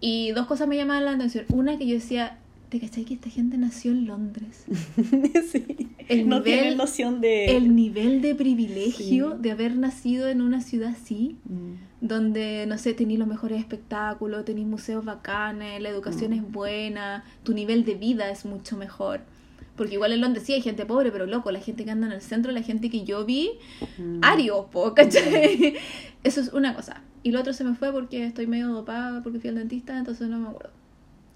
y 0.00 0.30
dos 0.32 0.46
cosas 0.46 0.68
me 0.68 0.76
llamaban 0.76 1.04
la 1.04 1.12
atención. 1.12 1.44
Una 1.52 1.76
que 1.76 1.86
yo 1.86 1.94
decía, 1.94 2.38
¿te 2.68 2.80
cachai 2.80 3.04
que 3.04 3.14
esta 3.14 3.30
gente 3.30 3.56
nació 3.58 3.92
en 3.92 4.06
Londres? 4.06 4.64
sí. 5.52 5.88
El 6.08 6.28
no 6.28 6.36
nivel- 6.40 6.44
tienen 6.44 6.76
noción 6.76 7.20
de... 7.20 7.56
El 7.56 7.74
nivel 7.74 8.20
de 8.22 8.34
privilegio 8.34 9.32
Sí. 9.32 9.36
de 9.40 9.50
haber 9.50 9.76
nacido 9.76 10.28
en 10.28 10.40
una 10.42 10.60
ciudad 10.60 10.90
así, 10.90 11.36
Mm. 11.48 11.74
donde, 12.06 12.64
no 12.66 12.78
sé, 12.78 12.94
tenéis 12.94 13.18
los 13.18 13.28
mejores 13.28 13.58
espectáculos, 13.58 14.44
tenéis 14.44 14.66
museos 14.66 15.04
bacanes, 15.04 15.80
la 15.82 15.88
educación 15.88 16.30
Mm. 16.30 16.34
es 16.34 16.52
buena, 16.52 17.24
tu 17.42 17.52
nivel 17.54 17.84
de 17.84 17.94
vida 17.94 18.30
es 18.30 18.44
mucho 18.44 18.76
mejor. 18.76 19.20
Porque 19.76 19.94
igual 19.94 20.12
en 20.12 20.20
Londres 20.22 20.44
sí 20.44 20.52
hay 20.54 20.60
gente 20.62 20.84
pobre, 20.86 21.12
pero 21.12 21.26
loco, 21.26 21.52
la 21.52 21.60
gente 21.60 21.84
que 21.84 21.90
anda 21.92 22.06
en 22.08 22.12
el 22.12 22.20
centro, 22.20 22.50
la 22.52 22.62
gente 22.62 22.90
que 22.90 23.04
yo 23.04 23.24
vi, 23.24 23.50
Mm. 23.98 24.20
arios, 24.22 24.66
po, 24.72 24.92
¿cachai? 24.94 25.74
Eso 26.24 26.40
es 26.40 26.52
una 26.52 26.74
cosa. 26.74 27.02
Y 27.22 27.30
lo 27.32 27.40
otro 27.40 27.52
se 27.52 27.64
me 27.64 27.74
fue 27.74 27.92
porque 27.92 28.24
estoy 28.24 28.46
medio 28.46 28.68
dopada 28.68 29.22
porque 29.22 29.38
fui 29.40 29.50
al 29.50 29.56
dentista, 29.56 29.96
entonces 29.98 30.28
no 30.28 30.38
me 30.38 30.48
acuerdo. 30.48 30.72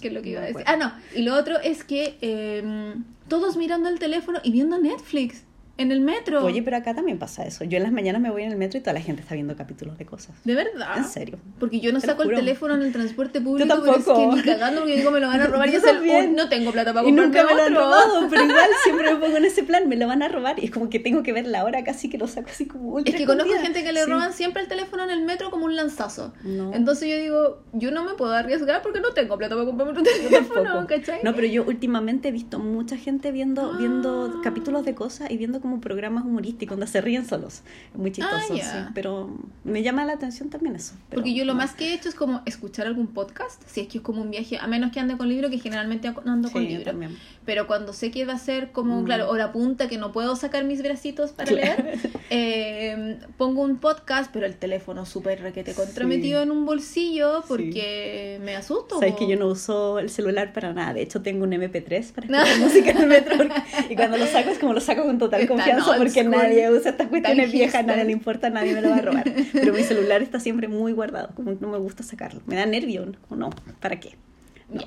¿Qué 0.03 0.09
es 0.09 0.15
lo 0.15 0.21
que 0.21 0.31
iba 0.31 0.41
a 0.43 0.45
decir? 0.45 0.65
Ah, 0.67 0.77
no. 0.77 0.93
Y 1.15 1.23
lo 1.23 1.37
otro 1.37 1.61
es 1.61 1.85
que 1.85 2.19
eh, 2.21 2.95
todos 3.29 3.57
mirando 3.57 3.89
el 3.89 3.99
teléfono 3.99 4.41
y 4.43 4.51
viendo 4.51 4.79
Netflix. 4.79 5.45
En 5.79 5.91
el 5.91 6.01
metro. 6.01 6.45
Oye, 6.45 6.63
pero 6.63 6.77
acá 6.77 6.95
también 6.95 7.19
pasa 7.19 7.45
eso. 7.45 7.65
Yo 7.65 7.77
en 7.79 7.83
las 7.83 7.93
mañanas 7.93 8.21
me 8.21 8.31
voy 8.31 8.43
en 8.43 8.53
el 8.53 8.59
metro 8.59 8.79
y 8.79 8.83
toda 8.83 8.93
la 8.93 9.01
gente 9.01 9.23
está 9.23 9.35
viendo 9.35 9.57
capítulos 9.57 9.97
de 9.99 10.05
cosas. 10.07 10.37
¿De 10.45 10.55
verdad? 10.55 10.97
En 10.99 11.05
serio. 11.05 11.39
Porque 11.59 11.81
yo 11.81 11.93
no 11.93 12.01
Te 12.01 12.07
saco 12.09 12.23
el 12.25 12.35
teléfono 12.35 12.75
en 12.75 12.83
el 12.83 12.93
transporte 12.93 13.41
público, 13.41 13.69
Yo 13.69 13.81
pero 13.83 13.97
es 13.97 14.05
que 14.05 14.13
tampoco. 14.13 14.37
ni 14.37 14.43
cagando 14.43 14.81
porque 14.83 14.97
digo 14.97 15.11
me 15.11 15.21
lo 15.21 15.29
van 15.29 15.41
a 15.41 15.47
robar 15.49 15.69
y 15.69 15.73
Yo 15.73 15.79
es 15.79 15.85
el- 15.85 16.11
oh, 16.11 16.23
no 16.37 16.49
tengo 16.49 16.73
plata 16.73 16.93
para 16.93 17.09
Y 17.09 17.13
nunca 17.13 17.45
me 17.45 17.55
lo 17.55 17.63
han 17.63 17.73
otro. 17.73 17.85
robado, 17.85 18.27
pero 18.31 18.45
igual 18.45 18.69
siempre 18.85 19.15
me 19.15 19.21
pongo 19.21 19.37
en 19.39 19.45
ese 19.45 19.63
plan, 19.65 19.89
me 19.89 19.97
lo 19.97 20.07
van 20.07 20.23
a 20.23 20.29
robar 20.29 20.59
y 20.59 20.67
es 20.67 20.71
como 20.71 20.91
que 20.91 20.99
tengo 20.99 21.23
que 21.23 21.33
ver 21.33 21.47
la 21.47 21.65
hora 21.65 21.83
casi 21.85 22.09
que 22.11 22.19
lo 22.19 22.29
saco 22.29 22.49
así 22.51 22.67
como 22.67 22.91
ultra 22.91 23.13
Es 23.15 23.19
que 23.21 23.27
conozco 23.27 23.53
gente 23.61 23.83
que 23.83 23.93
le 23.93 24.05
Sí. 24.05 24.11
roban 24.11 24.33
siempre 24.35 24.63
el 24.63 24.69
teléfono 24.69 25.03
en 25.05 25.11
el 25.11 25.23
metro 25.25 25.51
como 25.51 25.65
un 25.65 25.75
lanzazo. 25.75 26.35
No. 26.45 26.73
Entonces 26.75 27.09
yo 27.09 27.17
digo, 27.17 27.63
yo 27.73 27.91
no 27.91 28.05
me 28.05 28.13
puedo 28.15 28.33
arriesgar 28.33 28.83
porque 28.83 29.01
no 29.01 29.13
tengo 29.15 29.39
plata 29.39 29.55
para 29.55 29.65
comprarme 29.67 29.93
otro 29.93 30.03
teléfono, 30.05 30.63
tampoco. 30.63 30.87
¿cachai? 30.89 31.21
No, 31.23 31.35
pero 31.35 31.47
yo 31.47 31.65
últimamente 31.65 32.29
he 32.29 32.33
visto 32.33 32.59
mucha 32.59 32.97
gente 32.97 33.33
viendo, 33.33 33.77
viendo 33.79 34.41
capítulos 34.43 34.85
de 34.85 34.95
cosas 34.95 35.31
y 35.31 35.39
viendo 35.39 35.61
como 35.63 35.81
programas 35.81 36.25
humorísticos 36.25 36.77
donde 36.77 36.91
se 36.91 37.01
ríen 37.01 37.25
solos. 37.27 37.63
Muy 37.95 38.13
chistoso, 38.13 38.53
Ah, 38.53 38.55
ya. 38.57 38.65
sí. 38.87 38.93
Pero 38.95 39.31
me 39.65 39.83
llama 39.83 40.05
la 40.05 40.13
atención 40.15 40.51
también 40.51 40.77
eso. 40.77 40.95
pero 41.09 41.23
Porque 41.23 41.35
yo 41.35 41.45
lo 41.45 41.55
no. 41.55 41.59
más 41.61 41.75
que 41.75 41.91
he 41.91 41.95
hecho 41.95 42.09
es 42.11 42.15
como 42.15 42.43
escuchar 42.45 42.87
algún 42.87 43.07
podcast, 43.07 43.63
si 43.67 43.81
es 43.81 43.89
que 43.89 43.99
es 43.99 44.05
como 44.05 44.21
un 44.23 44.31
viaje, 44.31 44.59
a 44.59 44.67
menos 44.67 44.93
que 44.93 45.01
ande 45.01 45.17
con 45.17 45.29
libro, 45.29 45.49
que 45.49 45.59
generalmente 45.59 46.09
ando 46.27 46.51
con 46.51 46.63
Sí, 46.63 46.69
libro. 46.69 46.85
también. 46.85 47.17
Pero 47.47 47.67
cuando 47.67 47.93
sé 47.93 48.11
que 48.11 48.25
va 48.25 48.35
a 48.35 48.39
ser 48.39 48.73
como, 48.73 49.01
Mm. 49.01 49.05
claro, 49.05 49.31
hora 49.31 49.53
punta, 49.53 49.89
que 49.89 49.99
no 49.99 50.13
puedo 50.13 50.37
sacar 50.37 50.65
mis 50.65 50.83
bracitos 50.83 51.33
para 51.33 51.49
Claro. 51.51 51.83
leer, 51.85 51.99
eh, 52.31 53.19
pongo 53.37 53.63
un 53.63 53.77
podcast, 53.79 54.31
pero 54.33 54.47
el 54.47 54.57
teléfono 54.57 55.07
súper 55.07 55.41
requete 55.41 55.75
contrametido 55.75 56.41
Sí. 56.41 56.45
en 56.45 56.51
un 56.51 56.65
bolsillo 56.67 57.45
porque 57.49 58.41
me 58.45 58.57
asusto. 58.57 58.99
Sabes 58.99 59.13
po. 59.15 59.19
que 59.19 59.29
yo 59.29 59.37
no 59.39 59.47
uso 59.49 59.99
el 59.99 60.11
celular 60.11 60.53
para 60.53 60.73
nada. 60.73 60.95
De 60.95 61.03
hecho, 61.03 61.23
tengo 61.23 61.45
un 61.45 61.53
MP3 61.53 62.13
para 62.13 62.27
escuchar 62.43 62.59
música 62.61 62.91
en 62.91 62.99
el 62.99 63.07
metro. 63.09 63.37
y 63.91 63.97
cuando 63.97 64.17
lo 64.19 64.27
saco 64.27 64.51
es 64.51 64.59
como 64.59 64.73
lo 64.73 64.81
saco 64.81 65.03
con 65.05 65.19
total 65.19 65.47
confianza 65.57 65.97
porque 65.97 66.25
nadie 66.25 66.71
usa 66.71 66.91
estas 66.91 67.09
cuestiones 67.09 67.45
Tan 67.47 67.53
viejas, 67.53 67.73
hipster. 67.81 67.87
nadie 67.87 68.05
le 68.05 68.13
importa, 68.13 68.51
nadie 68.51 68.75
me 68.75 68.81
lo 68.83 68.91
va 68.91 68.97
a 68.97 69.01
robar. 69.03 69.25
Pero 69.53 69.73
mi 69.73 69.83
celular 69.83 70.23
está 70.23 70.41
siempre 70.41 70.69
muy 70.69 70.93
guardado, 70.93 71.35
como 71.35 71.53
no 71.53 71.69
me 71.69 71.79
gusta 71.79 72.03
sacarlo. 72.03 72.41
Me 72.47 72.57
da 72.57 72.67
nervio, 72.67 73.13
¿o 73.29 73.37
no? 73.37 73.51
¿Para 73.81 73.99
qué? 74.01 74.17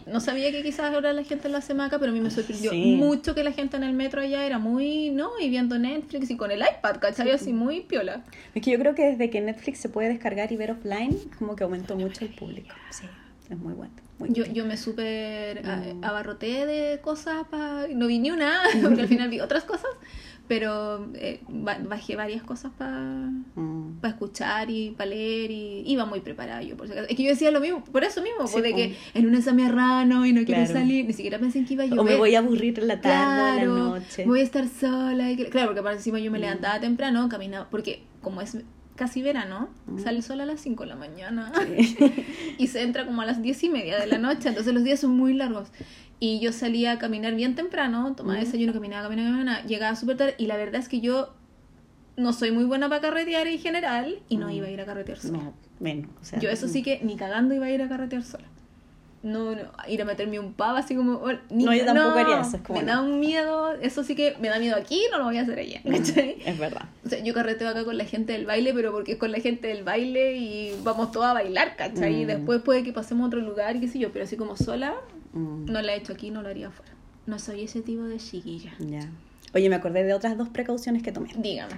No 0.08 0.20
sabía 0.20 0.52
que 0.52 0.64
quizás 0.64 0.92
ahora 0.96 1.14
la 1.14 1.24
gente 1.24 1.48
lo 1.48 1.58
hace 1.58 1.76
maca, 1.76 2.00
pero 2.00 2.12
a 2.12 2.16
mí 2.16 2.20
me 2.20 2.32
sorprendió 2.32 2.72
Sí. 2.72 2.96
mucho 2.96 3.36
que 3.36 3.44
la 3.44 3.52
gente 3.52 3.78
en 3.78 3.84
el 3.84 3.94
metro 3.94 4.20
allá 4.20 4.44
era 4.44 4.58
muy, 4.58 5.12
¿no? 5.12 5.30
Y 5.40 5.48
viendo 5.52 5.78
Netflix 5.78 6.32
y 6.32 6.38
con 6.38 6.50
el 6.50 6.62
iPad, 6.62 6.96
¿cachai? 7.00 7.30
Así 7.30 7.54
muy 7.54 7.82
piola. 7.82 8.24
Es 8.56 8.64
que 8.64 8.72
yo 8.72 8.80
creo 8.80 8.96
que 8.96 9.04
desde 9.04 9.30
que 9.30 9.42
Netflix 9.42 9.78
se 9.78 9.90
puede 9.90 10.10
descargar 10.10 10.52
y 10.52 10.58
ver 10.58 10.72
offline, 10.72 11.16
como 11.38 11.56
que 11.56 11.66
aumentó 11.66 11.96
mucho 11.96 12.26
el 12.26 12.32
público. 12.34 12.74
Sí, 12.90 13.06
es 13.50 13.58
muy 13.58 13.74
bueno. 13.74 13.94
Muy 14.18 14.32
Yo, 14.32 14.46
yo 14.46 14.66
me 14.66 14.78
súper 14.78 15.68
a- 15.68 15.76
Mm. 15.94 16.04
abarroté 16.04 16.66
de 16.66 17.00
cosas, 17.02 17.46
pa- 17.50 17.86
no 17.94 18.08
vi 18.08 18.20
ni 18.20 18.32
una, 18.32 18.62
porque 18.98 19.02
al 19.02 19.08
final 19.08 19.30
vi 19.30 19.40
otras 19.42 19.64
cosas, 19.66 19.90
pero 20.48 21.08
eh, 21.16 21.42
ba- 21.50 21.80
bajé 21.84 22.16
varias 22.16 22.42
cosas 22.44 22.72
para 22.78 23.00
Mm. 23.56 24.00
escuchar 24.06 24.70
y 24.70 24.92
para 24.92 25.10
leer 25.10 25.52
y 25.52 25.84
iba 25.86 26.06
muy 26.06 26.22
preparada 26.22 26.62
yo. 26.62 26.78
Por 26.78 26.88
si 26.88 26.94
acaso. 26.94 27.08
Es 27.10 27.16
que 27.18 27.24
yo 27.24 27.30
decía 27.30 27.52
lo 27.52 27.60
mismo, 27.60 27.84
por 27.84 28.04
eso 28.04 28.22
mismo, 28.22 28.48
Sí, 28.48 28.62
de 28.62 28.74
que 28.74 28.96
el 29.14 29.24
lunes 29.24 29.48
a 29.48 29.54
mi 29.54 29.68
rano 29.68 30.26
y 30.26 30.32
no 30.34 30.46
quiero 30.46 30.64
Claro. 30.64 30.80
salir, 30.80 31.06
ni 31.06 31.14
siquiera 31.14 31.38
pensé 31.40 31.60
en 31.60 31.66
que 31.66 31.74
iba 31.74 31.84
a 31.84 31.88
llover. 31.88 32.00
O 32.00 32.04
me 32.04 32.16
voy 32.16 32.36
a 32.36 32.40
aburrir 32.40 32.80
en 32.80 32.88
la 32.88 33.02
tarde 33.02 33.62
en 33.64 33.66
Claro, 33.66 33.76
la 33.76 34.00
noche. 34.00 34.26
voy 34.26 34.40
a 34.40 34.44
estar 34.44 34.68
sola. 34.70 35.32
y 35.32 35.36
que- 35.36 35.50
Claro, 35.50 35.68
porque 35.70 35.82
para 35.84 35.96
encima 35.96 36.20
yo 36.20 36.32
me 36.32 36.38
Mm. 36.38 36.42
levantaba 36.42 36.80
temprano, 36.80 37.28
caminaba, 37.28 37.68
porque 37.70 38.04
como 38.22 38.42
es 38.42 38.58
casi 38.96 39.22
verano, 39.22 39.70
Mm. 39.88 40.00
sale 40.00 40.18
el 40.18 40.24
sol 40.24 40.40
a 40.42 40.46
las 40.46 40.62
5 40.62 40.84
de 40.84 40.90
la 40.90 40.96
mañana 40.96 41.52
y 42.58 42.68
se 42.68 42.82
entra 42.82 43.06
como 43.06 43.22
a 43.22 43.26
las 43.26 43.42
10 43.42 43.64
y 43.64 43.70
media 43.70 44.00
de 44.00 44.08
la 44.08 44.18
noche, 44.18 44.50
entonces 44.50 44.74
los 44.74 44.84
días 44.84 45.00
son 45.00 45.12
muy 45.12 45.34
largos. 45.34 45.70
Y 46.20 46.40
yo 46.40 46.54
salía 46.54 46.94
a 46.94 46.98
caminar 47.00 47.36
bien 47.36 47.56
temprano, 47.56 48.14
tomaba 48.16 48.40
Mm. 48.40 48.44
desayuno, 48.46 48.74
caminaba, 48.74 49.04
caminaba, 49.04 49.32
caminaba, 49.32 49.62
llegaba 49.64 49.96
súper 49.96 50.18
tarde 50.18 50.36
y 50.38 50.48
la 50.48 50.56
verdad 50.58 50.80
es 50.80 50.88
que 50.90 51.02
yo 51.02 51.34
no 52.18 52.32
soy 52.32 52.52
muy 52.52 52.64
buena 52.64 52.88
para 52.88 53.02
carretear 53.02 53.48
en 53.48 53.60
general 53.60 54.20
y 54.30 54.38
no 54.38 54.48
Mm. 54.48 54.52
iba 54.52 54.68
a 54.68 54.72
ir 54.72 54.80
a 54.82 54.86
carretear 54.86 55.20
sola. 55.20 55.38
No, 55.40 55.54
menos. 55.82 56.10
O 56.22 56.24
sea, 56.24 56.40
Yo 56.40 56.50
eso 56.50 56.68
sí 56.70 56.82
que 56.82 57.02
ni 57.04 57.18
cagando 57.18 57.54
iba 57.54 57.66
a 57.66 57.72
ir 57.72 57.82
a 57.82 57.90
carretear 57.90 58.24
sola. 58.24 58.46
No, 59.26 59.56
no, 59.56 59.62
ir 59.88 60.02
a 60.02 60.06
meterme 60.06 60.38
un 60.40 60.54
pavo 60.54 60.78
así 60.78 60.96
como... 60.96 61.14
oh, 61.14 61.32
ni- 61.50 61.64
No, 61.66 61.74
yo 61.74 61.84
tampoco 61.84 62.20
haría 62.20 62.42
eso, 62.42 62.58
es 62.58 62.62
como 62.62 62.80
me 62.80 62.86
no. 62.86 62.92
da 62.94 63.02
un 63.02 63.20
miedo, 63.20 63.74
eso 63.82 64.04
sí 64.04 64.16
que 64.16 64.36
me 64.40 64.50
da 64.50 64.60
miedo 64.60 64.76
aquí, 64.78 65.02
no 65.12 65.18
lo 65.18 65.24
voy 65.24 65.38
a 65.38 65.42
hacer 65.42 65.58
allá, 65.58 65.82
Mm, 65.84 65.92
¿cachai? 65.92 66.36
Es 66.46 66.60
verdad. 66.60 66.84
O 67.04 67.10
sea, 67.10 67.24
yo 67.24 67.34
carreteo 67.34 67.68
acá 67.68 67.84
con 67.84 67.98
la 67.98 68.06
gente 68.06 68.34
del 68.34 68.46
baile, 68.46 68.72
pero 68.74 68.92
porque 68.92 69.14
es 69.14 69.18
con 69.18 69.32
la 69.32 69.40
gente 69.40 69.68
del 69.68 69.84
baile 69.84 70.38
y 70.38 70.80
vamos 70.84 71.12
todos 71.12 71.26
a 71.26 71.34
bailar, 71.34 71.76
¿cachai? 71.76 72.22
Y 72.22 72.24
Mm. 72.26 72.28
después 72.28 72.62
puede 72.62 72.84
que 72.84 72.94
pasemos 72.94 73.24
a 73.26 73.28
otro 73.28 73.42
lugar 73.42 73.80
qué 73.80 73.88
sé 73.88 73.98
yo, 73.98 74.12
pero 74.12 74.26
así 74.26 74.38
como 74.38 74.56
sola, 74.56 74.94
Mm, 75.34 75.66
no 75.72 75.82
la 75.82 75.96
he 75.96 75.98
hecho 75.98 76.14
aquí, 76.14 76.30
no 76.30 76.42
lo 76.44 76.50
haría 76.50 76.68
afuera. 76.68 76.92
No 77.26 77.40
soy 77.40 77.64
ese 77.64 77.82
tipo 77.82 78.04
de 78.04 78.18
chiquilla. 78.18 78.74
Ya. 78.80 79.10
Oye, 79.56 79.70
me 79.70 79.76
acordé 79.76 80.04
de 80.04 80.14
otras 80.14 80.38
dos 80.38 80.50
precauciones 80.50 81.02
que 81.02 81.12
tomé. 81.12 81.30
Dígame. 81.36 81.74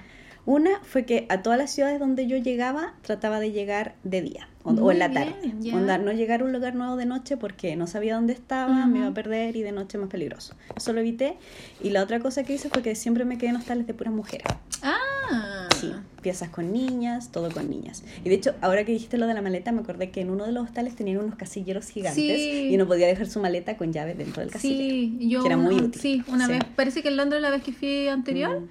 Una 0.48 0.80
fue 0.82 1.04
que 1.06 1.26
a 1.28 1.42
todas 1.44 1.60
las 1.60 1.72
ciudades 1.72 2.00
donde 2.00 2.26
yo 2.26 2.38
llegaba 2.38 2.94
trataba 3.02 3.42
de 3.42 3.52
llegar 3.52 3.96
de 4.06 4.22
día 4.22 4.48
o, 4.64 4.92
en 4.94 5.00
la 5.00 5.10
bien, 5.10 5.34
tarde. 5.34 5.74
Onda, 5.74 5.98
no 5.98 6.14
llegar 6.14 6.40
a 6.42 6.46
un 6.46 6.54
lugar 6.54 6.74
nuevo 6.74 6.96
de 6.96 7.06
noche 7.06 7.36
porque 7.36 7.76
no 7.76 7.86
sabía 7.86 8.16
dónde 8.16 8.32
estaba, 8.32 8.86
me 8.86 9.00
iba 9.00 9.08
a 9.08 9.14
perder 9.14 9.58
y 9.58 9.62
de 9.62 9.74
noche 9.74 9.98
más 9.98 10.10
peligroso. 10.10 10.56
Eso 10.76 10.94
lo 10.94 11.02
evité. 11.02 11.38
Y 11.84 11.90
la 11.90 12.02
otra 12.02 12.20
cosa 12.22 12.44
que 12.46 12.54
hice 12.54 12.70
fue 12.70 12.82
que 12.82 12.96
siempre 12.96 13.26
me 13.26 13.38
quedé 13.38 13.50
en 13.50 13.58
hostales 13.58 13.88
de 13.88 13.94
puras 13.94 14.14
mujeres. 14.14 14.48
Ah. 14.84 15.68
Sí, 15.80 15.92
piezas 16.22 16.48
con 16.50 16.72
niñas, 16.72 17.30
todo 17.34 17.50
con 17.52 17.70
niñas. 17.70 18.04
Y 18.24 18.30
de 18.30 18.36
hecho, 18.36 18.56
ahora 18.62 18.86
que 18.86 18.94
dijiste 18.94 19.18
lo 19.18 19.28
de 19.28 19.34
la 19.34 19.42
maleta, 19.42 19.74
me 19.74 19.82
acordé 19.82 20.12
que 20.12 20.22
en 20.22 20.30
uno 20.30 20.46
de 20.46 20.54
los 20.54 20.64
hostales 20.64 20.96
tenían 20.96 21.18
unos 21.20 21.36
casilleros 21.36 21.88
gigantes 21.90 22.24
Sí. 22.24 22.70
y 22.72 22.76
uno 22.76 22.88
podía 22.88 23.08
dejar 23.08 23.28
su 23.28 23.42
maleta 23.42 23.76
con 23.76 23.92
llave 23.92 24.16
dentro 24.16 24.42
del 24.42 24.52
casillero. 24.52 24.80
Sí, 24.80 25.18
yo 25.30 25.42
que 25.42 25.48
era 25.48 25.58
muy 25.58 25.76
útil. 25.76 26.02
sí, 26.02 26.24
una 26.28 26.46
Sí. 26.48 26.54
vez, 26.54 26.64
parece 26.76 27.02
que 27.02 27.10
en 27.10 27.18
Londres 27.18 27.42
la 27.42 27.50
vez 27.50 27.64
que 27.64 27.74
fui 27.74 28.08
anterior, 28.08 28.62
Mm. 28.62 28.68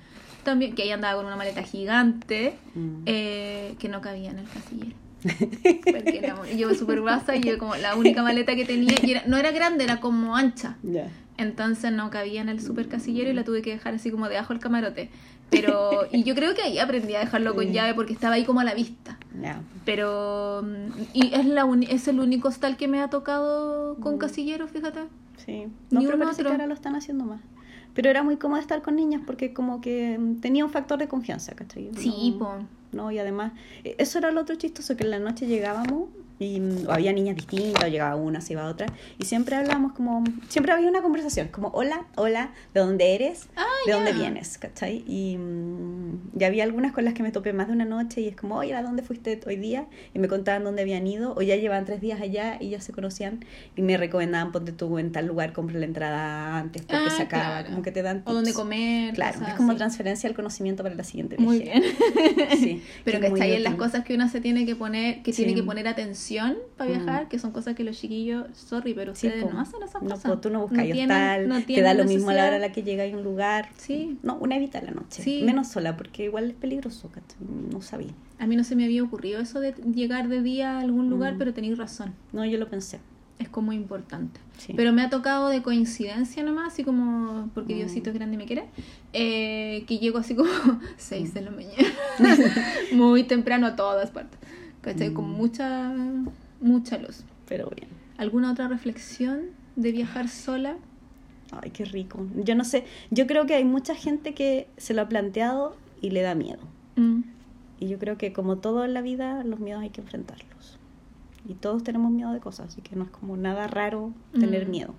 También, 0.47 0.75
que 0.75 0.85
ella 0.85 0.95
andaba 0.95 1.17
con 1.17 1.27
una 1.27 1.37
maleta 1.37 1.63
gigante, 1.63 2.57
Mm. 2.75 3.03
eh, 3.05 3.75
que 3.79 3.89
no 3.91 4.01
cabía 4.01 4.31
en 4.31 4.39
el 4.39 4.49
casillero. 4.49 4.97
Porque 5.85 6.19
era, 6.23 6.37
yo 6.57 6.75
súper 6.75 7.03
grasa 7.03 7.37
y 7.37 7.41
yo 7.43 7.59
como 7.59 7.77
la 7.77 7.95
única 7.97 8.23
maleta 8.23 8.55
que 8.57 8.65
tenía, 8.65 8.95
y 9.03 9.11
era- 9.11 9.25
no 9.27 9.37
era 9.37 9.51
grande, 9.51 9.85
era 9.85 10.01
como 10.01 10.37
ancha. 10.37 10.77
Entonces 11.37 11.93
no 11.93 12.09
cabía 12.11 12.41
en 12.41 12.49
el 12.49 12.63
super 12.63 12.89
casillero 12.89 13.29
y 13.31 13.35
la 13.35 13.45
tuve 13.45 13.61
que 13.61 13.71
dejar 13.71 13.95
así 13.95 14.11
como 14.11 14.29
debajo 14.29 14.55
del 14.55 14.63
camarote. 14.63 15.11
Pero, 15.51 16.07
y 16.13 16.23
yo 16.25 16.35
creo 16.35 16.55
que 16.55 16.63
ahí 16.63 16.79
aprendí 16.79 17.15
a 17.15 17.21
dejarlo 17.21 17.55
con 17.55 17.73
llave 17.73 17.93
porque 17.95 18.13
estaba 18.15 18.35
ahí 18.37 18.45
como 18.45 18.61
a 18.61 18.65
la 18.65 18.75
vista. 18.75 19.19
Pero, 19.85 20.63
mm, 20.65 21.03
y 21.13 21.35
es, 21.35 21.45
la 21.47 21.65
uni- 21.65 21.87
es 21.91 22.09
el 22.09 22.21
único 22.21 22.49
hostal 22.49 22.77
que 22.77 22.89
me 22.89 23.01
ha 23.01 23.09
tocado 23.11 23.97
con 24.01 24.15
Mm. 24.17 24.19
casillero, 24.19 24.67
fíjate. 24.69 25.01
Sí, 25.45 25.67
no, 25.91 26.01
Ni 26.01 26.07
pero 26.07 26.17
un 26.19 26.23
parece 26.25 26.41
otro. 26.43 26.51
que 26.51 26.53
ahora 26.55 26.67
lo 26.67 26.75
están 26.75 26.97
haciendo 26.97 27.25
más. 27.25 27.41
Pero 27.97 28.11
era 28.11 28.23
muy 28.23 28.37
cómodo 28.37 28.61
estar 28.61 28.83
con 28.83 28.95
niñas 28.95 29.23
porque 29.27 29.53
como 29.53 29.81
que 29.81 30.21
tenía 30.43 30.65
un 30.65 30.71
factor 30.71 30.99
de 30.99 31.09
confianza, 31.09 31.55
¿cachai? 31.57 31.91
Sí, 31.97 32.37
No- 32.39 32.39
po. 32.39 32.55
No, 32.93 33.11
y 33.11 33.19
además, 33.19 33.53
eh, 33.85 33.97
eso 33.99 34.19
era 34.19 34.31
lo 34.31 34.41
otro 34.43 34.55
chistoso, 34.55 34.97
que 34.97 35.03
en 35.05 35.11
la 35.11 35.19
noche 35.19 35.47
llegábamos 35.47 36.11
y 36.39 36.61
mm, 36.61 36.91
había 36.91 37.13
niñas 37.13 37.37
distintas, 37.37 37.91
llegaba 37.91 38.17
una, 38.17 38.41
se 38.41 38.53
iba 38.53 38.67
otra, 38.67 38.87
y 39.19 39.25
siempre 39.25 39.57
hablábamos 39.57 39.93
como, 39.93 40.23
siempre 40.49 40.73
había 40.73 40.89
una 40.89 41.01
conversación, 41.03 41.49
como, 41.49 41.69
hola, 41.69 42.07
hola, 42.17 42.51
¿de 42.75 42.81
dónde 42.81 43.15
eres? 43.15 43.49
Ah, 43.57 43.65
¿De 43.87 43.93
dónde 43.93 44.13
vienes? 44.13 44.59
¿Cachai? 44.59 45.03
Y, 45.07 45.37
mm, 45.39 46.39
y 46.39 46.45
había 46.45 46.65
algunas 46.65 46.93
con 46.93 47.05
las 47.05 47.15
que 47.15 47.23
me 47.23 47.31
topé 47.33 47.53
más 47.53 47.69
de 47.69 47.73
una 47.73 47.85
noche 47.85 48.21
y 48.21 48.29
es 48.29 48.37
como, 48.37 48.57
oye, 48.57 48.75
¿a 48.75 48.83
dónde 48.83 49.03
fuiste 49.03 49.41
hoy 49.47 49.57
día? 49.57 49.87
Y 50.15 50.19
me 50.19 50.29
contaban 50.29 50.65
dónde 50.65 50.83
habían 50.83 51.07
ido, 51.07 51.35
o 51.37 51.43
ya 51.43 51.57
llevaban 51.57 51.85
tres 51.85 52.01
días 52.01 52.21
allá 52.21 52.59
y 52.61 52.71
ya 52.71 52.81
se 52.81 52.93
conocían 52.93 53.45
y 53.77 53.83
me 53.83 53.97
recomendaban, 53.97 54.53
ponte 54.53 54.73
tú 54.73 54.99
en 54.99 55.13
tal 55.13 55.27
lugar, 55.27 55.53
compra 55.53 55.79
la 55.79 55.87
entrada 55.87 56.59
antes 56.59 56.83
porque 56.83 56.97
Ah, 57.07 57.11
se 57.17 57.23
acaba, 57.23 57.45
claro. 57.45 57.69
como 57.71 57.83
que 57.83 57.93
te 57.93 58.03
dan 58.03 58.23
O 58.27 58.33
dónde 58.35 58.51
tips. 58.51 58.59
comer. 58.59 59.15
Claro, 59.15 59.39
es 59.47 59.55
como 59.55 59.71
así. 59.71 59.79
transferencia 59.79 60.29
del 60.29 60.37
conocimiento 60.37 60.83
para 60.83 60.95
la 60.95 61.05
siguiente 61.05 61.37
Muy 61.39 61.61
viaje. 61.61 61.81
bien. 61.81 62.59
Sí, 62.59 62.83
Pero 63.05 63.21
que 63.21 63.29
está 63.29 63.45
ahí 63.45 63.53
en 63.55 63.63
las 63.63 63.75
cosas 63.77 64.05
que 64.05 64.15
uno 64.15 64.29
se 64.29 64.41
tiene 64.41 64.67
que 64.67 64.77
poner, 64.77 65.23
que 65.23 65.33
tiene 65.33 65.55
que 65.55 65.63
poner 65.63 65.87
atención 65.89 66.26
para 66.77 66.91
Mm. 66.91 66.95
viajar, 66.95 67.29
que 67.29 67.39
son 67.39 67.53
cosas 67.53 67.75
que 67.75 67.85
los 67.85 67.97
chiquillos, 67.99 68.47
sorry, 68.55 68.95
pero 68.95 69.15
Sí, 69.15 69.27
ustedes 69.29 69.45
po. 69.45 69.53
no 69.53 69.61
hacen 69.61 69.83
esas 69.83 70.03
No, 70.03 70.11
cosas. 70.11 70.31
po, 70.33 70.39
tú 70.39 70.51
no 70.51 70.61
buscas 70.63 70.85
tienen- 70.85 71.11
hostal, 71.11 71.49
no 71.49 71.63
te 71.63 71.81
da 71.83 71.95
lo 71.95 72.05
mismo 72.05 72.31
a 72.31 72.35
la 72.35 72.47
hora 72.47 72.57
a 72.57 72.59
la 72.59 72.73
que 72.73 72.83
llega 72.83 73.05
a 73.05 73.09
un 73.17 73.23
lugar. 73.25 73.69
Sí. 73.77 74.19
No, 74.23 74.37
una 74.37 74.57
evita 74.57 74.81
la 74.83 74.91
noche. 74.91 75.23
Sí. 75.23 75.43
Menos 75.45 75.69
sola, 75.69 75.97
porque 75.97 76.25
igual 76.25 76.51
es 76.51 76.55
peligroso. 76.55 77.11
No 77.73 77.81
sabía. 77.83 78.13
A 78.39 78.47
mí 78.47 78.57
no 78.57 78.65
se 78.65 78.77
me 78.77 78.85
había 78.85 79.03
ocurrido 79.03 79.41
eso 79.41 79.61
de 79.61 79.73
llegar 79.95 80.29
de 80.29 80.43
día 80.43 80.79
a 80.79 80.81
algún 80.81 81.09
lugar, 81.11 81.35
Mm. 81.35 81.39
pero 81.39 81.55
tenéis 81.55 81.79
razón. 81.79 82.15
No, 82.33 82.45
yo 82.45 82.59
lo 82.59 82.69
pensé. 82.69 82.99
Es 83.39 83.51
como 83.51 83.75
importante. 83.75 84.41
Sí. 84.57 84.73
Pero 84.75 84.95
me 84.95 85.03
ha 85.03 85.11
tocado 85.11 85.51
de 85.51 85.61
coincidencia 85.63 86.43
nomás, 86.43 86.73
así 86.73 86.85
como 86.85 87.51
porque 87.55 87.75
Mm. 87.75 87.79
Diosito 87.79 88.09
es 88.09 88.17
grande 88.17 88.35
y 88.35 88.39
me 88.39 88.47
quiere, 88.47 88.65
eh, 89.13 89.85
que 89.87 89.99
llego 89.99 90.17
así 90.19 90.35
como 90.35 90.49
6 90.97 91.31
Mm. 91.31 91.35
de 91.35 91.41
la 91.43 91.51
mañana, 91.51 91.89
muy 92.93 93.25
temprano 93.25 93.67
a 93.67 93.77
todas 93.77 94.11
partes, 94.11 94.39
¿cachai? 94.93 95.13
Con 95.13 95.29
Mm. 95.31 95.37
mucha, 95.37 95.93
mucha 96.61 96.99
luz. 96.99 97.25
Pero 97.49 97.71
bien. 97.75 97.89
¿Alguna 98.19 98.53
otra 98.53 98.69
reflexión 98.69 99.41
de 99.77 99.93
viajar 99.93 100.29
sola? 100.29 100.77
Ay, 101.53 101.71
qué 101.71 101.85
rico. 101.85 102.27
Yo 102.37 102.55
no 102.55 102.65
sé. 102.65 102.85
Yo 103.11 103.27
creo 103.27 103.47
que 103.47 103.55
hay 103.55 103.65
mucha 103.65 103.95
gente 103.95 104.35
que 104.35 104.69
se 104.79 104.95
lo 104.95 105.03
ha 105.03 105.09
planteado 105.09 105.77
y 106.01 106.11
le 106.11 106.23
da 106.23 106.35
miedo. 106.35 106.61
Mm. 106.97 107.21
Y 107.79 107.89
yo 107.89 107.99
creo 107.99 108.17
que 108.17 108.33
como 108.33 108.57
todo 108.59 108.85
en 108.85 108.95
la 108.95 109.03
vida, 109.03 109.45
los 109.45 109.61
miedos 109.61 109.83
hay 109.83 109.91
que 109.91 110.01
enfrentarlos. 110.01 110.79
Y 111.49 111.55
todos 111.55 111.85
tenemos 111.85 112.11
miedo 112.11 112.33
de 112.33 112.41
cosas, 112.41 112.69
así 112.69 112.81
que 112.81 112.97
no 112.97 113.05
es 113.05 113.11
como 113.11 113.37
nada 113.37 113.67
raro 113.69 114.13
tener 114.33 114.67
Mm. 114.67 114.71
miedo. 114.71 114.95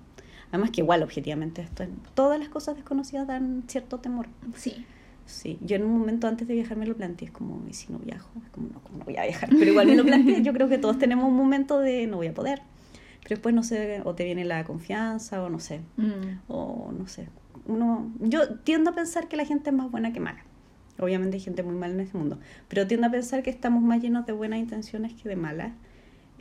Además 0.52 0.72
que 0.72 0.80
igual, 0.82 1.04
objetivamente, 1.04 1.62
esto, 1.62 1.84
todas 2.14 2.40
las 2.40 2.48
cosas 2.50 2.76
desconocidas 2.76 3.28
dan 3.28 3.64
cierto 3.68 3.98
temor. 3.98 4.28
Sí. 4.56 4.86
Sí, 5.28 5.60
yo 5.62 5.76
en 5.76 5.84
un 5.84 5.92
momento 6.00 6.28
antes 6.28 6.48
de 6.48 6.54
viajar 6.56 6.78
me 6.78 6.86
lo 6.88 6.96
planteé, 6.96 7.28
es 7.28 7.32
como, 7.34 7.62
¿y 7.70 7.74
si 7.74 7.92
no 7.92 8.00
viajo? 8.00 8.30
Es 8.44 8.50
como, 8.50 8.70
no, 8.70 8.80
como 8.82 8.98
no 9.00 9.06
voy 9.06 9.18
a 9.18 9.24
viajar? 9.24 9.50
Pero 9.50 9.70
igual 9.70 9.88
me 9.88 9.96
lo 9.96 10.04
planteé, 10.06 10.42
yo 10.42 10.54
creo 10.54 10.68
que 10.70 10.78
todos 10.80 10.98
tenemos 10.98 11.26
un 11.28 11.36
momento 11.36 11.80
de 11.80 12.08
no 12.08 12.18
voy 12.18 12.28
a 12.28 12.34
poder. 12.34 12.62
Pero 13.24 13.36
después, 13.36 13.54
no 13.54 13.62
sé, 13.64 14.02
o 14.06 14.16
te 14.16 14.24
viene 14.24 14.46
la 14.46 14.64
confianza, 14.64 15.44
o 15.44 15.50
no 15.50 15.60
sé, 15.60 15.82
Mm. 15.98 16.40
o 16.48 16.92
no 16.98 17.08
sé. 17.08 17.28
Uno, 17.66 18.10
yo 18.22 18.56
tiendo 18.60 18.92
a 18.92 18.96
pensar 18.96 19.28
que 19.28 19.36
la 19.36 19.44
gente 19.46 19.70
es 19.70 19.76
más 19.76 19.92
buena 19.92 20.14
que 20.14 20.20
mala. 20.22 20.40
Obviamente 21.00 21.36
hay 21.38 21.42
gente 21.42 21.62
muy 21.62 21.76
mala 21.76 21.94
en 21.94 22.00
este 22.00 22.18
mundo, 22.18 22.40
pero 22.70 22.88
tiendo 22.88 23.06
a 23.08 23.12
pensar 23.12 23.44
que 23.44 23.50
estamos 23.50 23.84
más 23.84 24.02
llenos 24.02 24.26
de 24.26 24.32
buenas 24.32 24.60
intenciones 24.60 25.14
que 25.14 25.28
de 25.30 25.36
malas. 25.36 25.74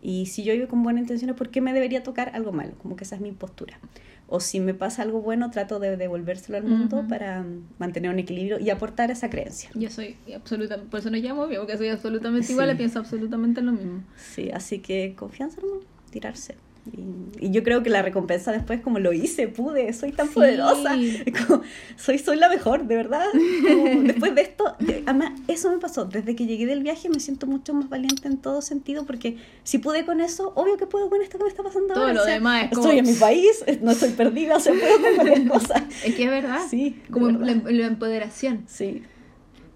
Y 0.08 0.26
si 0.26 0.44
yo 0.44 0.52
vivo 0.52 0.68
con 0.68 0.84
buenas 0.84 1.00
intenciones, 1.02 1.34
¿por 1.34 1.50
qué 1.50 1.60
me 1.60 1.72
debería 1.72 2.04
tocar 2.04 2.30
algo 2.32 2.52
malo? 2.52 2.74
Como 2.80 2.94
que 2.94 3.02
esa 3.02 3.16
es 3.16 3.20
mi 3.20 3.32
postura. 3.32 3.80
O 4.28 4.38
si 4.38 4.60
me 4.60 4.72
pasa 4.72 5.02
algo 5.02 5.20
bueno, 5.20 5.50
trato 5.50 5.80
de 5.80 5.96
devolvérselo 5.96 6.56
al 6.58 6.62
mundo 6.62 7.06
para 7.08 7.44
mantener 7.80 8.12
un 8.12 8.20
equilibrio 8.20 8.60
y 8.60 8.70
aportar 8.70 9.10
esa 9.10 9.30
creencia. 9.30 9.68
Yo 9.74 9.90
soy 9.90 10.16
absolutamente, 10.32 10.88
por 10.92 11.00
eso 11.00 11.10
nos 11.10 11.20
llamo, 11.20 11.48
porque 11.48 11.76
soy 11.76 11.88
absolutamente 11.88 12.46
Sí. 12.46 12.52
igual, 12.52 12.70
y 12.70 12.74
pienso 12.76 13.00
absolutamente 13.00 13.62
lo 13.62 13.72
mismo. 13.72 14.04
Sí, 14.16 14.48
así 14.52 14.78
que 14.78 15.16
confianza, 15.16 15.60
hermano, 15.60 15.80
tirarse. 16.10 16.54
Y, 16.92 17.46
y 17.46 17.50
yo 17.50 17.62
creo 17.64 17.82
que 17.82 17.90
la 17.90 18.00
recompensa 18.02 18.52
después, 18.52 18.80
como 18.80 18.98
lo 18.98 19.12
hice, 19.12 19.48
pude, 19.48 19.92
soy 19.92 20.12
tan 20.12 20.28
Sí. 20.28 20.34
poderosa, 20.34 20.94
como, 21.48 21.62
soy, 21.96 22.18
soy 22.18 22.36
la 22.36 22.48
mejor, 22.48 22.86
de 22.86 22.96
verdad. 22.96 23.24
Como, 23.32 24.02
después 24.02 24.34
de 24.34 24.42
esto, 24.42 24.76
de- 24.78 25.02
además, 25.06 25.32
eso 25.48 25.70
me 25.72 25.78
pasó. 25.78 26.04
Desde 26.04 26.36
que 26.36 26.46
llegué 26.46 26.66
del 26.66 26.82
viaje 26.82 27.08
me 27.08 27.18
siento 27.20 27.46
mucho 27.46 27.74
más 27.74 27.88
valiente 27.88 28.28
en 28.28 28.36
todo 28.38 28.62
sentido, 28.62 29.04
porque 29.04 29.36
si 29.64 29.78
pude 29.78 30.04
con 30.06 30.20
eso, 30.20 30.52
obvio 30.54 30.76
que 30.76 30.86
puedo 30.86 31.10
con 31.10 31.20
esto 31.22 31.38
que 31.38 31.44
me 31.44 31.50
está 31.50 31.62
pasando 31.62 31.94
Todo 31.94 32.04
ahora. 32.04 32.14
lo 32.14 32.20
o 32.22 32.24
sea, 32.24 32.34
demás 32.34 32.64
es 32.64 32.70
como- 32.70 32.82
Estoy 32.82 32.98
en 33.00 33.06
mi 33.06 33.14
país, 33.14 33.64
no 33.82 33.90
estoy 33.90 34.10
perdida, 34.10 34.56
o 34.56 34.60
sea, 34.60 34.72
puedo 34.74 35.00
con 35.02 35.14
cualquier 35.16 35.48
cosa. 35.48 35.86
Es 36.04 36.14
que 36.14 36.24
es 36.24 36.30
verdad. 36.30 36.60
Sí, 36.70 37.00
Como 37.10 37.26
verdad. 37.26 37.62
la, 37.64 37.70
la 37.72 37.86
empoderación. 37.86 38.64
Sí, 38.68 39.02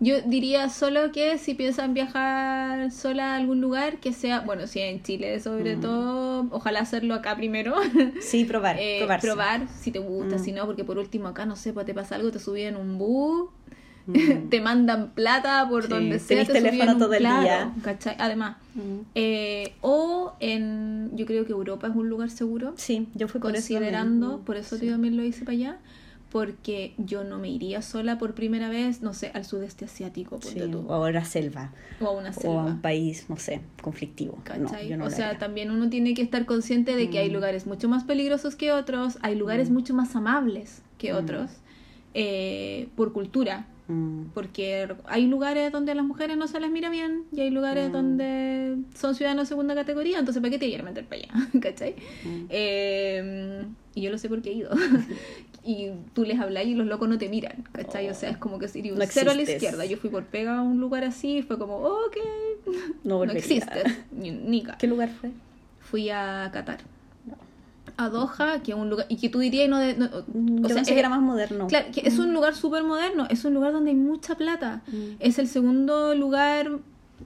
Yo 0.02 0.22
diría 0.22 0.70
solo 0.70 1.12
que 1.12 1.36
si 1.36 1.52
piensan 1.54 1.92
viajar 1.92 2.90
sola 2.90 3.34
a 3.34 3.36
algún 3.36 3.60
lugar, 3.60 3.98
que 4.00 4.14
sea, 4.14 4.40
bueno, 4.40 4.66
si 4.66 4.80
en 4.80 5.02
Chile 5.02 5.38
sobre 5.40 5.76
Mm. 5.76 5.80
todo, 5.82 6.46
ojalá 6.52 6.80
hacerlo 6.80 7.12
acá 7.14 7.36
primero. 7.36 7.74
sí, 8.22 8.44
probar, 8.46 8.76
Eh, 8.80 9.06
probar 9.20 9.68
si 9.78 9.90
te 9.90 9.98
gusta, 9.98 10.36
Mm. 10.36 10.38
si 10.38 10.52
no, 10.52 10.64
porque 10.64 10.84
por 10.84 10.96
último 10.98 11.28
acá, 11.28 11.44
no 11.44 11.54
sé, 11.54 11.74
pues 11.74 11.84
te 11.84 11.92
pasa 11.92 12.14
algo, 12.14 12.30
te 12.30 12.38
subí 12.38 12.62
en 12.62 12.76
un 12.76 12.96
bus, 12.98 13.50
Mm. 14.06 14.14
te 14.48 14.60
mandan 14.62 15.10
plata 15.10 15.66
por 15.68 15.82
Sí, 15.84 15.88
donde 15.90 16.18
sea, 16.18 16.28
tenés 16.28 16.46
te 16.46 16.52
teléfono 16.54 16.96
todo 16.96 17.12
el 17.12 17.18
claro, 17.22 17.42
día. 17.42 17.72
¿cachai? 17.82 18.16
Además, 18.18 18.56
eh, 19.14 19.74
o 19.82 20.32
en, 20.40 21.10
yo 21.14 21.26
creo 21.26 21.44
que 21.44 21.52
Europa 21.52 21.86
es 21.88 21.94
un 21.94 22.08
lugar 22.08 22.30
seguro, 22.30 22.72
Sí, 22.78 23.08
yo 23.14 23.28
fui 23.28 23.38
por 23.40 23.50
eso 23.50 23.58
considerando, 23.58 24.26
también. 24.28 24.44
por 24.46 24.56
eso 24.56 24.78
Sí. 24.78 24.86
yo 24.86 24.92
también 24.92 25.18
lo 25.18 25.22
hice 25.24 25.44
para 25.44 25.52
allá, 25.52 25.78
porque 26.30 26.94
yo 26.96 27.24
no 27.24 27.38
me 27.38 27.48
iría 27.48 27.82
sola 27.82 28.18
por 28.18 28.34
primera 28.34 28.68
vez, 28.68 29.02
no 29.02 29.12
sé, 29.14 29.30
al 29.34 29.44
sudeste 29.44 29.84
asiático, 29.86 30.38
ponte 30.38 30.64
Sí, 30.64 30.70
tú, 30.70 30.84
o 30.88 31.04
a 31.04 31.10
la 31.10 31.24
selva. 31.24 31.72
o 32.00 32.06
a 32.06 32.10
una 32.12 32.28
o 32.28 32.30
a 32.30 32.32
selva. 32.34 32.64
un 32.64 32.80
país, 32.80 33.26
no 33.28 33.36
sé, 33.36 33.60
conflictivo. 33.82 34.36
No, 34.58 34.66
¿Cachai? 34.66 34.88
yo 34.88 34.96
no 34.96 35.06
o 35.06 35.10
sea, 35.10 35.28
haría. 35.30 35.38
también 35.40 35.70
uno 35.70 35.90
tiene 35.90 36.14
que 36.14 36.22
estar 36.22 36.46
consciente 36.46 36.94
de 36.96 37.10
que 37.10 37.18
hay 37.18 37.30
Mm. 37.30 37.34
lugares 37.34 37.66
mucho 37.66 37.88
más 37.88 38.04
peligrosos 38.04 38.54
que 38.56 38.70
otros, 38.72 39.18
hay 39.22 39.34
lugares 39.34 39.70
Mm. 39.70 39.72
mucho 39.74 39.92
más 39.94 40.14
amables 40.16 40.82
que 40.98 41.12
Mm. 41.12 41.16
otros, 41.16 41.50
eh, 42.14 42.88
por 42.96 43.12
cultura. 43.12 43.66
Mm, 43.90 44.26
Porque 44.34 44.88
hay 45.06 45.26
lugares 45.26 45.72
donde 45.72 45.90
a 45.92 45.94
las 45.96 46.04
mujeres 46.04 46.36
no 46.36 46.46
se 46.46 46.60
les 46.60 46.70
mira 46.70 46.90
bien 46.90 47.24
y 47.32 47.40
hay 47.40 47.50
lugares 47.50 47.88
Mm. 47.88 47.92
donde 47.92 48.76
son 48.94 49.14
ciudadanos 49.16 49.44
de 49.44 49.48
segunda 49.48 49.74
categoría, 49.74 50.18
entonces 50.20 50.40
¿para 50.40 50.52
qué 50.52 50.58
te 50.58 50.66
quieres 50.68 50.84
meter 50.86 51.04
para 51.06 51.22
allá? 51.22 51.32
¿Cachai? 51.60 51.96
mm. 52.24 52.44
Eh, 52.50 53.64
y 53.94 54.02
yo 54.02 54.10
lo 54.10 54.18
sé 54.18 54.28
porque 54.28 54.50
he 54.50 54.54
ido. 54.54 54.70
y 55.64 55.88
tú 56.14 56.24
les 56.24 56.38
hablas 56.38 56.64
y 56.66 56.74
los 56.74 56.86
locos 56.86 57.08
no 57.08 57.18
te 57.18 57.28
miran, 57.28 57.64
¿cachai? 57.72 58.08
O 58.08 58.14
sea, 58.14 58.30
es 58.30 58.36
como 58.38 58.58
que 58.60 58.68
sería 58.68 58.92
un 58.92 58.98
No 58.98 59.04
cero 59.08 59.32
a 59.32 59.34
la 59.34 59.42
izquierda. 59.42 59.84
Yo 59.84 59.96
fui 59.96 60.08
por 60.08 60.24
pega 60.24 60.58
a 60.58 60.62
un 60.62 60.78
lugar 60.80 61.02
así 61.04 61.38
y 61.38 61.42
fue 61.42 61.58
como, 61.58 61.76
ok, 61.78 62.16
No 63.04 63.24
no 63.26 63.32
existes, 63.32 63.84
ni, 64.12 64.30
ni 64.30 64.62
ca- 64.62 64.78
¿Qué 64.78 64.86
lugar 64.86 65.08
fue? 65.10 65.30
Fui 65.80 66.08
a 66.10 66.48
Qatar. 66.52 66.78
A 68.02 68.08
Doha, 68.08 68.60
que 68.62 68.72
es 68.72 68.78
un 68.78 68.88
lugar, 68.90 69.06
y 69.08 69.16
que 69.16 69.28
tú 69.28 69.38
dirías, 69.40 69.68
no, 69.68 69.78
de- 69.78 69.94
no- 69.96 70.08
Mm, 70.32 70.58
o 70.58 70.62
Yo 70.62 70.68
sea, 70.68 70.76
pensé 70.76 70.90
es- 70.92 70.94
que 70.94 71.00
era 71.00 71.08
más 71.08 71.20
moderno. 71.20 71.66
Claro, 71.66 71.86
que 71.92 72.00
es 72.06 72.18
un 72.18 72.32
lugar 72.32 72.54
súper 72.54 72.82
moderno, 72.82 73.26
es 73.28 73.44
un 73.44 73.52
lugar 73.54 73.72
donde 73.72 73.90
hay 73.90 73.96
mucha 73.96 74.34
plata. 74.36 74.82
Mm. 74.88 75.16
Es 75.20 75.38
el 75.38 75.48
segundo 75.48 76.14
lugar 76.14 76.70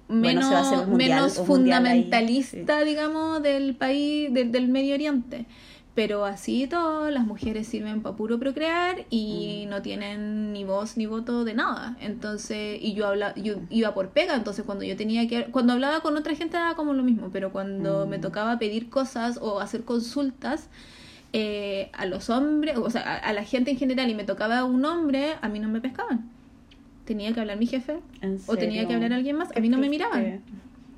menos, 0.08 0.86
mundial, 0.88 1.24
ahí, 1.24 1.30
fundamentalista, 1.46 2.80
digamos, 2.84 3.42
del 3.42 3.76
país, 3.76 4.32
del, 4.34 4.50
del 4.52 4.68
Medio 4.68 4.94
Oriente. 4.94 5.46
Pero 5.94 6.24
así 6.24 6.64
y 6.64 6.66
todo, 6.66 7.08
las 7.10 7.24
mujeres 7.24 7.68
sirven 7.68 8.02
para 8.02 8.16
puro 8.16 8.40
procrear 8.40 8.96
Mm. 9.02 9.04
y 9.10 9.66
no 9.68 9.80
tienen 9.80 10.52
ni 10.52 10.64
voz 10.64 10.96
ni 10.96 11.06
voto 11.06 11.44
de 11.44 11.54
nada. 11.54 11.96
Entonces, 12.00 12.78
y 12.82 12.94
yo 12.94 13.06
habla, 13.06 13.32
yo 13.36 13.54
iba 13.70 13.94
por 13.94 14.08
pega, 14.08 14.34
entonces 14.34 14.64
cuando 14.64 14.84
yo 14.84 14.96
tenía 14.96 15.28
que, 15.28 15.44
cuando 15.52 15.72
hablaba 15.72 16.00
con 16.00 16.16
otra 16.16 16.34
gente 16.34 16.56
daba 16.56 16.74
como 16.74 16.94
lo 16.94 17.04
mismo, 17.04 17.28
pero 17.32 17.52
cuando 17.52 18.06
Mm. 18.06 18.08
me 18.08 18.18
tocaba 18.18 18.58
pedir 18.58 18.90
cosas 18.90 19.38
o 19.40 19.60
hacer 19.60 19.84
consultas, 19.84 20.68
eh, 21.32 21.90
a 21.92 22.06
los 22.06 22.28
hombres, 22.30 22.76
o 22.76 22.90
sea, 22.90 23.02
a, 23.02 23.16
a 23.16 23.32
la 23.32 23.44
gente 23.44 23.70
en 23.70 23.76
general 23.78 24.08
y 24.10 24.14
me 24.14 24.24
tocaba 24.24 24.64
un 24.64 24.84
hombre, 24.84 25.34
a 25.42 25.48
mí 25.48 25.58
no 25.60 25.68
me 25.68 25.80
pescaban. 25.80 26.28
Tenía 27.04 27.32
que 27.34 27.40
hablar 27.40 27.58
mi 27.58 27.66
jefe 27.66 27.98
¿En 28.20 28.38
o 28.46 28.56
tenía 28.56 28.86
que 28.88 28.94
hablar 28.94 29.12
alguien 29.12 29.36
más, 29.36 29.54
a 29.56 29.60
mí 29.60 29.68
no 29.68 29.78
me 29.78 29.88
miraban. 29.88 30.40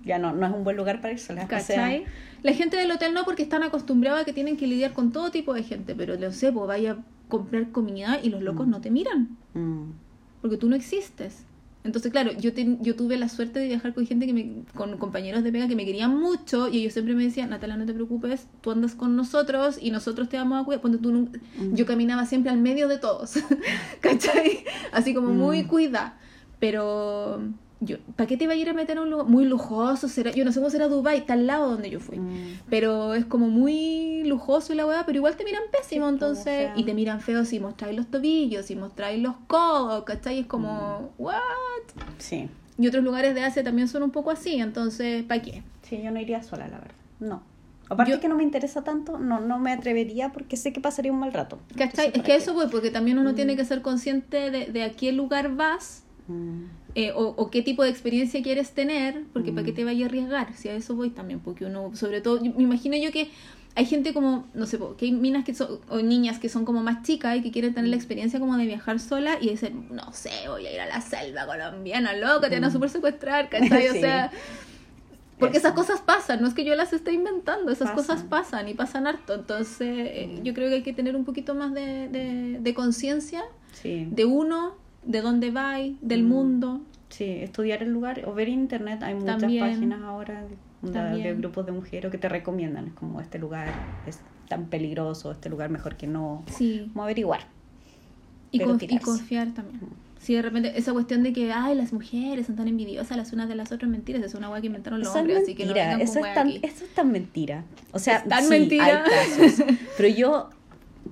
Ya 0.07 0.19
no, 0.19 0.33
no 0.33 0.47
es 0.47 0.53
un 0.55 0.65
buen 0.65 0.77
lugar 0.77 1.01
para 1.03 1.13
ir 1.13 1.19
sola. 1.19 1.45
o 1.45 1.49
sea, 1.49 1.59
¿Cachai? 1.59 2.05
La 2.43 2.53
gente 2.55 2.77
del 2.77 2.91
hotel 2.91 3.13
no, 3.13 3.25
porque 3.25 3.43
están 3.43 3.63
acostumbrados 3.65 4.21
a 4.23 4.25
que 4.25 4.33
tienen 4.33 4.57
que 4.57 4.67
lidiar 4.67 4.93
con 4.93 5.11
todo 5.13 5.31
tipo 5.31 5.53
de 5.53 5.63
gente, 5.65 5.95
pero 5.95 6.15
lo 6.17 6.33
sé, 6.33 6.53
pues 6.53 6.67
vaya 6.69 6.93
a 6.93 6.97
comprar 7.29 7.71
comida 7.73 8.21
y 8.23 8.29
los 8.31 8.41
locos 8.43 8.67
Mm. 8.67 8.71
no 8.71 8.81
te 8.81 8.91
miran, 8.91 9.37
mm, 9.55 9.83
porque 10.41 10.57
tú 10.57 10.69
no 10.69 10.77
existes. 10.77 11.45
Entonces, 11.83 12.11
claro, 12.11 12.33
yo, 12.33 12.53
ten- 12.53 12.83
yo 12.83 12.97
tuve 12.97 13.17
la 13.17 13.29
suerte 13.29 13.61
de 13.61 13.67
viajar 13.69 13.95
con 13.95 14.05
gente 14.07 14.27
que 14.27 14.33
me, 14.33 14.63
con 14.75 14.97
compañeros 14.99 15.45
de 15.45 15.53
pega 15.53 15.69
que 15.69 15.77
me 15.77 15.85
querían 15.85 16.17
mucho 16.19 16.67
y 16.69 16.79
ellos 16.79 16.93
siempre 16.95 17.15
me 17.15 17.23
decían, 17.23 17.51
Natalia, 17.51 17.77
no 17.77 17.87
te 17.87 17.95
preocupes, 17.95 18.49
tú 18.61 18.73
andas 18.73 18.97
con 18.97 19.15
nosotros 19.17 19.79
y 19.81 19.93
nosotros 19.93 20.29
te 20.29 20.37
vamos 20.37 20.61
a 20.61 20.65
cuidar. 20.65 20.81
Ponte 20.83 20.99
tú 20.99 21.13
Mm. 21.13 21.75
Yo 21.75 21.87
caminaba 21.87 22.27
siempre 22.27 22.51
al 22.51 22.59
medio 22.59 22.89
de 22.89 22.99
todos, 22.99 23.35
¿cachai? 24.01 24.65
Así 24.93 25.15
como 25.15 25.31
muy 25.31 25.65
cuida. 25.65 26.17
Pero, 26.59 27.41
yo, 27.81 27.97
¿para 28.17 28.27
qué 28.27 28.37
te 28.37 28.45
iba 28.45 28.55
a 28.55 28.57
ir 28.57 28.69
a 28.71 28.73
meter 28.73 28.97
a 28.99 29.03
un 29.03 29.11
lugar 29.11 29.27
muy 29.27 29.45
lujoso? 29.45 30.09
Será, 30.09 30.31
yo 30.31 30.45
no 30.45 30.53
sé 30.53 30.61
cómo 30.61 30.71
será 30.71 30.89
Dubai, 30.89 31.19
está 31.19 31.35
al 31.35 31.47
lado 31.47 31.71
donde 31.71 31.91
yo 31.91 32.01
fui. 32.01 32.19
mm. 32.19 32.61
Pero 32.71 33.13
es 33.15 33.25
como 33.27 33.49
muy 33.49 34.25
lujoso 34.25 34.73
y 34.73 34.77
la 34.77 34.87
weá, 34.87 35.05
pero 35.05 35.17
igual 35.19 35.37
te 35.37 35.45
miran 35.45 35.63
pésimo, 35.71 36.07
Sí, 36.07 36.13
entonces. 36.15 36.71
Y 36.77 36.85
te 36.85 36.95
miran 36.95 37.21
feo 37.21 37.45
si 37.45 37.61
mostráis 37.61 37.97
los 37.97 38.07
tobillos, 38.07 38.67
si 38.67 38.77
mostráis 38.77 39.23
los 39.23 39.35
codos, 39.47 40.05
¿cachai? 40.05 40.39
Es 40.41 40.45
Mm. 40.47 40.49
como, 40.49 41.13
¿what? 41.19 41.37
Sí. 42.19 42.49
Y 42.79 42.87
otros 42.89 43.05
lugares 43.05 43.35
de 43.35 43.43
Asia 43.43 43.63
también 43.63 43.89
son 43.89 44.03
un 44.03 44.11
poco 44.11 44.31
así, 44.31 44.55
entonces, 44.57 45.23
¿para 45.25 45.43
qué? 45.43 45.63
Sí, 45.83 46.01
yo 46.03 46.11
no 46.11 46.21
iría 46.21 46.43
sola, 46.43 46.69
la 46.69 46.79
verdad. 46.79 46.95
No. 47.21 47.43
Aparte 47.89 48.13
Yo- 48.13 48.21
que 48.21 48.29
no 48.29 48.35
me 48.37 48.43
interesa 48.43 48.83
tanto, 48.83 49.17
no, 49.19 49.39
no 49.41 49.59
me 49.61 49.71
atrevería 49.73 50.33
porque 50.33 50.57
sé 50.57 50.73
que 50.73 50.81
pasaría 50.81 51.13
un 51.13 51.21
mal 51.21 51.33
rato. 51.33 51.59
¿Cachai? 51.77 51.85
Entonces, 51.85 52.07
Es 52.07 52.13
¿para 52.13 52.23
que 52.25 52.33
qué? 52.33 52.37
eso 52.37 52.53
voy, 52.55 52.67
porque 52.71 52.91
también 52.91 53.19
uno 53.19 53.33
Mm. 53.33 53.35
tiene 53.37 53.55
que 53.57 53.65
ser 53.65 53.81
consciente 53.83 54.51
de, 54.51 54.67
de 54.73 54.83
a 54.83 54.93
qué 54.93 55.13
lugar 55.13 55.55
vas 55.57 56.03
Mm, 56.29 56.65
eh, 56.99 57.13
o, 57.15 57.27
o 57.37 57.51
qué 57.51 57.61
tipo 57.63 57.83
de 57.85 57.91
experiencia 57.91 58.43
quieres 58.43 58.73
tener, 58.73 59.23
porque 59.35 59.53
para 59.53 59.65
qué 59.65 59.73
Mm. 59.73 59.77
te 59.77 59.85
vaya 59.85 60.07
a 60.07 60.09
arriesgar, 60.09 60.55
si 60.55 60.69
a 60.71 60.75
eso 60.75 60.97
voy 60.97 61.11
también, 61.11 61.41
porque 61.41 61.67
uno, 61.67 61.95
sobre 61.95 62.21
todo, 62.23 62.41
me 62.41 62.63
imagino 62.63 62.97
yo 62.97 63.13
que 63.13 63.29
hay 63.75 63.85
gente 63.85 64.15
como, 64.15 64.47
no 64.55 64.65
sé, 64.65 64.79
que 64.97 65.05
hay 65.05 65.13
minas 65.13 65.45
que 65.45 65.53
son, 65.55 65.81
o 65.91 65.99
niñas 65.99 66.39
que 66.39 66.49
son 66.49 66.65
como 66.65 66.83
más 66.83 67.03
chicas 67.03 67.37
y 67.37 67.43
que 67.43 67.51
quieren 67.51 67.75
tener 67.75 67.91
la 67.91 67.97
experiencia 67.97 68.41
como 68.41 68.57
de 68.57 68.65
viajar 68.65 68.99
sola 68.99 69.37
y 69.41 69.51
dicen, 69.51 69.89
no 69.91 70.11
sé, 70.15 70.31
voy 70.49 70.67
a 70.67 70.73
ir 70.73 70.81
a 70.81 70.87
la 70.87 71.03
selva 71.03 71.45
colombiana, 71.45 72.15
loca, 72.15 72.49
te 72.49 72.55
van 72.57 72.65
a 72.65 72.69
Mm. 72.71 72.73
super 72.73 72.89
secuestrar, 72.89 73.51
¿cachai? 73.51 73.89
O 73.89 73.93
Sí. 73.93 74.01
sea... 74.01 74.31
Porque 75.39 75.59
Eso. 75.59 75.67
esas 75.69 75.77
cosas 75.79 76.01
pasan, 76.01 76.41
no 76.41 76.49
es 76.49 76.55
que 76.55 76.65
yo 76.65 76.75
las 76.75 76.95
esté 76.95 77.13
inventando, 77.13 77.71
esas 77.71 77.91
Pasan. 77.91 77.97
cosas 77.97 78.23
pasan 78.23 78.69
y 78.71 78.73
pasan 78.75 79.07
harto. 79.07 79.35
Entonces, 79.35 79.87
eh, 79.91 80.29
Mm. 80.41 80.43
yo 80.45 80.55
creo 80.55 80.71
que 80.71 80.77
hay 80.77 80.83
que 80.83 80.95
tener 80.95 81.15
un 81.15 81.27
poquito 81.27 81.55
más 81.55 81.75
de, 81.75 82.09
de, 82.09 82.57
de 82.59 82.75
conciencia 82.75 83.43
Sí. 83.73 84.09
de 84.11 84.25
uno, 84.25 84.77
de 85.07 85.21
dónde 85.23 85.51
va, 85.51 85.77
del 86.01 86.23
Mm. 86.25 86.29
mundo. 86.29 86.81
Sí, 87.09 87.25
estudiar 87.25 87.83
el 87.83 87.91
lugar 87.93 88.23
o 88.27 88.35
ver 88.35 88.49
internet. 88.49 89.03
Hay 89.03 89.15
muchas 89.15 89.39
También. 89.41 89.65
páginas 89.65 90.03
ahora 90.03 90.45
de, 90.83 91.23
de 91.23 91.35
grupos 91.35 91.65
de 91.67 91.73
mujeres 91.73 92.11
que 92.11 92.19
te 92.19 92.29
recomiendan. 92.29 92.89
Es 92.89 92.93
como 92.95 93.21
este 93.21 93.39
lugar 93.39 93.73
es 94.07 94.19
tan 94.49 94.67
peligroso, 94.67 95.31
este 95.33 95.49
lugar 95.49 95.71
mejor 95.71 95.97
que 95.97 96.07
no. 96.07 96.43
Sí. 96.57 96.89
Como 96.93 97.05
averiguar. 97.05 97.41
Y, 98.51 98.61
y 98.63 98.99
confiar 98.99 99.53
también. 99.55 99.81
Si 100.19 100.35
de 100.35 100.43
repente 100.43 100.73
esa 100.77 100.93
cuestión 100.93 101.23
de 101.23 101.33
que, 101.33 101.53
ay, 101.53 101.75
las 101.77 101.93
mujeres 101.93 102.47
son 102.47 102.57
tan 102.57 102.67
envidiosas 102.67 103.17
las 103.17 103.33
unas 103.33 103.49
de 103.49 103.55
las 103.55 103.71
otras, 103.71 103.89
mentiras, 103.91 104.23
es 104.23 104.35
una 104.35 104.49
hueá 104.51 104.61
que 104.61 104.67
inventaron 104.67 104.99
los 104.99 105.09
Eso 105.11 105.19
hombres, 105.19 105.43
así 105.43 105.55
que 105.55 105.67
no 105.67 105.75
mentira, 105.75 106.03
eso, 106.03 106.19
es 106.25 106.35
tan, 106.35 106.49
aquí. 106.49 106.61
eso 106.63 106.85
es 106.85 106.95
tan 106.95 107.13
mentira. 107.13 107.65
O 107.93 107.99
sea, 108.01 108.17
Es 108.19 108.29
tan 108.29 108.43
sí, 108.45 108.51
mentira. 108.51 109.05
hay 109.05 109.11
casos. 109.39 109.65
Pero 109.97 110.09
yo 110.09 110.49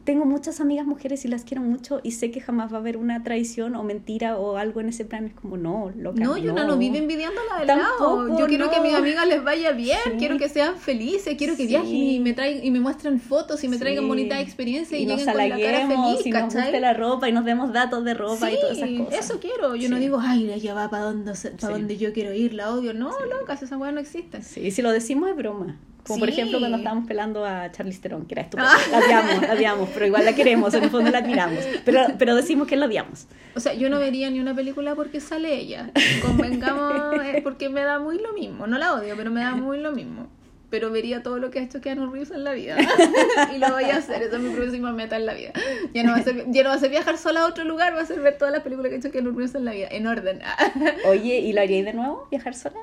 tengo 0.04 0.24
muchas 0.24 0.60
amigas 0.60 0.86
mujeres 0.86 1.24
y 1.24 1.28
las 1.28 1.44
quiero 1.44 1.62
mucho 1.62 2.00
y 2.02 2.12
sé 2.12 2.30
que 2.30 2.40
jamás 2.40 2.72
va 2.72 2.76
a 2.76 2.80
haber 2.80 2.96
una 2.96 3.22
traición 3.22 3.74
o 3.76 3.82
mentira 3.82 4.36
o 4.36 4.56
algo 4.56 4.80
en 4.80 4.88
ese 4.88 5.04
plan. 5.04 5.26
Es 5.26 5.34
como, 5.34 5.56
no, 5.56 5.92
loca, 5.96 6.20
No, 6.22 6.36
yo 6.36 6.52
no, 6.52 6.64
no 6.66 6.76
vive 6.76 6.98
envidiando 6.98 7.40
la 7.50 7.58
del 7.58 7.66
Tampoco, 7.68 8.22
lado. 8.26 8.38
Yo 8.38 8.46
quiero 8.46 8.70
que 8.70 8.76
a 8.76 8.80
mis 8.82 8.94
amigas 8.94 9.26
les 9.26 9.42
vaya 9.44 9.72
bien, 9.72 9.98
Sí. 10.04 10.10
quiero 10.18 10.38
que 10.38 10.48
sean 10.48 10.76
felices, 10.76 11.34
quiero 11.38 11.54
que 11.56 11.62
Sí. 11.62 11.68
viajen 11.68 11.94
y 11.94 12.20
me 12.20 12.32
traigan 12.32 12.64
y 12.64 12.70
me 12.70 12.80
muestren 12.80 13.20
fotos 13.20 13.62
y 13.64 13.68
me 13.68 13.78
traigan 13.78 14.06
bonitas 14.08 14.40
experiencias 14.40 15.00
y, 15.00 15.06
lleguen 15.06 15.24
con 15.26 15.36
la 15.36 15.48
cara 15.58 15.86
feliz, 15.86 16.26
y 16.26 16.30
nos 16.30 16.42
¿cachai? 16.42 16.62
guste 16.62 16.80
la 16.80 16.94
ropa 16.94 17.28
y 17.28 17.32
nos 17.32 17.44
demos 17.44 17.72
datos 17.72 18.04
de 18.04 18.14
ropa 18.14 18.50
y 18.50 18.56
todas 18.60 18.76
esas 18.78 18.90
cosas. 18.90 19.20
eso 19.30 19.40
quiero. 19.40 19.76
Yo 19.76 19.88
no 19.88 19.98
digo, 19.98 20.18
ay, 20.20 20.50
ella 20.52 20.74
va 20.74 20.90
para 20.90 21.04
donde, 21.04 21.34
se- 21.36 21.50
pa' 21.50 21.66
Sí. 21.68 21.72
donde 21.72 21.96
yo 21.96 22.12
quiero 22.12 22.32
ir, 22.32 22.54
la 22.54 22.72
odio. 22.72 22.94
No, 22.94 23.10
locas, 23.26 23.62
esa 23.62 23.76
weá 23.76 23.92
no 23.92 24.00
existe. 24.00 24.42
Sí, 24.42 24.70
si 24.70 24.82
lo 24.82 24.90
decimos 24.90 25.30
es 25.30 25.36
broma. 25.36 25.76
Como 26.06 26.18
por 26.20 26.28
Sí. 26.28 26.34
ejemplo 26.34 26.58
cuando 26.58 26.76
estábamos 26.76 27.06
pelando 27.06 27.44
a 27.46 27.72
Charlize 27.72 28.00
Theron, 28.00 28.26
que 28.26 28.34
era 28.34 28.42
estupenda. 28.42 28.72
La 28.90 28.98
odiamos, 28.98 29.42
la 29.48 29.54
odiamos, 29.54 29.88
pero 29.94 30.06
igual 30.06 30.24
la 30.24 30.34
queremos, 30.34 30.74
en 30.74 30.84
el 30.84 30.90
fondo 30.90 31.10
la 31.10 31.18
admiramos. 31.18 31.64
Pero, 31.84 32.00
pero 32.18 32.34
decimos 32.36 32.68
que 32.68 32.76
la 32.76 32.86
odiamos. 32.86 33.26
O 33.56 33.60
sea, 33.60 33.72
yo 33.74 33.88
no 33.88 33.98
vería 33.98 34.28
ni 34.30 34.38
una 34.40 34.54
película 34.54 34.94
porque 34.94 35.20
sale 35.20 35.54
ella. 35.54 35.90
Convengamos, 36.22 37.14
es 37.34 37.42
porque 37.42 37.68
me 37.68 37.82
da 37.82 37.98
muy 37.98 38.18
lo 38.20 38.32
mismo. 38.34 38.66
No 38.66 38.78
la 38.78 38.94
odio, 38.94 39.14
pero 39.16 39.30
me 39.30 39.40
da 39.40 39.54
muy 39.54 39.78
lo 39.80 39.92
mismo. 39.92 40.28
Pero 40.70 40.90
vería 40.90 41.22
todo 41.22 41.38
lo 41.38 41.50
que 41.52 41.60
ha 41.60 41.62
hecho 41.62 41.80
Keanu 41.80 42.10
Reeves 42.10 42.32
en 42.32 42.42
la 42.42 42.52
vida. 42.52 42.76
y 43.54 43.58
lo 43.58 43.70
voy 43.70 43.84
a 43.84 43.96
hacer. 43.98 44.22
Esa 44.22 44.36
es 44.36 44.42
mi 44.42 44.50
próxima 44.54 44.92
meta 44.92 45.16
en 45.16 45.24
la 45.26 45.34
vida. 45.34 45.52
Ya 45.94 46.02
no, 46.02 46.10
va 46.12 46.18
a 46.18 46.22
ser, 46.22 46.46
ya 46.48 46.64
no 46.64 46.70
va 46.70 46.74
a 46.74 46.78
ser 46.78 46.90
viajar 46.90 47.16
sola 47.16 47.42
a 47.42 47.46
otro 47.46 47.64
lugar, 47.64 47.94
va 47.94 48.00
a 48.00 48.06
ser 48.06 48.20
ver 48.20 48.36
todas 48.38 48.52
las 48.52 48.62
películas 48.62 48.90
que 48.90 48.96
ha 48.96 48.98
hecho 48.98 49.10
Keanu 49.12 49.30
Reeves 49.30 49.54
en 49.54 49.64
la 49.64 49.72
vida. 49.72 49.86
En 49.90 50.06
orden. 50.06 50.40
Oye, 51.06 51.38
¿y 51.38 51.52
lo 51.52 51.60
haríais 51.60 51.84
de 51.84 51.92
nuevo, 51.92 52.26
viajar 52.30 52.54
sola? 52.54 52.76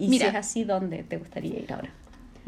Y 0.00 0.08
Mira. 0.08 0.26
si 0.26 0.30
es 0.30 0.34
así, 0.36 0.64
¿dónde 0.64 1.04
te 1.04 1.16
gustaría 1.16 1.60
ir 1.60 1.72
ahora? 1.72 1.90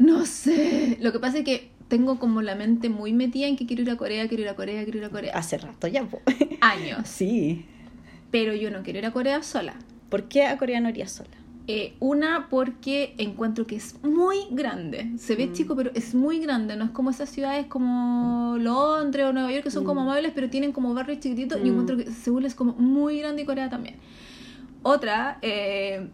No 0.01 0.25
sé. 0.25 0.97
Lo 1.01 1.11
que 1.11 1.19
pasa 1.19 1.39
es 1.39 1.45
que 1.45 1.69
tengo 1.87 2.17
como 2.19 2.41
la 2.41 2.55
mente 2.55 2.89
muy 2.89 3.13
metida 3.13 3.47
en 3.47 3.55
que 3.55 3.65
quiero 3.65 3.83
ir 3.83 3.89
a 3.91 3.97
Corea, 3.97 4.27
quiero 4.27 4.43
ir 4.43 4.49
a 4.49 4.55
Corea, 4.55 4.83
quiero 4.83 4.97
ir 4.99 5.05
a 5.05 5.09
Corea. 5.09 5.33
Hace 5.35 5.57
rato 5.57 5.87
ya, 5.87 6.03
po. 6.05 6.21
Años. 6.61 7.07
Sí. 7.07 7.65
Pero 8.31 8.53
yo 8.55 8.71
no 8.71 8.81
quiero 8.81 8.99
ir 8.99 9.05
a 9.05 9.11
Corea 9.11 9.43
sola. 9.43 9.75
¿Por 10.09 10.23
qué 10.29 10.45
a 10.45 10.57
Corea 10.57 10.79
no 10.79 10.89
irías 10.89 11.11
sola? 11.11 11.29
Eh, 11.67 11.93
una 11.99 12.47
porque 12.49 13.13
encuentro 13.17 13.67
que 13.67 13.75
es 13.75 13.95
muy 14.03 14.37
grande. 14.49 15.11
Se 15.17 15.35
ve 15.35 15.47
Mm. 15.47 15.53
chico, 15.53 15.75
pero 15.75 15.91
es 15.93 16.15
muy 16.15 16.39
grande. 16.39 16.75
No 16.75 16.85
es 16.85 16.91
como 16.91 17.11
esas 17.11 17.29
ciudades 17.29 17.67
como 17.67 18.55
Londres 18.57 19.25
o 19.27 19.33
Nueva 19.33 19.51
York 19.51 19.63
que 19.65 19.71
son 19.71 19.83
como 19.85 20.01
Mm. 20.01 20.07
amables, 20.09 20.31
pero 20.33 20.49
tienen 20.49 20.71
como 20.71 20.93
barrios 20.93 21.19
chiquititos. 21.19 21.61
Mm. 21.61 21.65
Y 21.65 21.69
encuentro 21.69 21.97
que 21.97 22.05
Seúl 22.11 22.45
es 22.45 22.55
como 22.55 22.73
muy 22.73 23.19
grande 23.19 23.43
y 23.43 23.45
Corea 23.45 23.69
también. 23.69 23.95
Otra, 24.83 25.37
eh, 25.43 26.07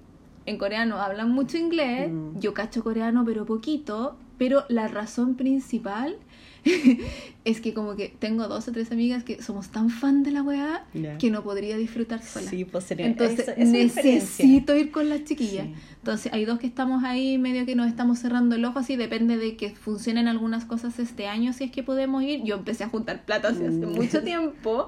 en 0.48 0.58
coreano 0.58 0.98
hablan 1.00 1.30
mucho 1.32 1.58
inglés. 1.58 2.10
Mm. 2.12 2.40
Yo 2.40 2.54
cacho 2.56 2.84
coreano, 2.84 3.24
pero 3.24 3.46
poquito. 3.46 4.18
Pero 4.40 4.64
la 4.70 4.88
razón 4.88 5.34
principal 5.36 6.16
es 7.46 7.60
que 7.62 7.74
como 7.74 7.96
que 7.96 8.10
tengo 8.20 8.48
dos 8.48 8.68
o 8.68 8.72
tres 8.72 8.92
amigas 8.92 9.24
que 9.24 9.42
somos 9.42 9.70
tan 9.70 9.90
fan 9.90 10.22
de 10.22 10.30
la 10.32 10.44
weá 10.44 10.86
que 11.18 11.32
no 11.32 11.42
podría 11.44 11.76
disfrutar 11.78 12.22
sola. 12.22 12.48
Sí, 12.50 12.64
pues 12.66 12.84
sería 12.84 13.08
Entonces 13.08 13.48
es 13.58 13.72
diferencia. 13.72 14.04
necesito 14.14 14.76
ir 14.76 14.92
con 14.92 15.10
las 15.10 15.24
chiquillas. 15.24 15.66
Sí. 15.68 15.74
Entonces 15.98 16.34
hay 16.34 16.46
dos 16.46 16.60
que 16.60 16.68
estamos 16.68 17.04
ahí 17.04 17.38
medio 17.40 17.66
que 17.66 17.76
nos 17.76 17.88
estamos 17.88 18.20
cerrando 18.20 18.56
el 18.56 18.64
ojo 18.66 18.78
así, 18.80 18.96
depende 18.96 19.38
de 19.38 19.56
que 19.58 19.72
funcionen 19.72 20.28
algunas 20.28 20.66
cosas 20.66 21.00
este 21.00 21.28
año 21.28 21.52
si 21.54 21.64
es 21.64 21.72
que 21.72 21.82
podemos 21.84 22.22
ir. 22.24 22.44
Yo 22.44 22.56
empecé 22.58 22.84
a 22.84 22.90
juntar 22.90 23.26
plata 23.26 23.48
hace, 23.50 23.66
hace 23.68 23.78
Mm. 23.88 23.96
mucho 23.96 24.22
tiempo, 24.24 24.88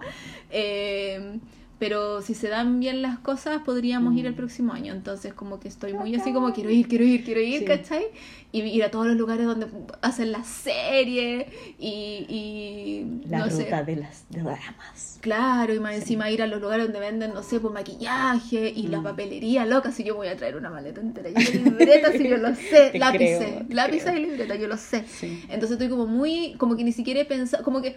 eh, 0.52 1.40
pero 1.80 2.22
si 2.22 2.34
se 2.36 2.50
dan 2.50 2.80
bien 2.82 3.02
las 3.02 3.20
cosas 3.20 3.62
podríamos 3.64 4.14
ir 4.16 4.26
el 4.26 4.34
Mm. 4.34 4.36
próximo 4.36 4.74
año. 4.74 4.94
Entonces 4.94 5.34
como 5.34 5.60
que 5.62 5.70
estoy 5.70 5.94
muy 5.94 6.14
así 6.16 6.34
como 6.34 6.52
quiero 6.54 6.70
ir, 6.70 6.88
quiero 6.90 7.06
ir, 7.06 7.24
quiero 7.24 7.40
ir, 7.42 7.60
Sí. 7.60 7.66
¿cachai? 7.66 8.04
Y 8.52 8.62
ir 8.64 8.84
a 8.84 8.92
todos 8.92 9.06
los 9.08 9.16
lugares 9.16 9.46
donde 9.46 9.68
hacen 10.02 10.32
las 10.32 10.48
series 10.48 11.46
y, 11.80 12.26
y 12.28 13.22
La 13.30 13.40
no 13.40 13.46
ruta 13.46 13.80
sé. 13.80 13.84
de 13.86 13.96
las 13.96 14.26
dramas. 14.30 15.18
Claro, 15.22 15.74
y 15.74 15.80
más 15.80 15.96
encima 15.96 16.30
ir 16.32 16.42
a 16.42 16.48
los 16.48 16.60
lugares 16.62 16.86
donde 16.86 17.00
venden, 17.00 17.34
no 17.34 17.44
sé, 17.44 17.60
pues 17.60 17.74
maquillaje 17.74 18.74
y 18.76 18.88
la 18.88 19.00
Mm. 19.00 19.04
papelería, 19.04 19.66
loca, 19.66 19.92
si 19.92 20.04
yo 20.04 20.16
voy 20.16 20.28
a 20.28 20.36
traer 20.36 20.56
una 20.58 20.70
maleta 20.70 21.00
entera 21.00 21.30
de 21.30 21.40
libretas, 21.54 22.14
si 22.16 22.28
yo 22.28 22.38
lo 22.38 22.54
sé, 22.56 22.90
Te 22.92 23.00
lápices, 23.00 23.38
creo, 23.38 23.66
lápices 23.70 24.12
creo. 24.12 24.18
y 24.18 24.26
libretas, 24.26 24.60
yo 24.60 24.68
lo 24.68 24.78
sé. 24.78 25.06
Sí. 25.08 25.44
Entonces 25.50 25.72
estoy 25.72 25.90
como 25.90 26.08
muy, 26.08 26.56
como 26.58 26.76
que 26.76 26.84
ni 26.84 26.92
siquiera 26.92 27.20
he 27.22 27.26
pensado, 27.26 27.64
como 27.64 27.82
que 27.82 27.96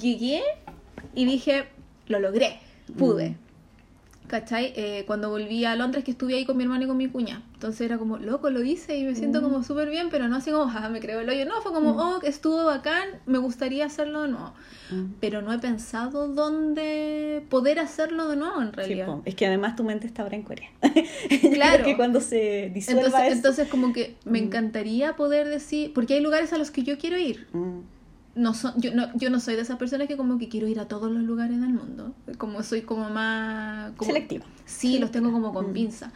llegué 0.00 0.42
y 1.14 1.24
dije, 1.24 1.64
lo 2.08 2.18
logré, 2.20 2.58
pude. 2.98 3.30
Mm. 3.30 3.36
¿Cachai? 4.28 4.72
Eh, 4.74 5.04
cuando 5.06 5.30
volví 5.30 5.64
a 5.64 5.76
Londres, 5.76 6.02
que 6.02 6.10
estuve 6.10 6.34
ahí 6.34 6.44
con 6.44 6.56
mi 6.56 6.64
hermano 6.64 6.82
y 6.82 6.88
con 6.88 6.96
mi 6.96 7.06
cuña. 7.06 7.42
Entonces 7.54 7.82
era 7.82 7.96
como, 7.96 8.16
loco, 8.18 8.50
lo 8.50 8.60
hice 8.64 8.96
y 8.96 9.04
me 9.04 9.14
siento 9.14 9.40
Mm. 9.40 9.44
como 9.44 9.62
súper 9.62 9.88
bien, 9.88 10.08
pero 10.10 10.26
no 10.26 10.34
así 10.34 10.50
como, 10.50 10.66
jaja, 10.66 10.88
me 10.88 10.98
creo 10.98 11.20
el 11.20 11.28
hoyo. 11.28 11.46
No, 11.46 11.60
fue 11.62 11.72
como, 11.72 11.94
Mm. 11.94 11.98
oh, 12.00 12.20
estuvo 12.24 12.64
bacán, 12.64 13.04
me 13.26 13.38
gustaría 13.38 13.86
hacerlo 13.86 14.22
de 14.22 14.28
nuevo 14.30 14.52
Mm. 14.90 15.14
pero 15.20 15.42
no 15.42 15.52
he 15.52 15.58
pensado 15.60 16.26
dónde 16.26 17.44
poder 17.50 17.78
hacerlo 17.78 18.26
de 18.26 18.34
nuevo 18.36 18.60
en 18.60 18.72
realidad. 18.72 19.06
es 19.24 19.36
que 19.36 19.46
además 19.46 19.76
tu 19.76 19.84
mente 19.84 20.08
está 20.08 20.22
ahora 20.22 20.34
en 20.34 20.42
Corea. 20.42 20.70
Claro. 21.52 21.84
que 21.84 21.96
cuando 21.96 22.20
se 22.20 22.72
disuelva 22.74 23.02
entonces, 23.04 23.26
eso- 23.28 23.36
entonces 23.36 23.68
como 23.68 23.92
que 23.92 24.16
me 24.24 24.40
encantaría 24.40 25.14
poder 25.14 25.46
decir, 25.48 25.92
porque 25.94 26.14
hay 26.14 26.20
lugares 26.20 26.52
a 26.52 26.58
los 26.58 26.72
que 26.72 26.82
yo 26.82 26.98
quiero 26.98 27.16
ir. 27.16 27.46
No 28.36 28.54
son, 28.54 28.74
yo, 28.80 28.94
no, 28.94 29.08
yo 29.14 29.30
no 29.30 29.40
soy 29.40 29.56
de 29.56 29.62
esas 29.62 29.78
personas 29.78 30.06
que 30.08 30.16
como 30.16 30.38
que 30.38 30.48
quiero 30.48 30.68
ir 30.68 30.78
a 30.78 30.86
todos 30.86 31.10
los 31.10 31.22
lugares 31.22 31.58
del 31.60 31.70
mundo. 31.70 32.14
Como 32.38 32.62
soy 32.62 32.82
como 32.82 33.08
más... 33.10 33.92
Como, 33.96 34.12
Selectiva. 34.12 34.44
Sí, 34.66 34.98
los 34.98 35.10
tengo 35.10 35.32
como 35.32 35.52
con 35.52 35.70
Mm. 35.70 35.72
pinza. 35.72 36.12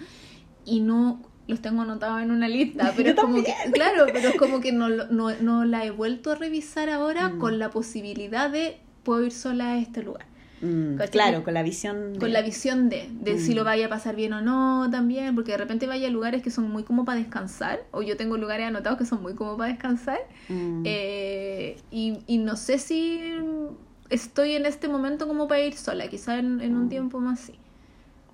Y 0.65 0.81
no 0.81 1.23
los 1.49 1.61
tengo 1.61 1.83
anotados 1.83 2.21
en 2.23 2.31
una 2.31 2.47
lista, 2.47 2.93
pero 2.97 3.09
Yo 3.11 3.15
es 3.15 3.21
como 3.21 3.43
que, 3.43 3.55
claro, 3.73 4.05
pero 4.13 4.29
es 4.29 4.37
como 4.37 4.61
que 4.61 4.71
no, 4.71 4.89
lo- 4.89 5.09
no, 5.09 5.35
no 5.41 5.65
la 5.65 5.85
he 5.85 5.91
vuelto 5.91 6.31
a 6.31 6.35
revisar 6.37 6.91
ahora 6.91 7.31
Mm. 7.31 7.39
con 7.39 7.59
la 7.59 7.71
posibilidad 7.71 8.51
de 8.51 8.79
puedo 9.03 9.25
ir 9.25 9.33
sola 9.33 9.71
a 9.73 9.79
este 9.79 10.03
lugar. 10.03 10.27
Mm. 10.63 10.97
Claro, 11.11 11.43
con 11.43 11.55
la 11.55 11.63
visión. 11.63 12.13
Con 12.19 12.29
de- 12.29 12.31
la 12.31 12.43
visión 12.43 12.89
de, 12.89 13.09
de 13.11 13.39
si 13.39 13.53
Mm. 13.53 13.57
lo 13.57 13.65
vaya 13.65 13.87
a 13.87 13.89
pasar 13.89 14.15
bien 14.17 14.33
o 14.35 14.41
no 14.43 14.89
también, 14.91 15.35
porque 15.35 15.53
de 15.53 15.59
repente 15.59 15.87
vaya 15.87 16.09
a 16.09 16.11
lugares 16.11 16.43
que 16.43 16.51
son 16.51 16.71
muy 16.71 16.83
como 16.83 17.05
para 17.05 17.19
descansar, 17.19 17.81
o 17.93 18.03
yo 18.03 18.17
tengo 18.17 18.37
lugares 18.37 18.67
anotados 18.67 18.99
que 18.99 19.07
son 19.07 19.23
muy 19.23 19.35
como 19.35 19.57
para 19.57 19.71
descansar, 19.73 20.19
Mm. 20.49 20.83
eh, 20.85 21.79
y, 21.91 22.19
y 22.27 22.39
no 22.39 22.57
sé 22.57 22.79
si 22.79 23.21
estoy 24.11 24.53
en 24.53 24.67
este 24.67 24.89
momento 24.89 25.27
como 25.29 25.49
para 25.49 25.61
ir 25.63 25.75
sola, 25.75 26.09
quizá 26.09 26.39
en, 26.39 26.61
en 26.61 26.77
un 26.77 26.87
Mm. 26.87 26.89
tiempo 26.91 27.21
más 27.21 27.41
sí, 27.41 27.55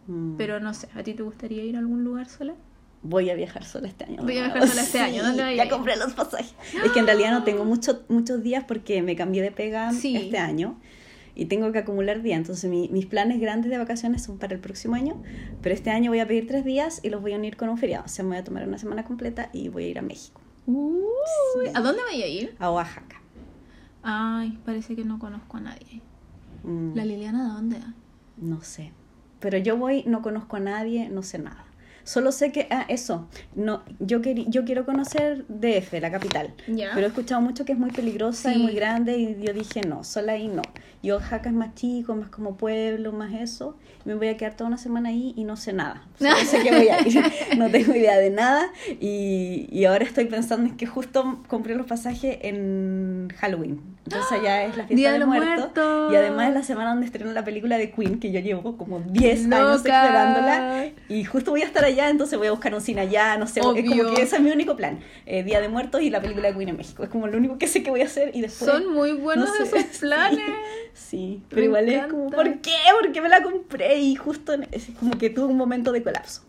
Mm. 0.09 0.37
pero 0.37 0.59
no 0.61 0.73
sé, 0.75 0.89
¿a 0.95 1.03
ti 1.03 1.15
te 1.15 1.23
gustaría 1.23 1.65
ir 1.65 1.77
a 1.77 1.79
algún 1.81 2.03
lugar 2.05 2.29
sola? 2.29 2.55
Voy 3.03 3.31
a 3.31 3.35
viajar 3.35 3.65
sola 3.65 3.87
este 3.87 4.05
año. 4.05 4.23
Voy 4.23 4.37
a 4.39 4.45
viajar 4.45 4.67
sola 4.67 4.83
este 4.83 4.99
año. 4.99 5.23
¿Dónde 5.23 5.43
vas 5.43 5.53
a 5.53 5.55
Ya 5.55 5.69
compré 5.69 5.97
los 5.97 6.13
pasajes. 6.15 6.55
Es 6.85 6.91
que 6.91 6.99
en 6.99 7.07
realidad 7.07 7.31
no 7.31 7.45
tengo 7.45 7.65
mucho, 7.65 8.03
muchos 8.09 8.43
días 8.43 8.65
porque 8.67 9.01
me 9.03 9.15
cambié 9.15 9.43
de 9.43 9.53
pega 9.53 9.93
Sí. 9.93 10.17
este 10.17 10.39
año 10.39 10.77
y 11.37 11.45
tengo 11.47 11.71
que 11.71 11.79
acumular 11.79 12.23
días. 12.23 12.39
Entonces 12.39 12.69
mi- 12.71 12.89
mis 12.89 13.07
planes 13.07 13.41
grandes 13.41 13.71
de 13.71 13.79
vacaciones 13.79 14.23
son 14.25 14.39
para 14.39 14.55
el 14.55 14.61
próximo 14.61 14.95
año, 14.97 15.23
pero 15.63 15.75
este 15.75 15.91
año 15.91 16.11
voy 16.11 16.19
a 16.21 16.27
pedir 16.27 16.47
tres 16.49 16.65
días 16.65 17.01
y 17.05 17.11
los 17.11 17.21
voy 17.23 17.35
a 17.35 17.37
unir 17.37 17.57
con 17.57 17.69
un 17.69 17.79
feriado. 17.79 18.05
O 18.07 18.09
sea, 18.09 18.25
me 18.25 18.31
voy 18.31 18.39
a 18.39 18.45
tomar 18.45 18.67
una 18.67 18.79
semana 18.79 19.05
completa 19.05 19.51
y 19.53 19.69
voy 19.69 19.85
a 19.85 19.89
ir 19.89 19.99
a 19.99 20.03
México, 20.03 20.41
Uy, 20.67 20.97
Sí. 21.67 21.71
¿A 21.75 21.81
dónde 21.81 22.01
voy 22.11 22.23
a 22.23 22.27
ir? 22.27 22.57
a 22.59 22.73
Oaxaca. 22.73 23.21
Ay, 24.03 24.59
parece 24.65 24.97
que 24.97 25.05
no 25.05 25.19
conozco 25.19 25.57
a 25.59 25.61
nadie. 25.61 26.01
Mm, 26.65 26.95
¿La 26.97 27.05
Liliana 27.05 27.45
de 27.47 27.53
dónde? 27.53 27.77
No 28.37 28.63
sé. 28.63 28.93
Pero 29.41 29.59
yo 29.59 29.77
voy, 29.77 30.03
no 30.07 30.23
conozco 30.23 30.57
a 30.57 30.61
nadie, 30.61 31.09
no 31.09 31.23
sé 31.23 31.39
nada. 31.39 31.66
Solo 32.07 32.31
sé 32.31 32.53
que, 32.53 32.69
ah, 32.71 32.85
eso, 32.89 33.29
no, 33.57 33.83
yo, 33.99 34.23
queri- 34.23 34.47
yo 34.49 34.65
quiero 34.65 34.87
conocer 34.87 35.45
DF, 35.49 36.01
la 36.01 36.11
capital. 36.13 36.55
Ya. 36.69 36.93
Pero 36.95 37.07
he 37.07 37.09
escuchado 37.09 37.41
mucho 37.41 37.65
que 37.65 37.73
es 37.73 37.79
muy 37.79 37.91
peligrosa 37.91 38.53
Sí. 38.53 38.59
y 38.61 38.63
muy 38.63 38.73
grande 38.75 39.19
y 39.19 39.37
yo 39.45 39.53
dije 39.53 39.81
no, 39.87 40.05
sola 40.05 40.33
ahí 40.33 40.47
no. 40.47 40.63
Y 41.03 41.11
Oaxaca 41.11 41.49
es 41.51 41.55
más 41.55 41.75
chico, 41.75 42.15
más 42.15 42.29
como 42.31 42.57
pueblo, 42.57 43.13
más 43.13 43.33
eso. 43.35 43.77
Me 44.05 44.15
voy 44.15 44.29
a 44.29 44.37
quedar 44.37 44.55
toda 44.57 44.69
una 44.69 44.79
semana 44.79 45.09
ahí 45.09 45.35
y 45.37 45.43
no 45.45 45.57
sé 45.57 45.73
nada. 45.73 46.05
Solo 46.19 46.37
sé 46.37 46.63
que 46.63 46.71
voy 46.71 46.89
a 46.89 47.01
ir. 47.07 47.23
No 47.59 47.69
tengo 47.71 47.95
idea 47.95 48.17
de 48.19 48.31
nada. 48.31 48.71
Y, 49.01 49.69
y 49.71 49.85
ahora 49.85 50.05
estoy 50.05 50.27
pensando 50.27 50.69
en 50.69 50.77
que 50.77 50.87
justo 50.87 51.43
compré 51.49 51.75
los 51.75 51.87
pasajes 51.87 52.39
en 52.43 53.29
Halloween. 53.39 53.81
Entonces 54.05 54.33
allá 54.33 54.63
es 54.65 54.77
la 54.77 54.85
fiesta 54.85 54.95
Día 54.95 55.13
de 55.13 55.19
los 55.19 55.29
muertos. 55.29 56.13
Y 56.13 56.17
además 56.17 56.49
es 56.49 56.55
la 56.55 56.63
semana 56.63 56.91
donde 56.91 57.07
estrenó 57.07 57.33
la 57.33 57.43
película 57.45 57.77
de 57.79 57.91
Queen, 57.91 58.21
que 58.21 58.31
yo 58.31 58.39
llevo 58.41 58.77
como 58.77 59.01
10 59.01 59.47
años 59.53 59.77
esperándola. 59.85 60.87
Y 61.09 61.25
justo 61.25 61.51
voy 61.51 61.63
a 61.63 61.67
estar 61.67 61.85
allá, 61.85 61.96
entonces 62.11 62.39
voy 62.39 62.49
a 62.49 62.51
buscar 62.51 62.73
un 62.75 62.81
cine 62.81 63.01
allá, 63.03 63.37
no 63.37 63.47
sé. 63.47 63.61
Es 63.61 63.67
Obvio. 63.67 64.05
como 64.05 64.15
que 64.15 64.23
ese 64.23 64.37
es 64.37 64.43
mi 64.43 64.51
único 64.51 64.77
plan. 64.77 65.01
Eh, 65.27 65.43
Día 65.43 65.61
de 65.61 65.69
Muertos 65.69 66.03
y 66.03 66.11
la 66.11 66.21
película 66.21 66.49
de 66.49 66.55
Queen 66.57 66.69
en 66.69 66.77
México. 66.77 67.03
Es 67.03 67.09
como 67.11 67.27
lo 67.27 67.37
único 67.37 67.59
que 67.59 67.67
sé 67.69 67.83
que 67.83 67.91
voy 67.91 68.03
a 68.03 68.05
hacer 68.07 68.31
y 68.35 68.41
después... 68.43 68.71
Son 68.71 68.93
muy 68.93 69.13
buenos 69.13 69.49
no 69.49 69.55
sé, 69.67 69.79
esos 69.79 69.99
planes. 70.01 70.41
Sí, 70.95 71.43
pero 71.49 71.61
Me 71.61 71.67
igual 71.67 71.89
es 71.89 72.07
como. 72.07 72.31
¿por 72.31 72.59
qué? 72.61 72.75
Porque 73.01 73.21
me 73.21 73.29
la 73.29 73.43
compré 73.43 73.99
y 73.99 74.15
justo 74.17 74.53
en- 74.53 74.69
es 74.73 74.87
como 74.99 75.17
que 75.19 75.31
tuve 75.31 75.47
un 75.47 75.57
momento 75.57 75.93
de 75.93 76.03
colapso. 76.03 76.43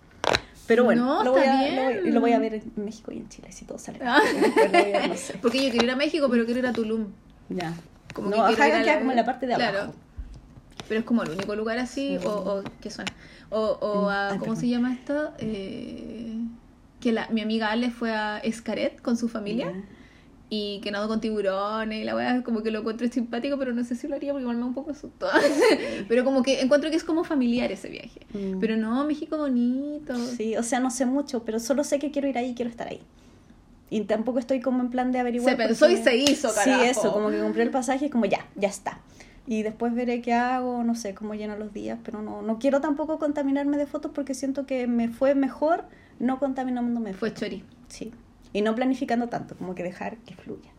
Pero 0.68 0.84
bueno, 0.84 1.06
No, 1.06 1.24
lo, 1.24 1.32
voy 1.32 1.42
a, 1.44 1.54
lo, 1.54 1.84
voy, 1.84 1.94
bien. 2.02 2.14
lo 2.14 2.20
voy 2.22 2.32
a 2.34 2.40
ver 2.40 2.56
en 2.56 2.72
México 2.76 3.12
y 3.14 3.18
en 3.18 3.30
Chile, 3.30 3.48
si 3.54 3.64
todo 3.66 3.78
sale. 3.80 4.00
Ah. 4.04 4.20
No 5.08 5.16
sé. 5.16 5.36
Porque 5.42 5.64
yo 5.64 5.70
quiero 5.72 5.86
ir 5.86 5.92
a 5.92 5.96
México, 5.96 6.28
pero 6.30 6.44
quiero 6.46 6.60
ir 6.60 6.68
a 6.68 6.74
Tulum. 6.74 7.08
Ya. 7.50 7.74
Como 8.14 8.30
no, 8.30 8.48
que 8.50 8.56
queda 8.56 8.84
la- 8.84 9.00
como 9.00 9.12
en 9.12 9.16
la 9.18 9.24
parte 9.26 9.48
de 9.48 9.54
abajo. 9.54 9.72
Claro. 9.72 9.94
Pero 10.90 11.00
es 11.02 11.06
como 11.06 11.24
el 11.24 11.30
único 11.32 11.56
lugar 11.56 11.78
así, 11.80 12.18
Sí. 12.20 12.26
o, 12.26 12.30
o 12.32 12.64
¿qué 12.82 12.90
suena? 12.90 13.12
O, 13.50 13.78
o 13.82 14.10
a, 14.10 14.30
ay, 14.30 14.40
¿cómo 14.40 14.54
perdón. 14.54 14.58
se 14.58 14.68
llama 14.70 14.94
esto? 14.94 15.32
Eh, 15.40 16.38
que 17.00 17.12
la, 17.12 17.28
mi 17.30 17.42
amiga 17.42 17.72
Ale 17.72 17.92
fue 17.92 18.14
a 18.14 18.40
Escaret 18.40 19.02
con 19.02 19.18
su 19.18 19.30
familia. 19.30 19.74
Y 20.50 20.80
que 20.82 20.92
nado 20.92 21.10
con 21.10 21.20
tiburones 21.20 22.00
y 22.02 22.06
la 22.06 22.16
weá 22.16 22.42
como 22.42 22.64
que 22.64 22.72
lo 22.72 22.80
encuentro 22.80 23.06
simpático, 23.10 23.58
pero 23.58 23.74
no 23.74 23.84
sé 23.84 23.96
si 23.96 24.08
lo 24.08 24.16
haría 24.16 24.32
porque 24.32 24.44
igual 24.44 24.56
me 24.56 24.62
da 24.62 24.68
un 24.68 24.74
poco 24.74 24.94
susto. 24.94 25.28
pero 26.08 26.24
como 26.24 26.42
que 26.42 26.62
encuentro 26.62 26.90
que 26.90 26.96
es 26.96 27.04
como 27.04 27.26
familiar 27.26 27.70
ese 27.70 27.90
viaje. 27.90 28.22
Mm. 28.34 28.60
Pero 28.62 28.78
no, 28.78 29.04
México 29.06 29.38
bonito. 29.38 30.16
Sí, 30.16 30.56
o 30.56 30.64
sea, 30.64 30.80
no 30.80 30.90
sé 30.90 31.06
mucho, 31.06 31.44
pero 31.44 31.60
solo 31.60 31.84
sé 31.84 32.00
que 32.00 32.12
quiero 32.12 32.30
ir 32.30 32.38
ahí 32.38 32.52
y 32.52 32.56
quiero 32.56 32.72
estar 32.72 32.88
ahí. 32.88 33.02
Y 33.90 34.02
tampoco 34.02 34.40
estoy 34.40 34.62
como 34.62 34.82
en 34.82 34.90
plan 34.90 35.12
de 35.12 35.20
averiguar. 35.20 35.52
Se 35.52 35.58
pensó 35.58 35.90
y 35.90 35.98
se 35.98 36.16
hizo, 36.16 36.48
Sí, 36.50 36.56
carajo. 36.56 36.84
eso, 36.84 37.12
como 37.14 37.30
que 37.30 37.40
compré 37.40 37.64
el 37.64 37.70
pasaje 37.70 38.06
y 38.06 38.10
como 38.10 38.26
ya, 38.26 38.46
ya 38.56 38.70
está. 38.70 39.00
Y 39.48 39.64
después 39.64 39.96
veré 39.96 40.22
qué 40.22 40.34
hago, 40.34 40.84
no 40.84 40.94
sé 40.94 41.14
cómo 41.16 41.34
lleno 41.34 41.58
los 41.58 41.72
días, 41.74 41.98
pero 42.04 42.22
no, 42.22 42.42
no 42.42 42.60
quiero 42.60 42.82
tampoco 42.82 43.18
contaminarme 43.18 43.78
de 43.78 43.86
fotos 43.88 44.12
porque 44.14 44.34
siento 44.34 44.66
que 44.66 44.88
me 44.88 45.08
fue 45.08 45.36
mejor 45.36 45.86
no 46.20 46.38
contaminándome 46.38 47.14
Fue 47.14 47.34
chori. 47.34 47.64
Sí. 47.88 48.12
Y 48.54 48.62
no 48.62 48.76
planificando 48.76 49.30
tanto, 49.30 49.56
como 49.56 49.74
que 49.74 49.84
dejar 49.84 50.18
que 50.18 50.36
fluya. 50.36 50.70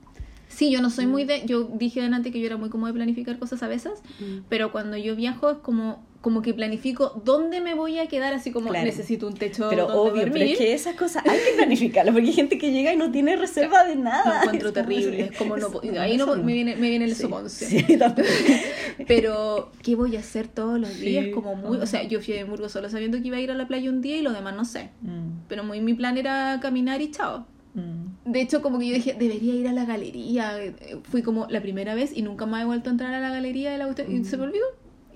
Sí, 0.49 0.71
yo 0.71 0.81
no 0.83 0.91
soy 0.91 1.07
Mm. 1.07 1.11
muy 1.11 1.25
de... 1.25 1.47
Yo 1.47 1.64
dije 1.64 2.03
antes 2.03 2.33
que 2.33 2.41
yo 2.41 2.47
era 2.47 2.57
muy 2.57 2.69
como 2.71 2.87
de 2.87 2.93
planificar 2.93 3.39
cosas 3.39 3.62
a 3.62 3.69
veces, 3.69 4.03
Mm. 4.21 4.41
pero 4.49 4.71
cuando 4.73 4.97
yo 4.97 5.14
viajo 5.16 5.51
es 5.51 5.59
como, 5.59 6.03
como 6.21 6.43
que 6.43 6.53
planifico 6.53 7.21
dónde 7.25 7.61
me 7.61 7.75
voy 7.75 7.99
a 8.01 8.09
quedar, 8.09 8.35
así 8.35 8.51
como 8.51 8.71
Claro. 8.71 8.85
necesito 8.85 9.27
un 9.29 9.35
techo 9.35 9.69
Pero 9.71 9.87
donde 9.87 10.11
obvio, 10.23 10.33
pero 10.33 10.45
es 10.45 10.59
que 10.59 10.73
esas 10.75 10.97
cosas 10.97 11.25
hay 11.25 11.39
que 11.39 11.57
planificarlas 11.57 12.12
porque 12.12 12.29
hay 12.29 12.35
gente 12.35 12.59
que 12.59 12.73
llega 12.73 12.93
y 12.93 12.97
no 12.97 13.12
tiene 13.12 13.37
reserva 13.37 13.85
de 13.85 13.95
Lo 13.95 14.03
nada. 14.03 14.41
encuentro 14.43 14.71
Es 14.71 14.75
como- 14.75 14.87
terrible, 14.89 15.21
es 15.31 15.39
como 15.39 15.57
no, 15.57 15.69
ahí 16.01 16.16
no, 16.16 16.35
me 16.37 16.53
viene, 16.53 16.75
me 16.77 16.91
viene 16.91 17.05
el 17.05 17.14
Sí, 17.14 17.23
soponcio. 17.23 17.69
Sí. 17.69 17.85
Pero, 19.07 19.71
¿qué 19.83 19.95
voy 19.95 20.16
a 20.16 20.21
hacer 20.21 20.49
todos 20.49 20.79
los 20.79 20.99
días? 20.99 21.27
Sí. 21.27 21.31
Como 21.31 21.55
muy, 21.55 21.79
o 21.79 21.87
sea, 21.87 22.03
yo 22.03 22.21
fui 22.21 22.35
a 22.35 22.39
Edimburgo 22.41 22.69
solo 22.69 22.89
sabiendo 22.91 23.19
que 23.21 23.29
iba 23.29 23.37
a 23.37 23.41
ir 23.41 23.51
a 23.51 23.55
la 23.55 23.66
playa 23.69 23.89
un 23.91 24.01
día 24.01 24.16
y 24.16 24.23
lo 24.23 24.33
demás 24.33 24.55
no 24.57 24.64
sé. 24.64 24.91
Mm, 25.03 25.43
Pero 25.49 25.64
muy 25.64 25.81
mi 25.81 25.95
plan 25.95 26.16
era 26.19 26.59
caminar 26.61 27.01
y 27.01 27.11
chao. 27.11 27.47
mm. 27.75 28.31
De 28.33 28.41
hecho, 28.41 28.61
como 28.61 28.79
que 28.79 28.89
yo 28.89 28.95
dije, 28.95 29.14
debería 29.19 29.55
ir 29.55 29.69
a 29.69 29.73
la 29.73 29.85
galería. 29.85 30.59
Fui 31.05 31.23
como 31.23 31.47
la 31.49 31.62
primera 31.62 31.95
vez 31.95 32.11
y 32.14 32.23
nunca 32.23 32.45
más 32.45 32.62
he 32.62 32.66
vuelto 32.66 32.91
a 32.91 32.93
entrar 32.93 33.14
a 33.14 33.21
la 33.21 33.31
galería 33.31 33.71
de 33.71 33.79
la 33.79 33.89
y 34.09 34.19
Mm. 34.19 34.25
se 34.25 34.37
me 34.37 34.45
olvidó. 34.45 34.66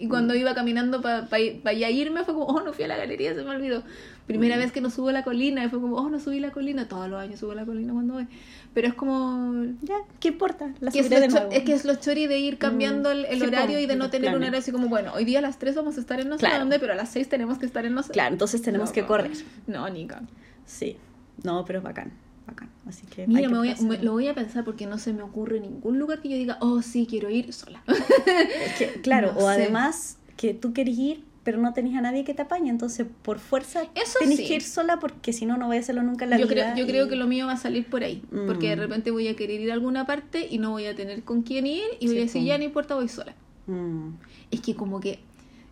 Y 0.02 0.08
cuando 0.08 0.34
iba 0.34 0.52
caminando 0.54 1.00
para 1.00 1.26
pa, 1.26 1.36
pa 1.62 1.72
ya 1.72 1.88
irme 1.88 2.24
fue 2.24 2.34
como, 2.34 2.46
oh, 2.46 2.60
no 2.60 2.72
fui 2.72 2.84
a 2.84 2.88
la 2.88 2.96
galería, 2.96 3.34
se 3.34 3.42
me 3.44 3.50
olvidó. 3.50 3.84
Primera 4.26 4.56
Mm. 4.56 4.58
vez 4.58 4.72
que 4.72 4.80
no 4.80 4.90
subo 4.90 5.12
la 5.12 5.22
colina 5.22 5.64
y 5.64 5.68
fue 5.68 5.80
como, 5.80 5.96
oh, 5.96 6.08
no 6.08 6.18
subí 6.18 6.40
la 6.40 6.50
colina. 6.50 6.88
Todos 6.88 7.08
los 7.08 7.20
años 7.20 7.38
subo 7.38 7.54
la 7.54 7.64
colina 7.64 7.92
cuando 7.92 8.14
voy. 8.14 8.26
Pero 8.74 8.88
es 8.88 8.94
como... 8.94 9.64
Ya, 9.82 9.94
¿qué 10.18 10.28
importa? 10.28 10.72
La 10.80 10.90
que 10.90 11.00
es, 11.00 11.08
de 11.10 11.28
nuevo. 11.28 11.50
es 11.52 11.62
que 11.62 11.72
es 11.72 11.84
lo 11.84 11.94
chori 11.94 12.26
de 12.26 12.38
ir 12.38 12.58
cambiando 12.58 13.10
el, 13.12 13.26
el 13.26 13.40
Sí, 13.40 13.46
horario 13.46 13.78
y 13.78 13.86
de 13.86 13.94
no 13.94 14.04
los 14.04 14.10
tener 14.10 14.28
un 14.30 14.38
planes. 14.38 14.48
horario 14.48 14.58
así 14.60 14.72
como, 14.72 14.88
bueno, 14.88 15.12
hoy 15.14 15.24
día 15.24 15.38
a 15.38 15.42
las 15.42 15.58
3 15.58 15.76
vamos 15.76 15.96
a 15.96 16.00
estar 16.00 16.18
en 16.20 16.28
no 16.28 16.36
sé 16.36 16.40
Claro. 16.46 16.58
dónde, 16.60 16.78
pero 16.80 16.94
a 16.94 16.96
las 16.96 17.10
6 17.10 17.28
tenemos 17.28 17.58
que 17.58 17.66
estar 17.66 17.86
en 17.86 17.94
no 17.94 18.02
sé 18.02 18.12
Claro, 18.12 18.32
entonces 18.32 18.60
tenemos 18.62 18.88
No, 18.88 18.94
que 18.94 19.02
no. 19.02 19.06
correr. 19.06 19.30
No, 19.68 19.88
Nica. 19.88 20.22
Sí. 20.66 20.96
No, 21.44 21.64
pero 21.64 21.78
es 21.78 21.84
bacán. 21.84 22.12
Bacán. 22.52 22.70
Así 22.86 23.06
que. 23.06 23.26
Mira, 23.26 23.42
que 23.42 23.48
me 23.48 23.58
voy 23.58 23.68
a- 23.68 23.72
pasar. 23.72 23.88
me- 23.88 23.98
lo 24.02 24.12
voy 24.12 24.28
a 24.28 24.34
pensar 24.34 24.64
porque 24.64 24.86
no 24.86 24.98
se 24.98 25.12
me 25.12 25.22
ocurre 25.22 25.60
ningún 25.60 25.98
lugar 25.98 26.20
que 26.22 26.28
yo 26.28 26.36
diga, 26.36 26.58
oh, 26.60 26.82
sí, 26.82 27.06
quiero 27.08 27.28
ir 27.30 27.52
sola. 27.52 27.82
Es 27.86 28.72
que, 28.78 28.86
claro, 29.02 29.32
No 29.32 29.38
o 29.38 29.42
sé. 29.42 29.46
además 29.48 30.18
que 30.36 30.54
tú 30.54 30.72
querés 30.72 30.96
ir, 30.98 31.24
pero 31.44 31.58
no 31.58 31.72
tenés 31.72 31.96
a 31.96 32.00
nadie 32.00 32.24
que 32.24 32.34
te 32.34 32.42
apañe. 32.42 32.70
Entonces, 32.70 33.06
por 33.22 33.38
fuerza, 33.40 33.82
Eso 33.94 34.18
tenés 34.20 34.38
sí. 34.38 34.46
que 34.46 34.54
ir 34.54 34.62
sola 34.62 34.98
porque 35.00 35.32
si 35.32 35.44
no, 35.44 35.56
no 35.56 35.66
voy 35.66 35.76
a 35.76 35.80
hacerlo 35.80 36.02
nunca 36.04 36.24
en 36.24 36.30
la 36.30 36.38
yo 36.38 36.46
vida. 36.46 36.72
creo, 36.72 36.76
yo 36.76 36.84
y- 36.84 36.88
creo 36.88 37.08
que 37.08 37.16
lo 37.16 37.26
mío 37.26 37.46
va 37.46 37.52
a 37.54 37.56
salir 37.56 37.84
por 37.86 38.04
ahí. 38.04 38.22
Porque 38.46 38.68
de 38.68 38.76
Mm. 38.76 38.80
repente 38.80 39.10
voy 39.10 39.26
a 39.28 39.34
querer 39.36 39.60
ir 39.60 39.70
a 39.70 39.74
alguna 39.74 40.06
parte 40.06 40.46
y 40.48 40.58
no 40.58 40.70
voy 40.70 40.86
a 40.86 40.94
tener 40.94 41.22
con 41.24 41.42
quién 41.42 41.66
ir 41.66 41.82
y 42.00 42.06
voy 42.06 42.18
a 42.18 42.20
decir, 42.20 42.44
ya 42.44 42.56
no 42.58 42.64
importa, 42.64 42.94
voy 42.94 43.08
sola. 43.08 43.34
Mm. 43.66 44.10
Es 44.50 44.60
que 44.60 44.74
como 44.76 45.00
que 45.00 45.18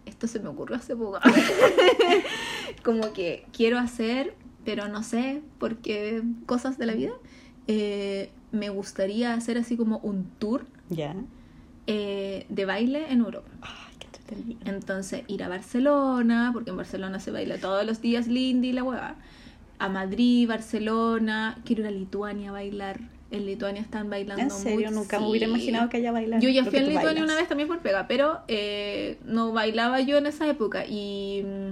esto 0.06 0.26
se 0.26 0.40
me 0.40 0.48
ocurrió 0.48 0.76
hace 0.76 0.96
poco. 0.96 1.20
como 2.84 3.12
que 3.12 3.44
quiero 3.52 3.78
hacer, 3.78 4.34
pero 4.64 4.88
no 4.88 5.02
sé, 5.02 5.42
porque 5.58 6.22
cosas 6.46 6.78
de 6.78 6.86
la 6.86 6.94
vida. 6.94 7.12
eh, 7.66 8.30
me 8.52 8.68
gustaría 8.68 9.32
hacer 9.34 9.58
así 9.58 9.76
como 9.76 9.98
un 9.98 10.24
tour 10.40 10.66
Ya. 10.88 11.14
eh, 11.86 12.46
de 12.48 12.64
baile 12.64 13.12
en 13.12 13.20
Europa. 13.20 13.48
Ay, 13.62 13.94
qué 14.00 14.06
entretenido. 14.06 14.60
Entonces, 14.64 15.22
ir 15.28 15.42
a 15.44 15.48
Barcelona, 15.48 16.50
porque 16.52 16.70
en 16.70 16.76
Barcelona 16.76 17.20
se 17.20 17.30
baila 17.30 17.58
todos 17.58 17.84
los 17.86 18.00
días 18.00 18.26
Lindy 18.26 18.68
y 18.70 18.72
la 18.72 18.82
hueva. 18.82 19.14
A 19.78 19.88
Madrid, 19.88 20.48
Barcelona. 20.48 21.58
Quiero 21.64 21.82
ir 21.82 21.88
a 21.88 21.90
Lituania 21.92 22.50
a 22.50 22.52
bailar. 22.52 23.00
En 23.30 23.46
Lituania 23.46 23.80
están 23.80 24.10
bailando 24.10 24.42
En 24.42 24.50
serio, 24.50 24.88
mucho. 24.88 24.90
nunca 25.00 25.20
me 25.20 25.28
hubiera 25.28 25.46
imaginado 25.46 25.88
que 25.88 25.98
haya 25.98 26.10
bailar. 26.10 26.40
Yo 26.40 26.48
ya 26.48 26.64
fui 26.64 26.78
a 26.78 26.82
Lituania 26.82 27.04
bailas. 27.04 27.24
una 27.24 27.36
vez 27.36 27.48
también 27.48 27.68
por 27.68 27.78
pega, 27.78 28.08
pero 28.08 28.40
eh, 28.48 29.18
no 29.24 29.52
bailaba 29.52 30.00
yo 30.00 30.18
en 30.18 30.26
esa 30.26 30.48
época. 30.48 30.84
Y 30.86 31.44
mm, 31.44 31.70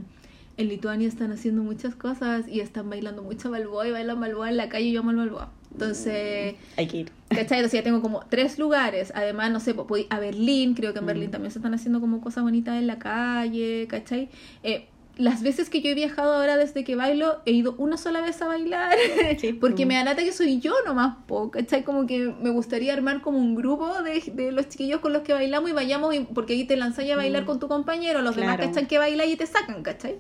en 0.58 0.68
Lituania 0.68 1.08
están 1.08 1.32
haciendo 1.32 1.62
muchas 1.62 1.94
cosas 1.94 2.46
y 2.48 2.60
están 2.60 2.90
bailando 2.90 3.22
mucho 3.22 3.50
balboa 3.50 3.86
y 3.88 3.92
bailan 3.92 4.20
balboa 4.20 4.50
en 4.50 4.56
la 4.56 4.68
calle 4.68 4.86
y 4.86 4.92
yo 4.92 5.00
amo 5.00 5.12
el 5.12 5.16
balboa. 5.16 5.50
Entonces, 5.72 6.56
Hay 6.76 6.86
que 6.88 6.96
ir. 6.98 7.10
¿cachai? 7.28 7.58
Entonces 7.58 7.72
ya 7.72 7.82
tengo 7.84 8.02
como 8.02 8.20
tres 8.28 8.58
lugares. 8.58 9.12
Además, 9.14 9.52
no 9.52 9.60
sé, 9.60 9.74
pues, 9.74 10.06
a 10.10 10.18
Berlín, 10.18 10.74
creo 10.74 10.92
que 10.92 10.98
en 10.98 11.06
Berlín 11.06 11.28
Mm. 11.28 11.32
también 11.32 11.52
se 11.52 11.58
están 11.60 11.74
haciendo 11.74 12.00
como 12.00 12.20
cosas 12.20 12.42
bonitas 12.42 12.76
en 12.76 12.86
la 12.88 12.98
calle, 12.98 13.86
¿cachai? 13.88 14.28
Eh, 14.64 14.88
las 15.18 15.42
veces 15.42 15.68
que 15.68 15.82
yo 15.82 15.90
he 15.90 15.94
viajado 15.94 16.32
ahora 16.32 16.56
desde 16.56 16.84
que 16.84 16.94
bailo, 16.96 17.42
he 17.44 17.50
ido 17.52 17.74
una 17.76 17.96
sola 17.98 18.20
vez 18.22 18.40
a 18.40 18.46
bailar, 18.46 18.96
Sí, 19.38 19.52
porque 19.60 19.84
mm. 19.84 19.88
me 19.88 19.94
da 19.96 20.04
lata 20.04 20.22
que 20.24 20.32
soy 20.32 20.60
yo 20.60 20.72
nomás, 20.86 21.16
po, 21.26 21.50
¿cachai? 21.50 21.84
Como 21.84 22.06
que 22.06 22.32
me 22.40 22.50
gustaría 22.50 22.92
armar 22.94 23.20
como 23.20 23.36
un 23.38 23.54
grupo 23.56 24.00
de, 24.02 24.22
de 24.32 24.52
los 24.52 24.68
chiquillos 24.68 25.00
con 25.00 25.12
los 25.12 25.22
que 25.22 25.32
bailamos 25.32 25.68
y 25.70 25.72
vayamos, 25.74 26.14
y- 26.14 26.20
porque 26.20 26.54
ahí 26.54 26.64
te 26.64 26.76
lanzáis 26.76 27.10
a 27.12 27.16
bailar 27.16 27.42
Mm. 27.42 27.46
con 27.46 27.58
tu 27.58 27.68
compañero, 27.68 28.22
los 28.22 28.34
demás 28.36 28.56
Claro. 28.56 28.70
cachan 28.72 28.86
que 28.86 28.98
bailan 28.98 29.28
y 29.28 29.36
te 29.36 29.46
sacan, 29.46 29.82
¿cachai? 29.82 30.16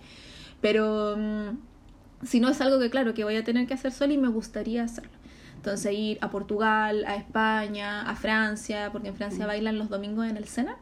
Pero 0.60 1.16
mm, 1.16 2.26
si 2.26 2.40
no 2.40 2.48
es 2.48 2.60
algo 2.60 2.78
que, 2.80 2.90
claro, 2.90 3.14
que 3.14 3.24
voy 3.24 3.36
a 3.36 3.44
tener 3.44 3.66
que 3.66 3.74
hacer 3.74 3.92
sola 3.92 4.12
y 4.12 4.18
me 4.18 4.28
gustaría 4.28 4.82
hacerlo. 4.82 5.12
Entonces 5.56 5.92
ir 5.92 6.18
a 6.20 6.30
Portugal, 6.30 7.04
a 7.06 7.14
España, 7.16 8.02
a 8.02 8.14
Francia, 8.16 8.90
porque 8.92 9.08
en 9.08 9.14
Francia 9.14 9.44
Mm. 9.44 9.48
bailan 9.48 9.78
los 9.78 9.88
domingos 9.88 10.26
en 10.28 10.36
el 10.36 10.46
Sena. 10.46 10.76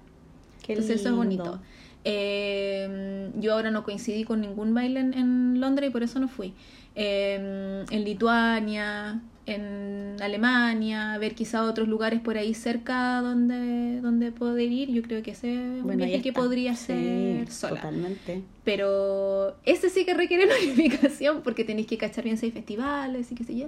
Qué 0.62 0.72
Entonces 0.72 1.00
eso 1.00 1.10
es 1.10 1.14
bonito. 1.14 1.60
Eh, 2.09 3.30
yo 3.40 3.52
ahora 3.54 3.72
no 3.72 3.82
coincidí 3.82 4.22
con 4.22 4.40
ningún 4.40 4.72
baile 4.74 5.00
en, 5.00 5.12
en 5.12 5.61
Londres 5.61 5.90
y 5.90 5.92
por 5.92 6.04
eso 6.04 6.20
no 6.20 6.28
fui. 6.28 6.54
Eh, 6.94 7.84
en 7.90 8.04
Lituania, 8.04 9.20
en 9.44 10.16
Alemania, 10.20 11.18
ver 11.18 11.34
quizá 11.34 11.64
otros 11.64 11.88
lugares 11.88 12.20
por 12.20 12.38
ahí 12.38 12.54
cerca 12.54 13.20
donde, 13.22 14.00
donde 14.00 14.30
poder 14.30 14.70
ir. 14.70 14.90
Yo 14.92 15.02
creo 15.02 15.20
que 15.22 15.32
ese 15.32 15.52
es 15.52 15.59
un 15.80 15.82
Bueno, 15.82 16.04
viaje 16.04 16.22
que 16.22 16.32
podría 16.32 16.74
Sí, 16.76 16.86
ser 16.86 17.50
sola. 17.50 17.76
Totalmente. 17.80 18.42
Pero 18.64 19.57
ese 19.64 19.90
sí 19.90 20.04
que 20.04 20.14
requiere 20.14 20.46
planificación 20.76 21.42
porque 21.42 21.64
tenéis 21.64 21.88
que 21.88 21.98
cachar 21.98 22.22
bien 22.24 22.38
hay 22.40 22.52
festivales 22.52 23.32
y 23.32 23.34
qué 23.34 23.42
sé 23.42 23.57
yo. 23.57 23.66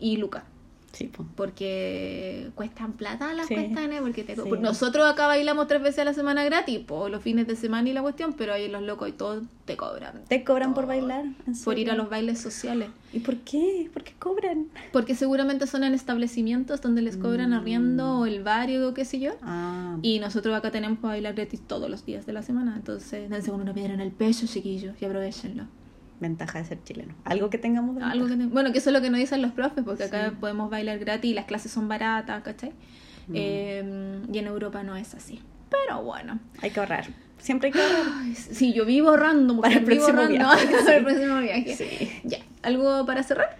Y 0.00 0.16
Luca, 0.16 0.44
Sí, 0.98 1.08
porque 1.62 2.50
cuestan 2.56 2.92
plata 2.94 3.32
las 3.32 3.46
Sí, 3.46 3.54
cuestiones, 3.54 4.00
porque 4.00 4.24
te- 4.24 4.34
sí. 4.34 4.50
nosotros 4.60 5.06
acá 5.06 5.28
bailamos 5.28 5.68
tres 5.68 5.80
veces 5.80 6.00
a 6.00 6.04
la 6.04 6.12
semana 6.12 6.42
gratis, 6.42 6.80
por 6.80 7.08
los 7.08 7.22
fines 7.22 7.46
de 7.46 7.54
semana 7.54 7.88
y 7.88 7.92
la 7.92 8.02
cuestión, 8.02 8.32
pero 8.32 8.52
ahí 8.52 8.68
los 8.68 8.82
locos 8.82 9.08
y 9.08 9.12
todos 9.12 9.44
te 9.64 9.76
cobran. 9.76 10.24
¿Te 10.28 10.42
cobran 10.42 10.74
por 10.74 10.84
todo, 10.84 10.88
bailar? 10.88 11.24
¿En 11.46 11.54
Por 11.64 11.78
ir 11.78 11.90
a 11.92 11.94
los 11.94 12.10
bailes 12.10 12.40
sociales. 12.40 12.88
¿Y 13.12 13.20
por 13.20 13.36
qué? 13.36 13.88
¿Por 13.92 14.02
qué 14.02 14.12
cobran? 14.18 14.66
Porque 14.92 15.14
seguramente 15.14 15.68
son 15.68 15.84
en 15.84 15.94
establecimientos 15.94 16.80
donde 16.80 17.00
les 17.02 17.16
cobran 17.16 17.50
Mm. 17.50 17.54
arriendo 17.54 18.18
o 18.18 18.26
el 18.26 18.42
barrio 18.42 18.88
o 18.88 18.94
qué 18.94 19.04
sé 19.04 19.20
yo. 19.20 19.32
Ah, 19.42 19.98
Y 20.02 20.18
nosotros 20.18 20.56
acá 20.56 20.70
tenemos 20.72 20.98
para 20.98 21.14
bailar 21.14 21.34
gratis 21.34 21.60
todos 21.66 21.88
los 21.88 22.04
días 22.06 22.26
de 22.26 22.32
la 22.32 22.42
semana. 22.42 22.74
Entonces, 22.76 23.30
dense 23.30 23.50
con 23.52 23.60
una 23.60 23.72
piedra 23.72 23.94
en 23.94 24.00
el 24.00 24.10
pecho, 24.10 24.46
chiquillos, 24.46 24.96
y 25.00 25.04
aprovechenlo. 25.04 25.64
Ventaja 26.20 26.58
de 26.58 26.64
ser 26.64 26.82
chileno. 26.82 27.14
Algo 27.24 27.50
que 27.50 27.58
tengamos 27.58 27.96
de 27.96 28.02
Algo 28.02 28.26
que 28.26 28.36
te- 28.36 28.46
Bueno, 28.46 28.72
que 28.72 28.78
eso 28.78 28.90
es 28.90 28.94
lo 28.94 29.00
que 29.02 29.10
nos 29.10 29.20
dicen 29.20 29.40
los 29.42 29.52
profes, 29.52 29.84
porque 29.84 30.04
acá 30.04 30.30
Sí. 30.30 30.36
podemos 30.40 30.70
bailar 30.70 30.98
gratis 30.98 31.30
y 31.30 31.34
las 31.34 31.44
clases 31.46 31.70
son 31.72 31.88
baratas, 31.88 32.42
¿cachai? 32.42 32.70
Mm. 33.28 33.32
Eh, 33.34 34.20
y 34.32 34.38
en 34.38 34.46
Europa 34.46 34.82
no 34.82 34.96
es 34.96 35.14
así. 35.14 35.40
Pero 35.70 36.02
bueno. 36.02 36.38
Hay 36.62 36.70
que 36.70 36.80
ahorrar. 36.80 37.06
Siempre 37.38 37.68
hay 37.68 37.72
que 37.74 37.80
ahorrar. 37.82 38.02
Ay, 38.22 38.34
sí, 38.34 38.72
yo 38.72 38.84
vivo 38.84 39.10
ahorrando. 39.10 39.54
mujer, 39.54 39.72
Para 39.74 39.84
el 39.84 39.86
vivo 39.98 40.06
próximo 40.06 40.28
viaje. 40.28 40.66
para 40.84 40.96
el 40.96 41.04
próximo 41.04 41.38
viaje. 41.40 41.76
Sí. 41.76 42.20
Ya. 42.24 42.38
¿Algo 42.62 43.06
para 43.06 43.22
cerrar? 43.22 43.56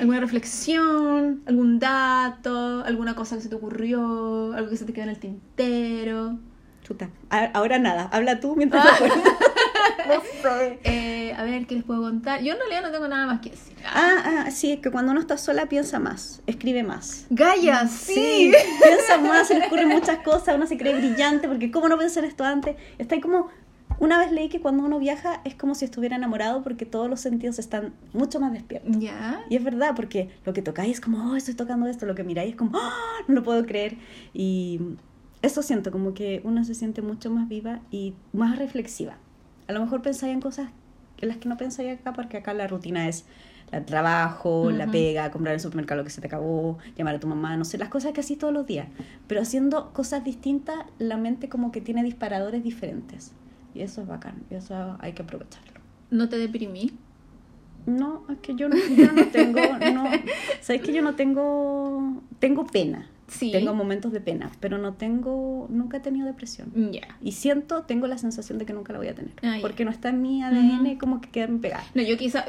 ¿Alguna 0.00 0.20
reflexión? 0.20 1.42
¿Algún 1.46 1.78
dato? 1.78 2.84
¿Alguna 2.84 3.14
cosa 3.14 3.36
que 3.36 3.42
se 3.42 3.48
te 3.48 3.54
ocurrió? 3.54 4.52
¿Algo 4.52 4.68
que 4.70 4.76
se 4.76 4.84
te 4.84 4.92
quedó 4.92 5.04
en 5.04 5.10
el 5.10 5.18
tintero? 5.18 6.38
Chuta. 6.82 7.08
Ahora 7.54 7.78
nada. 7.78 8.08
Habla 8.12 8.40
tú 8.40 8.56
mientras 8.56 8.84
Ah. 8.84 8.98
No 10.08 10.22
sé. 10.42 10.78
Eh, 10.84 11.32
a 11.36 11.44
ver, 11.44 11.66
¿qué 11.66 11.76
les 11.76 11.84
puedo 11.84 12.02
contar? 12.02 12.42
Yo 12.42 12.52
en 12.52 12.58
realidad 12.58 12.82
no 12.82 12.90
tengo 12.90 13.08
nada 13.08 13.26
más 13.26 13.40
que 13.40 13.50
decir. 13.50 13.76
Ah, 13.86 14.44
ah, 14.46 14.50
sí, 14.50 14.72
es 14.72 14.80
que 14.80 14.90
cuando 14.90 15.12
uno 15.12 15.20
está 15.20 15.38
sola 15.38 15.66
piensa 15.66 15.98
más, 15.98 16.42
escribe 16.46 16.82
más. 16.82 17.26
Gaya, 17.30 17.86
Sí, 17.86 18.52
piensa 18.82 19.18
más, 19.18 19.48
se 19.48 19.58
le 19.58 19.66
ocurren 19.66 19.88
muchas 19.88 20.18
cosas, 20.18 20.56
uno 20.56 20.66
se 20.66 20.76
cree 20.76 20.94
brillante, 20.94 21.48
porque 21.48 21.70
¿cómo 21.70 21.88
no 21.88 21.98
pensé 21.98 22.20
en 22.20 22.26
esto 22.26 22.44
antes? 22.44 22.76
Está 22.98 23.14
ahí 23.14 23.20
como, 23.20 23.48
una 24.00 24.18
vez 24.18 24.32
leí 24.32 24.48
que 24.48 24.60
cuando 24.60 24.82
uno 24.82 24.98
viaja 24.98 25.42
es 25.44 25.54
como 25.54 25.74
si 25.74 25.84
estuviera 25.84 26.16
enamorado 26.16 26.62
porque 26.62 26.86
todos 26.86 27.08
los 27.10 27.20
sentidos 27.20 27.58
están 27.58 27.92
mucho 28.14 28.40
más 28.40 28.52
despiertos. 28.52 28.96
Ya. 28.98 29.44
Y 29.50 29.56
es 29.56 29.62
verdad, 29.62 29.92
porque 29.94 30.30
lo 30.46 30.54
que 30.54 30.62
tocáis 30.62 30.94
es 30.94 31.00
como, 31.00 31.30
oh, 31.30 31.36
estoy 31.36 31.54
tocando 31.54 31.86
esto, 31.86 32.06
lo 32.06 32.14
que 32.14 32.24
miráis 32.24 32.52
es 32.52 32.56
como, 32.56 32.78
oh, 32.78 32.92
no 33.28 33.34
lo 33.34 33.42
puedo 33.42 33.64
creer. 33.66 33.98
Y 34.32 34.80
eso 35.42 35.62
siento, 35.62 35.90
como 35.90 36.14
que 36.14 36.40
uno 36.44 36.64
se 36.64 36.74
siente 36.74 37.02
mucho 37.02 37.30
más 37.30 37.46
viva 37.48 37.80
y 37.90 38.14
más 38.32 38.58
reflexiva. 38.58 39.18
A 39.70 39.72
lo 39.72 39.78
mejor 39.78 40.02
pensáis 40.02 40.34
en 40.34 40.40
cosas 40.40 40.68
en 41.20 41.28
las 41.28 41.36
que 41.36 41.48
no 41.48 41.56
pensáis 41.56 41.96
acá, 41.96 42.12
porque 42.12 42.38
acá 42.38 42.52
la 42.54 42.66
rutina 42.66 43.06
es 43.06 43.24
el 43.70 43.84
trabajo, 43.84 44.68
la 44.72 44.90
pega, 44.90 45.30
comprar 45.30 45.52
en 45.52 45.58
el 45.58 45.60
supermercado 45.60 46.00
lo 46.00 46.04
que 46.04 46.10
se 46.10 46.20
te 46.20 46.26
acabó, 46.26 46.78
llamar 46.96 47.14
a 47.14 47.20
tu 47.20 47.28
mamá, 47.28 47.56
no 47.56 47.64
sé, 47.64 47.78
las 47.78 47.88
cosas 47.88 48.12
que 48.12 48.18
así 48.18 48.34
todos 48.34 48.52
los 48.52 48.66
días. 48.66 48.88
Pero 49.28 49.42
haciendo 49.42 49.92
cosas 49.92 50.24
distintas, 50.24 50.74
la 50.98 51.16
mente 51.16 51.48
como 51.48 51.70
que 51.70 51.80
tiene 51.80 52.02
disparadores 52.02 52.64
diferentes. 52.64 53.30
Y 53.72 53.82
eso 53.82 54.02
es 54.02 54.08
bacán, 54.08 54.42
y 54.50 54.56
eso 54.56 54.96
hay 54.98 55.12
que 55.12 55.22
aprovecharlo. 55.22 55.80
¿No 56.10 56.28
te 56.28 56.36
deprimí? 56.36 56.90
No, 57.86 58.24
es 58.28 58.38
que 58.38 58.56
yo 58.56 58.68
no, 58.68 58.74
yo 58.76 59.12
no 59.12 59.26
tengo, 59.28 59.60
no, 59.94 60.10
sabes 60.60 60.82
que 60.82 60.92
yo 60.92 61.00
no 61.00 61.14
tengo, 61.14 62.24
tengo 62.40 62.66
pena, 62.66 63.08
Sí. 63.30 63.52
tengo 63.52 63.72
momentos 63.74 64.12
de 64.12 64.20
pena, 64.20 64.50
pero 64.60 64.76
no 64.78 64.94
tengo, 64.94 65.66
nunca 65.70 65.98
he 65.98 66.00
tenido 66.00 66.26
depresión. 66.26 66.72
Ya. 66.92 67.16
Y 67.22 67.32
siento, 67.32 67.82
tengo 67.84 68.06
la 68.08 68.18
sensación 68.18 68.58
de 68.58 68.66
que 68.66 68.72
nunca 68.72 68.92
la 68.92 68.98
voy 68.98 69.08
a 69.08 69.14
tener, 69.14 69.32
Ah, 69.42 69.58
porque 69.60 69.84
no 69.84 69.90
está 69.90 70.08
en 70.10 70.20
mi 70.20 70.42
ADN 70.42 70.80
Ujú. 70.88 70.98
como 70.98 71.20
que 71.20 71.30
quedarme 71.30 71.58
pegada. 71.60 71.84
No, 71.94 72.02
yo 72.02 72.16
quizá, 72.18 72.44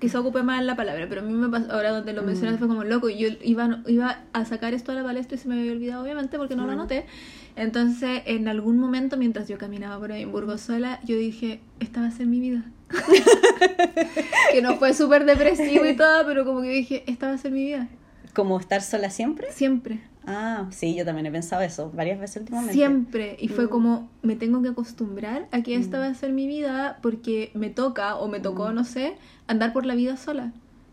quizá 0.00 0.20
ocupé 0.20 0.42
mal 0.42 0.66
la 0.66 0.74
palabra, 0.76 1.06
pero 1.08 1.20
a 1.20 1.24
mí 1.24 1.32
me 1.32 1.48
pasó, 1.48 1.72
ahora 1.72 1.90
donde 1.92 2.12
lo 2.12 2.22
Mm. 2.22 2.26
mencionaste 2.26 2.58
fue 2.58 2.68
como 2.68 2.82
loco, 2.84 3.08
yo 3.08 3.28
iba, 3.42 3.82
iba 3.86 4.18
a 4.32 4.44
sacar 4.44 4.74
esto 4.74 4.92
a 4.92 4.94
la 4.96 5.04
palestra 5.04 5.36
y 5.36 5.38
se 5.38 5.48
me 5.48 5.58
había 5.60 5.72
olvidado 5.72 6.02
obviamente 6.02 6.36
porque 6.38 6.56
no 6.56 6.64
lo 6.66 6.72
Mm. 6.72 6.80
anoté. 6.80 7.06
Entonces, 7.54 8.22
en 8.26 8.48
algún 8.48 8.78
momento, 8.78 9.16
mientras 9.16 9.48
yo 9.48 9.56
caminaba 9.58 9.98
por 9.98 10.10
Edimburgo 10.12 10.58
sola, 10.58 11.00
yo 11.04 11.16
dije, 11.16 11.60
esta 11.80 12.00
va 12.00 12.08
a 12.08 12.10
ser 12.10 12.26
mi 12.26 12.40
vida. 12.40 12.64
que 14.52 14.62
no 14.62 14.76
fue 14.76 14.94
súper 14.94 15.24
depresivo 15.24 15.84
y 15.84 15.96
todo, 15.96 16.24
pero 16.26 16.44
como 16.44 16.62
que 16.62 16.68
dije, 16.70 17.04
esta 17.06 17.28
va 17.28 17.34
a 17.34 17.38
ser 17.38 17.52
mi 17.52 17.64
vida. 17.64 17.88
Como 18.34 18.58
estar 18.60 18.82
sola 18.82 19.10
siempre. 19.10 19.50
Siempre. 19.52 20.00
Ah, 20.26 20.66
sí, 20.70 20.94
yo 20.96 21.04
también 21.04 21.26
he 21.26 21.30
pensado 21.30 21.62
eso 21.62 21.90
varias 21.94 22.18
veces 22.18 22.38
últimamente. 22.42 22.72
Siempre. 22.74 23.36
Y 23.38 23.48
fue 23.48 23.66
Mm. 23.66 23.68
como, 23.68 24.10
me 24.22 24.34
tengo 24.36 24.60
que 24.62 24.68
acostumbrar 24.70 25.46
a 25.52 25.62
que 25.62 25.76
esta 25.76 25.98
Mm. 25.98 26.00
va 26.00 26.06
a 26.08 26.14
ser 26.14 26.32
mi 26.32 26.46
vida 26.48 26.98
porque 27.00 27.50
me 27.54 27.70
toca, 27.70 28.16
o 28.16 28.26
me 28.28 28.40
tocó, 28.40 28.70
Mm. 28.70 28.74
no 28.74 28.84
sé, 28.84 29.14
andar 29.46 29.72
por 29.72 29.86
la 29.86 29.94
vida 29.94 30.16
sola. 30.16 30.52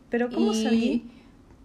Pero 0.09 0.29
¿cómo 0.29 0.51
Y 0.53 0.63
sabí? 0.63 1.09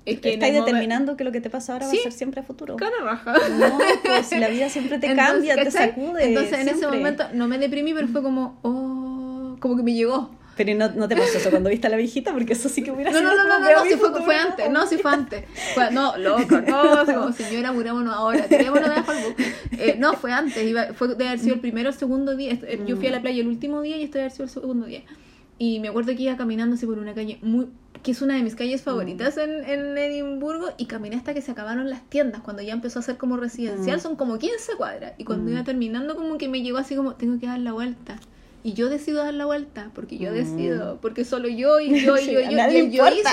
Es 0.07 0.21
que 0.21 0.33
¿Estáis 0.33 0.55
determinando 0.55 1.19
que 1.19 1.25
lo 1.25 1.33
que 1.33 1.43
te 1.43 1.51
pasa 1.51 1.75
ahora 1.75 1.85
va 1.87 1.93
Sí. 1.93 1.99
a 1.99 2.03
ser 2.05 2.13
siempre 2.13 2.41
a 2.41 2.43
futuro? 2.45 2.77
Cara 2.77 2.97
raja. 3.05 3.35
No, 3.59 3.79
pues 4.05 4.33
la 4.33 4.49
vida 4.49 4.71
siempre 4.71 4.99
te 4.99 5.09
Entonces, 5.11 5.33
cambia, 5.35 5.57
te 5.63 5.71
sacude. 5.71 6.25
Entonces 6.29 6.53
en 6.55 6.69
ese 6.69 6.79
siempre. 6.79 6.99
momento 6.99 7.25
no 7.35 7.47
me 7.49 7.59
deprimí, 7.59 7.93
pero 7.93 8.09
fue 8.09 8.23
como, 8.23 8.59
oh, 8.63 9.57
como 9.61 9.77
que 9.77 9.83
me 9.83 9.93
llegó. 9.93 10.31
Pero 10.59 10.75
no, 10.77 10.91
no 10.91 11.09
te 11.09 11.17
pasó 11.17 11.39
eso 11.39 11.49
cuando 11.51 11.71
viste 11.71 11.87
a 11.87 11.91
la 11.91 11.97
viejita, 11.97 12.33
porque 12.35 12.53
eso 12.53 12.69
sí 12.69 12.83
que 12.83 12.91
hubiera 12.91 13.11
No, 13.13 13.19
sido 13.21 13.31
no, 13.31 13.37
no, 13.49 13.59
no, 13.61 13.71
no, 13.71 13.85
sí 13.85 13.95
fue, 13.97 14.23
fue 14.23 14.37
antes, 14.37 14.71
no, 14.71 14.87
sí 14.87 14.99
fue 14.99 15.11
antes. 15.13 15.45
Fue- 15.75 15.91
no, 15.93 16.17
loco, 16.19 16.61
no, 16.61 17.07
como, 17.07 17.33
señora, 17.33 17.73
murámonos 17.73 18.15
ahora, 18.15 18.43
tirémonos 18.49 18.95
de 18.95 19.03
Facebook. 19.05 19.37
Eh, 19.79 19.97
no, 19.99 20.13
fue 20.15 20.33
antes, 20.33 20.63
iba, 20.67 20.93
fue 20.95 21.15
de 21.15 21.29
haber 21.29 21.39
sido 21.39 21.55
el 21.55 21.61
primero 21.61 21.89
o 21.89 21.93
el 21.93 21.99
segundo 21.99 22.37
día. 22.37 22.53
Eh, 22.53 22.83
Yo 22.87 22.97
fui 22.97 23.07
a 23.07 23.13
la 23.13 23.23
playa 23.23 23.41
el 23.41 23.49
último 23.49 23.81
día 23.81 23.97
y 23.97 24.03
este 24.03 24.19
de 24.19 24.25
haber 24.25 24.33
sido 24.33 24.45
el 24.45 24.51
segundo 24.51 24.87
día. 24.87 25.03
Y 25.61 25.81
me 25.81 25.89
acuerdo 25.89 26.15
que 26.15 26.23
iba 26.23 26.37
caminando 26.37 26.75
así 26.77 26.85
por 26.87 26.99
una 26.99 27.15
calle 27.15 27.39
muy 27.43 27.69
que 28.03 28.13
es 28.13 28.23
una 28.23 28.37
de 28.37 28.45
mis 28.45 28.55
calles 28.55 28.83
favoritas 28.83 29.37
en, 29.39 29.65
en 29.69 29.99
Edimburgo 29.99 30.69
y 30.79 30.87
caminé 30.87 31.17
hasta 31.17 31.35
que 31.35 31.43
se 31.43 31.51
acabaron 31.51 31.91
las 31.91 32.03
tiendas 32.09 32.43
cuando 32.43 32.63
ya 32.63 32.73
empezó 32.73 33.01
a 33.01 33.03
ser 33.03 33.17
como 33.17 33.37
residencial 33.37 33.97
Mm. 33.97 34.01
son 34.01 34.15
como 34.17 34.39
15 34.39 34.75
cuadras 34.77 35.15
y 35.19 35.25
cuando 35.25 35.51
Mm. 35.51 35.55
iba 35.55 35.65
terminando 35.65 36.15
como 36.15 36.39
que 36.39 36.47
me 36.49 36.63
llegó 36.63 36.79
así 36.79 36.95
como 36.95 37.15
tengo 37.17 37.41
que 37.41 37.47
dar 37.47 37.59
la 37.59 37.73
vuelta 37.73 38.21
y 38.69 38.75
yo 38.75 38.89
decido 38.89 39.23
dar 39.25 39.35
la 39.35 39.47
vuelta 39.47 39.91
porque 39.95 40.19
yo 40.19 40.31
Mm. 40.31 40.35
decido 40.35 40.99
porque 41.01 41.25
solo 41.25 41.49
yo 41.49 41.81
y 41.81 42.01
yo 42.01 42.17
y 42.17 42.21
Sí, 42.25 42.33
yo, 42.33 42.41
yo 42.41 42.51
y 42.51 42.55
el 42.61 42.77
importa. 42.77 42.91
yoísmo 42.91 43.33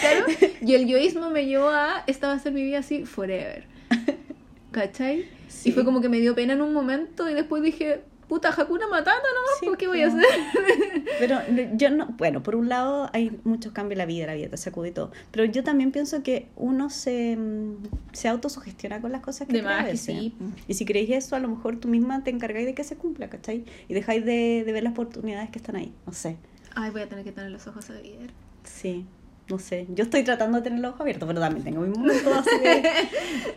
claro 0.00 0.24
y 0.60 0.74
el 0.74 0.86
yoísmo 0.86 1.30
me 1.30 1.46
llevó 1.46 1.68
a 1.68 2.04
esta 2.06 2.28
va 2.28 2.34
a 2.34 2.38
ser 2.38 2.52
mi 2.52 2.62
vida 2.62 2.78
así 2.78 3.04
forever 3.04 3.64
¿cachai? 4.70 5.26
Sí. 5.48 5.70
y 5.70 5.72
fue 5.72 5.84
como 5.84 6.00
que 6.00 6.08
me 6.08 6.20
dio 6.20 6.34
pena 6.34 6.52
en 6.52 6.62
un 6.62 6.72
momento 6.72 7.28
y 7.30 7.34
después 7.34 7.62
dije 7.62 8.00
puta 8.28 8.48
Hakuna 8.50 8.88
Matata 8.88 9.12
nomás 9.16 9.58
Sí, 9.60 9.66
¿por 9.66 9.76
qué 9.78 9.86
voy 9.86 10.02
a 10.02 10.08
hacer? 10.08 10.24
Pero 11.18 11.36
no- 11.48 11.76
yo 11.76 11.90
no, 11.90 12.06
bueno, 12.18 12.42
por 12.42 12.56
un 12.56 12.68
lado 12.68 13.08
hay 13.12 13.38
muchos 13.44 13.72
cambios 13.72 13.92
en 13.92 13.98
la 13.98 14.06
vida, 14.06 14.26
la 14.26 14.34
vida 14.34 14.48
te 14.48 14.56
sacude 14.56 14.88
y 14.88 14.92
todo. 14.92 15.10
Pero 15.30 15.44
yo 15.44 15.62
también 15.64 15.92
pienso 15.92 16.22
que 16.22 16.48
uno 16.56 16.90
se, 16.90 17.36
mm, 17.36 17.76
se 18.12 18.28
autosugestiona 18.28 19.00
con 19.00 19.12
las 19.12 19.20
cosas 19.22 19.46
que 19.46 19.54
De 19.54 19.62
más 19.62 19.86
que 19.86 19.96
sí. 19.96 20.34
Y 20.68 20.74
si 20.74 20.84
creéis 20.84 21.10
eso, 21.10 21.36
a 21.36 21.38
lo 21.38 21.48
mejor 21.48 21.76
tú 21.78 21.88
misma 21.88 22.22
te 22.24 22.30
encargáis 22.30 22.66
de 22.66 22.74
que 22.74 22.84
se 22.84 22.96
cumpla, 22.96 23.28
¿cachai? 23.30 23.64
Y 23.88 23.94
dejáis 23.94 24.24
de, 24.24 24.64
de 24.66 24.72
ver 24.72 24.82
las 24.82 24.92
oportunidades 24.92 25.50
que 25.50 25.58
están 25.58 25.76
ahí. 25.76 25.92
No 26.06 26.12
sé. 26.12 26.36
ay 26.74 26.90
voy 26.90 27.02
a 27.02 27.08
tener 27.08 27.24
que 27.24 27.32
tener 27.32 27.50
los 27.50 27.66
ojos 27.66 27.88
abiertos 27.90 28.34
Sí. 28.64 29.06
No 29.48 29.60
sé, 29.60 29.86
yo 29.90 30.02
estoy 30.02 30.24
tratando 30.24 30.58
de 30.58 30.64
tener 30.64 30.80
los 30.80 30.88
ojos 30.90 31.02
abiertos, 31.02 31.24
pero 31.28 31.38
también 31.40 31.62
tengo 31.64 31.80
mis 31.82 31.96
momentos 31.96 32.32
así 32.36 32.58
de... 32.58 32.82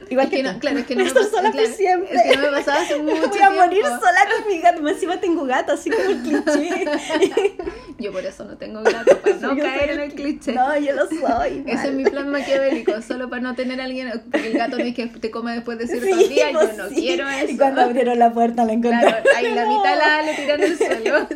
Igual 0.12 0.26
Es 0.28 0.30
que, 0.32 0.38
que 0.38 0.44
no, 0.44 0.60
claro, 0.60 0.78
es 0.80 0.86
que 0.86 0.96
no 0.96 1.04
me 1.04 1.10
pasa- 1.12 1.30
sola 1.32 1.52
claro, 1.52 1.68
por 1.68 1.76
siempre. 1.78 2.16
es 2.16 2.22
que 2.32 2.38
no 2.38 2.44
me 2.44 2.52
pasaba 2.52 2.82
hace 2.82 2.98
mucho 3.02 3.28
Voy 3.30 3.40
a 3.42 3.50
morir 3.50 3.82
tiempo. 3.82 3.90
sola 4.00 4.20
con 4.38 4.48
mi 4.54 4.60
gato. 4.62 4.82
Más 4.84 4.92
Encima 4.94 5.20
tengo 5.20 5.46
gato, 5.46 5.72
así 5.74 5.90
como 5.90 6.04
el 6.10 6.22
cliché. 6.22 6.86
Yo 7.98 8.12
por 8.12 8.24
eso 8.24 8.46
no 8.46 8.56
tengo 8.58 8.84
gato, 8.84 9.18
para 9.18 9.36
no 9.38 9.56
Yo 9.58 9.64
caer 9.64 9.90
en 9.92 10.00
el 10.02 10.14
cliché. 10.14 10.54
No, 10.54 10.78
yo 10.78 10.94
lo 10.94 11.08
soy. 11.10 11.64
Ese 11.66 11.88
es 11.88 11.94
mi 11.94 12.04
plan 12.06 12.30
maquiavélico, 12.30 13.02
solo 13.02 13.30
para 13.30 13.42
no 13.42 13.56
tener 13.56 13.82
a 13.82 13.86
alguien, 13.86 14.10
porque 14.32 14.48
el 14.52 14.58
gato 14.58 14.78
no 14.78 14.84
es 14.86 14.96
que 14.96 15.08
te 15.08 15.32
come 15.32 15.54
después 15.54 15.78
de 15.80 15.88
ciertos 15.88 16.18
Sí, 16.18 16.28
días, 16.30 16.50
pues 16.54 16.78
yo 16.78 16.84
no 16.84 16.90
sí. 16.90 16.96
quiero 16.96 17.28
eso. 17.28 17.52
Y 17.52 17.58
cuando 17.58 17.82
abrieron 17.82 18.18
la 18.20 18.32
puerta 18.32 18.64
la 18.64 18.74
encontré. 18.74 19.00
Claro, 19.02 19.24
ahí 19.36 19.54
la 19.54 19.66
mitad 19.66 19.98
la 19.98 20.22
le 20.22 20.34
tiran 20.36 20.62
al 20.62 20.78
suelo. 20.78 21.28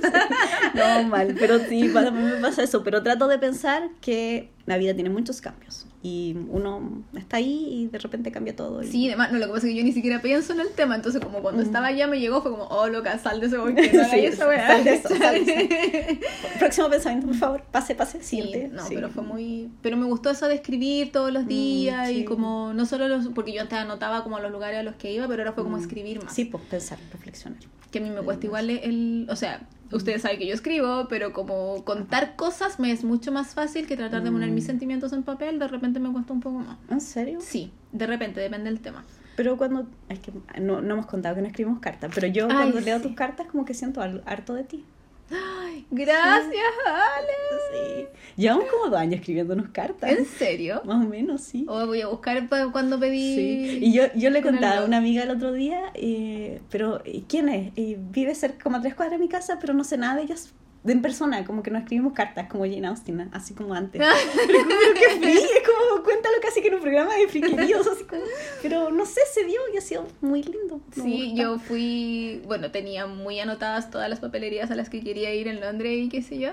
No, 0.75 1.03
mal, 1.09 1.35
pero 1.39 1.59
sí, 1.59 1.89
para 1.89 2.11
mí 2.11 2.21
me 2.23 2.35
pasa 2.39 2.63
eso. 2.63 2.83
Pero 2.83 3.03
trato 3.03 3.27
de 3.27 3.39
pensar 3.39 3.89
que 3.99 4.42
la 4.65 4.77
vida 4.77 4.93
tiene 4.93 5.09
muchos 5.09 5.41
cambios. 5.41 5.87
Y 6.05 6.35
uno 6.49 7.03
está 7.15 7.37
ahí 7.37 7.65
y 7.71 7.87
de 7.87 7.97
repente 7.97 8.29
cambia 8.31 8.53
todo. 8.55 8.83
y- 8.83 8.87
Sí, 8.87 9.07
además, 9.07 9.31
no, 9.31 9.39
lo 9.39 9.45
que 9.47 9.53
pasa 9.53 9.67
es 9.67 9.73
que 9.73 9.77
yo 9.79 9.83
ni 9.85 9.93
siquiera 9.93 10.21
pienso 10.21 10.51
en 10.51 10.59
el 10.59 10.69
tema, 10.69 10.95
entonces 10.95 11.23
como 11.23 11.41
cuando 11.41 11.61
Mm. 11.63 11.65
estaba 11.65 11.87
allá 11.87 12.07
me 12.07 12.19
llegó, 12.19 12.41
fue 12.41 12.51
como, 12.51 12.65
oh, 12.65 12.89
loca, 12.89 13.17
sal 13.19 13.39
de 13.39 13.47
ese 13.47 13.57
bosque, 13.57 13.73
no 13.93 14.03
Sí, 14.09 14.19
weá. 14.45 14.67
sal 14.67 14.83
de 14.83 14.93
eso, 14.95 15.09
sal 15.15 15.45
de 15.45 16.19
Próximo 16.59 16.89
pensamiento, 16.89 17.27
por 17.27 17.35
favor. 17.37 17.63
Pase, 17.71 17.95
pase, 17.95 18.19
Sí, 18.21 18.41
siguiente. 18.41 18.67
no, 18.75 18.85
Sí. 18.85 18.95
pero 18.95 19.09
fue 19.09 19.23
muy... 19.23 19.69
Pero 19.81 19.95
me 19.95 20.05
gustó 20.05 20.29
eso 20.29 20.47
de 20.47 20.55
escribir 20.55 21.11
todos 21.13 21.31
los 21.31 21.45
Mm, 21.45 21.47
días 21.47 22.09
y 22.09 22.15
sí. 22.19 22.25
como, 22.25 22.73
no 22.73 22.85
solo 22.85 23.07
los... 23.07 23.27
Porque 23.29 23.53
yo 23.53 23.61
antes 23.61 23.77
anotaba 23.77 24.23
como 24.23 24.39
los 24.39 24.51
lugares 24.51 24.79
a 24.79 24.83
los 24.83 24.95
que 24.95 25.13
iba, 25.13 25.25
pero 25.27 25.41
ahora 25.43 25.53
fue 25.53 25.63
como 25.63 25.77
Mm. 25.77 25.81
escribir 25.81 26.23
más. 26.23 26.33
Sí, 26.33 26.45
pues 26.45 26.63
pensar, 26.65 26.99
reflexionar. 27.13 27.59
Que 27.91 27.99
a 27.99 28.01
mí 28.01 28.09
me 28.09 28.21
cuesta 28.21 28.45
igual 28.45 28.69
el... 28.69 29.27
O 29.29 29.35
sea, 29.37 29.61
ustedes 29.93 30.21
saben 30.23 30.37
que 30.39 30.47
yo 30.47 30.53
escribo, 30.53 31.07
pero 31.09 31.33
como 31.33 31.83
contar 31.85 32.35
cosas 32.35 32.79
me 32.79 32.91
es 32.91 33.03
mucho 33.03 33.31
más 33.31 33.53
fácil 33.53 33.87
que 33.87 33.95
tratar 33.95 34.23
de 34.23 34.31
poner 34.31 34.49
Mm. 34.51 34.53
mis 34.55 34.65
sentimientos 34.65 35.13
en 35.13 35.23
papel, 35.23 35.59
de 35.59 35.67
repente 35.67 35.99
me 35.99 36.11
cuesta 36.11 36.33
un 36.33 36.39
poco 36.41 36.59
más. 36.59 36.77
¿En 36.89 37.01
serio? 37.01 37.39
Sí, 37.41 37.71
de 37.91 38.07
repente, 38.07 38.39
depende 38.41 38.69
del 38.69 38.79
tema. 38.81 39.03
Pero 39.35 39.57
cuando. 39.57 39.87
Es 40.09 40.19
que 40.19 40.31
no, 40.61 40.81
no 40.81 40.93
hemos 40.93 41.05
contado 41.07 41.35
que 41.35 41.41
no 41.41 41.47
escribimos 41.47 41.79
cartas, 41.79 42.11
pero 42.13 42.27
yo 42.27 42.45
Ay, 42.49 42.55
cuando 42.55 42.79
leo 42.81 42.97
sí. 42.97 43.03
tus 43.07 43.15
cartas, 43.15 43.47
como 43.47 43.65
que 43.65 43.73
siento 43.73 44.01
harto 44.01 44.53
de 44.53 44.63
ti. 44.63 44.85
Ay, 45.33 45.85
gracias, 45.89 46.73
Ale. 46.85 47.33
Sí. 47.71 48.07
Llevamos 48.35 48.65
como 48.65 48.89
dos 48.89 48.99
años 48.99 49.19
escribiéndonos 49.19 49.69
cartas. 49.69 50.11
¿En 50.11 50.25
serio? 50.25 50.81
Más 50.85 51.05
o 51.05 51.09
menos, 51.09 51.41
sí. 51.41 51.65
O 51.67 51.85
voy 51.87 52.01
a 52.01 52.07
buscar 52.07 52.47
cuando 52.71 52.99
pedí... 52.99 53.35
Sí. 53.35 53.79
Y 53.81 53.93
yo, 53.93 54.03
yo 54.15 54.29
le 54.29 54.41
contaba 54.41 54.81
a 54.81 54.85
una 54.85 54.97
amiga 54.97 55.23
el 55.23 55.31
otro 55.31 55.51
día, 55.53 55.91
eh, 55.93 56.61
pero 56.69 57.01
¿y 57.05 57.21
¿quién 57.23 57.49
es? 57.49 57.71
Y 57.75 57.95
vive 57.95 58.35
cerca 58.35 58.63
como 58.63 58.77
a 58.77 58.81
tres 58.81 58.95
cuadras 58.95 59.19
de 59.19 59.25
mi 59.25 59.29
casa, 59.29 59.57
pero 59.59 59.73
no 59.73 59.83
sé 59.83 59.97
nada 59.97 60.15
de 60.15 60.23
ellas 60.23 60.53
en 60.85 61.01
persona, 61.01 61.45
como 61.45 61.63
que 61.63 61.71
no 61.71 61.77
escribimos 61.77 62.13
cartas 62.13 62.47
como 62.49 62.65
Jane 62.65 62.87
Austen, 62.87 63.29
así 63.31 63.53
como 63.53 63.73
antes. 63.73 64.01
pero 64.47 64.59
como 64.59 64.93
que 64.93 65.33
es 65.33 65.63
como 65.65 66.03
cuéntalo 66.03 66.35
casi 66.41 66.61
que 66.61 66.67
en 66.67 66.75
un 66.75 66.81
programa 66.81 67.15
de 67.15 67.27
friqueríos, 67.27 67.87
así 67.87 68.03
como, 68.03 68.21
pero 68.61 68.91
no 68.91 69.05
sé, 69.05 69.21
se 69.33 69.45
dio 69.45 69.59
y 69.73 69.77
ha 69.77 69.81
sido 69.81 70.05
muy 70.21 70.43
lindo. 70.43 70.81
Sí, 70.91 71.33
yo 71.35 71.59
fui, 71.59 72.41
bueno, 72.45 72.71
tenía 72.71 73.07
muy 73.07 73.39
anotadas 73.39 73.89
todas 73.89 74.09
las 74.09 74.19
papelerías 74.19 74.71
a 74.71 74.75
las 74.75 74.89
que 74.89 75.01
quería 75.01 75.33
ir 75.33 75.47
en 75.47 75.61
Londres 75.61 75.97
y 75.97 76.09
qué 76.09 76.21
sé 76.21 76.37
yo. 76.37 76.49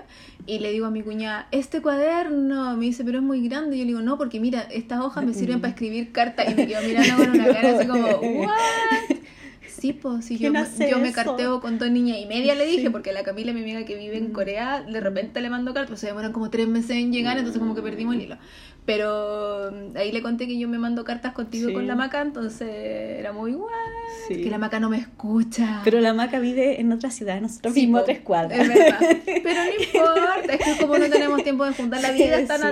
Y 0.47 0.59
le 0.61 0.73
digo 0.73 0.87
a 0.87 0.91
mi 0.91 1.03
cuñada, 1.03 1.49
este 1.51 1.83
cuaderno, 1.83 2.77
me 2.77 2.87
dice, 2.87 3.05
pero 3.05 3.19
es 3.19 3.25
muy 3.25 3.47
grande. 3.47 3.77
Y 3.77 3.81
yo 3.81 3.85
le 3.85 3.89
digo, 3.89 4.03
no, 4.03 4.17
porque 4.17 4.41
mira, 4.41 4.63
estas 4.71 5.01
hojas 5.01 5.25
me 5.25 5.35
sirven 5.35 5.61
para 5.61 5.73
escribir 5.73 6.13
cartas. 6.13 6.51
Y 6.51 6.55
me 6.55 6.67
quedo 6.67 6.83
mirando 6.83 7.17
con 7.17 7.31
una 7.31 7.47
cara 7.53 7.79
así 7.79 7.87
como, 7.87 8.09
¿what? 8.09 9.20
Sí, 9.81 9.95
pues, 9.95 10.27
sí, 10.27 10.35
yo, 10.35 10.39
¿Quién 10.41 10.53
me- 10.53 10.59
hace 10.59 10.91
yo 10.91 10.99
me 10.99 11.11
carteo 11.13 11.61
con 11.61 11.79
dos 11.79 11.91
niñas 11.91 12.19
y 12.21 12.27
media, 12.27 12.55
le 12.55 12.67
dije, 12.67 12.83
Sí. 12.83 12.89
porque 12.91 13.11
a 13.11 13.13
la 13.15 13.23
Camila, 13.23 13.53
mi 13.55 13.61
amiga 13.63 13.85
que 13.87 13.97
vive 13.97 14.19
en 14.19 14.29
Mm. 14.29 14.33
Corea, 14.33 14.83
de 14.83 15.01
repente 15.01 15.41
le 15.41 15.49
mando 15.49 15.73
cartas, 15.73 15.89
pues 15.89 16.01
se 16.01 16.09
demoran 16.09 16.33
como 16.33 16.51
tres 16.51 16.69
meses 16.69 16.91
en 16.93 17.13
llegar, 17.13 17.39
entonces 17.39 17.61
como 17.61 17.75
que 17.75 17.81
perdimos 17.83 18.15
el 18.15 18.23
hilo. 18.23 18.37
Pero 18.87 19.71
mm, 19.71 19.97
ahí 19.97 20.11
le 20.11 20.23
conté 20.23 20.47
que 20.47 20.59
yo 20.59 20.67
me 20.69 20.79
mando 20.79 21.05
cartas 21.05 21.33
contigo 21.33 21.69
Sí. 21.69 21.75
con 21.75 21.87
la 21.87 21.95
maca, 21.95 22.21
entonces 22.23 22.69
era 23.19 23.33
muy 23.33 23.53
guay. 23.53 23.71
Sí. 24.27 24.43
Que 24.43 24.51
la 24.51 24.59
maca 24.59 24.81
no 24.81 24.89
me 24.91 24.99
escucha. 24.99 25.81
Pero 25.85 26.01
la 26.01 26.13
maca 26.15 26.39
vive 26.39 26.81
en 26.81 26.91
otra 26.93 27.11
ciudad, 27.11 27.41
nosotros 27.41 27.73
Sí, 27.75 27.81
vivimos 27.83 28.01
a 28.01 28.03
po, 28.03 28.07
tres 28.07 28.21
cuadras. 28.21 28.59
Es 28.61 28.69
verdad. 28.69 28.99
Pero 29.25 29.65
no 29.65 29.83
importa, 29.85 30.55
es 30.55 30.65
que 30.65 30.81
como 30.81 30.99
no 30.99 31.09
tenemos 31.09 31.43
tiempo 31.43 31.65
de 31.65 31.73
juntar 31.73 32.01
la 32.03 32.11
vida, 32.13 32.39
es 32.39 32.49
tan 32.49 32.63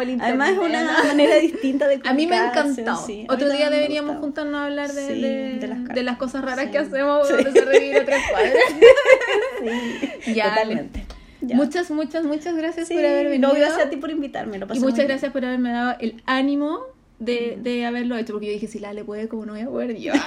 el 0.00 0.20
Además 0.20 0.50
es 0.50 0.56
internet. 0.56 0.80
una 0.90 1.04
manera 1.04 1.36
distinta 1.36 1.88
de 1.88 2.00
A 2.04 2.12
mí 2.14 2.26
me 2.26 2.36
ha 2.36 2.48
encantado. 2.48 3.06
Otro 3.28 3.50
día 3.50 3.68
deberíamos 3.70 4.18
juntarnos 4.18 4.54
a 4.54 4.64
hablar 4.66 4.92
de, 4.92 5.14
de, 5.14 5.58
de 5.58 6.02
las 6.02 6.16
de 6.16 6.18
cosas 6.18 6.44
raras 6.44 6.68
que 6.70 6.78
hacemos 6.78 7.26
se 7.28 7.36
revivir 7.36 7.96
a 7.98 8.04
tres 8.04 8.22
cuadras. 8.30 8.54
Sí, 10.22 10.34
Ya, 10.34 10.50
totalmente. 10.50 11.05
Ya. 11.40 11.56
Muchas, 11.56 11.90
muchas, 11.90 12.24
muchas 12.24 12.56
gracias 12.56 12.88
Sí, 12.88 12.94
por 12.94 13.04
haber 13.04 13.28
venido. 13.28 13.48
No, 13.48 13.54
gracias 13.54 13.86
a 13.86 13.90
ti 13.90 13.96
por 13.96 14.10
invitarme. 14.10 14.58
Lo 14.58 14.66
Y 14.66 14.68
pasé 14.68 14.80
muchas 14.80 14.92
muy 14.92 14.98
bien. 14.98 15.08
gracias 15.08 15.32
por 15.32 15.44
haberme 15.44 15.70
dado 15.72 15.96
el 16.00 16.22
ánimo 16.26 16.80
de, 17.18 17.58
de 17.62 17.86
haberlo 17.86 18.16
hecho, 18.18 18.32
porque 18.34 18.46
yo 18.46 18.52
dije, 18.52 18.66
si 18.66 18.78
la 18.78 18.92
le 18.92 19.02
puede, 19.04 19.26
como 19.28 19.46
no 19.46 19.52
voy 19.52 19.62
a 19.62 19.66
poder 19.66 19.96
yo? 19.96 20.12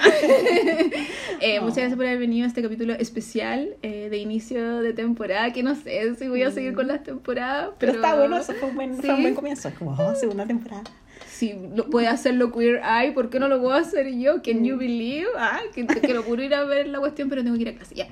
Eh, 1.41 1.59
Muchas 1.61 1.77
gracias 1.77 1.95
por 1.95 2.05
haber 2.05 2.19
venido 2.19 2.45
a 2.45 2.47
este 2.47 2.61
capítulo 2.61 2.93
especial 2.93 3.75
eh, 3.81 4.09
de 4.09 4.17
inicio 4.17 4.81
de 4.81 4.91
temporada, 4.93 5.53
que 5.53 5.63
no 5.63 5.73
sé 5.75 6.15
si 6.15 6.27
voy 6.27 6.43
a 6.43 6.51
seguir 6.51 6.73
con 6.73 6.87
las 6.87 7.03
temporadas. 7.03 7.69
Pero, 7.79 7.93
Pero, 7.93 8.03
está 8.03 8.15
bueno, 8.15 8.37
eso 8.37 8.53
fue 8.53 8.69
un 8.69 8.75
buen, 8.75 8.93
fue 8.95 9.09
un 9.09 9.15
Sí. 9.17 9.21
buen 9.21 9.35
comienzo. 9.35 9.67
Es 9.69 9.75
como, 9.75 9.91
oh, 9.91 10.15
segunda 10.15 10.45
temporada. 10.45 10.83
Si 11.29 11.53
lo, 11.75 11.89
puede 11.89 12.07
hacerlo 12.07 12.51
Queer 12.51 12.81
Eye, 12.83 13.13
¿por 13.13 13.29
qué 13.29 13.39
no 13.39 13.47
lo 13.47 13.61
puedo 13.61 13.73
hacer 13.73 14.13
yo? 14.17 14.41
Can 14.43 14.61
Mm. 14.61 14.65
you 14.65 14.77
believe? 14.77 15.27
Ah, 15.37 15.61
que, 15.73 15.87
que 15.87 16.13
lo 16.13 16.23
puedo 16.23 16.41
ir 16.43 16.53
a 16.53 16.63
ver 16.65 16.87
la 16.87 16.99
cuestión, 16.99 17.29
pero 17.29 17.41
tengo 17.43 17.55
que 17.55 17.61
ir 17.61 17.69
a 17.69 17.73
clase. 17.75 17.95
Ya. 17.95 18.07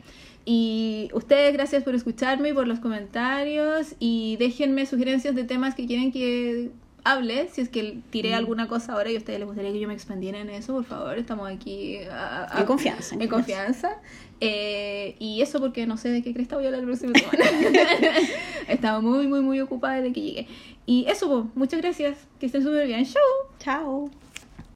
Y 0.49 1.09
ustedes, 1.13 1.51
gracias 1.51 1.83
por 1.83 1.93
escucharme 1.93 2.49
y 2.49 2.53
por 2.53 2.67
los 2.67 2.79
comentarios. 2.79 3.95
Y 3.99 4.37
déjenme 4.37 4.85
sugerencias 4.85 5.35
de 5.35 5.43
temas 5.43 5.75
que 5.75 5.85
quieren 5.87 6.09
que 6.13 6.69
hable. 7.03 7.49
Si 7.51 7.59
es 7.59 7.67
que 7.67 7.97
tiré 8.11 8.31
Mm. 8.31 8.35
alguna 8.35 8.67
cosa 8.69 8.93
ahora 8.93 9.11
y 9.11 9.15
a 9.15 9.17
ustedes 9.17 9.39
les 9.39 9.45
gustaría 9.47 9.73
que 9.73 9.79
yo 9.81 9.89
me 9.89 9.93
expandiera 9.93 10.39
en 10.39 10.49
eso, 10.49 10.73
por 10.73 10.85
favor. 10.85 11.17
Estamos 11.17 11.49
aquí 11.49 11.97
a- 12.09 12.47
a- 12.49 12.61
En 12.61 12.65
confianza, 12.65 13.15
en 13.15 13.21
En 13.23 13.27
confianza. 13.27 13.97
Eh, 14.39 15.15
y 15.19 15.41
eso 15.41 15.59
porque 15.59 15.85
no 15.85 15.97
sé 15.97 16.09
de 16.09 16.21
qué 16.23 16.33
cresta 16.33 16.55
voy 16.55 16.63
a 16.63 16.67
hablar 16.67 16.81
la 16.83 16.87
próxima 16.87 17.11
semana. 17.19 17.43
Estaba 18.69 19.01
muy, 19.01 19.27
muy, 19.27 19.41
muy 19.41 19.59
ocupada 19.59 19.95
desde 19.95 20.13
que 20.13 20.21
llegué. 20.21 20.47
Y 20.85 21.05
eso, 21.09 21.27
po. 21.27 21.49
muchas 21.55 21.81
gracias. 21.81 22.17
Que 22.39 22.45
estén 22.45 22.63
súper 22.63 22.87
bien. 22.87 23.03
Chau. 23.03 23.21
Chao. 23.59 24.09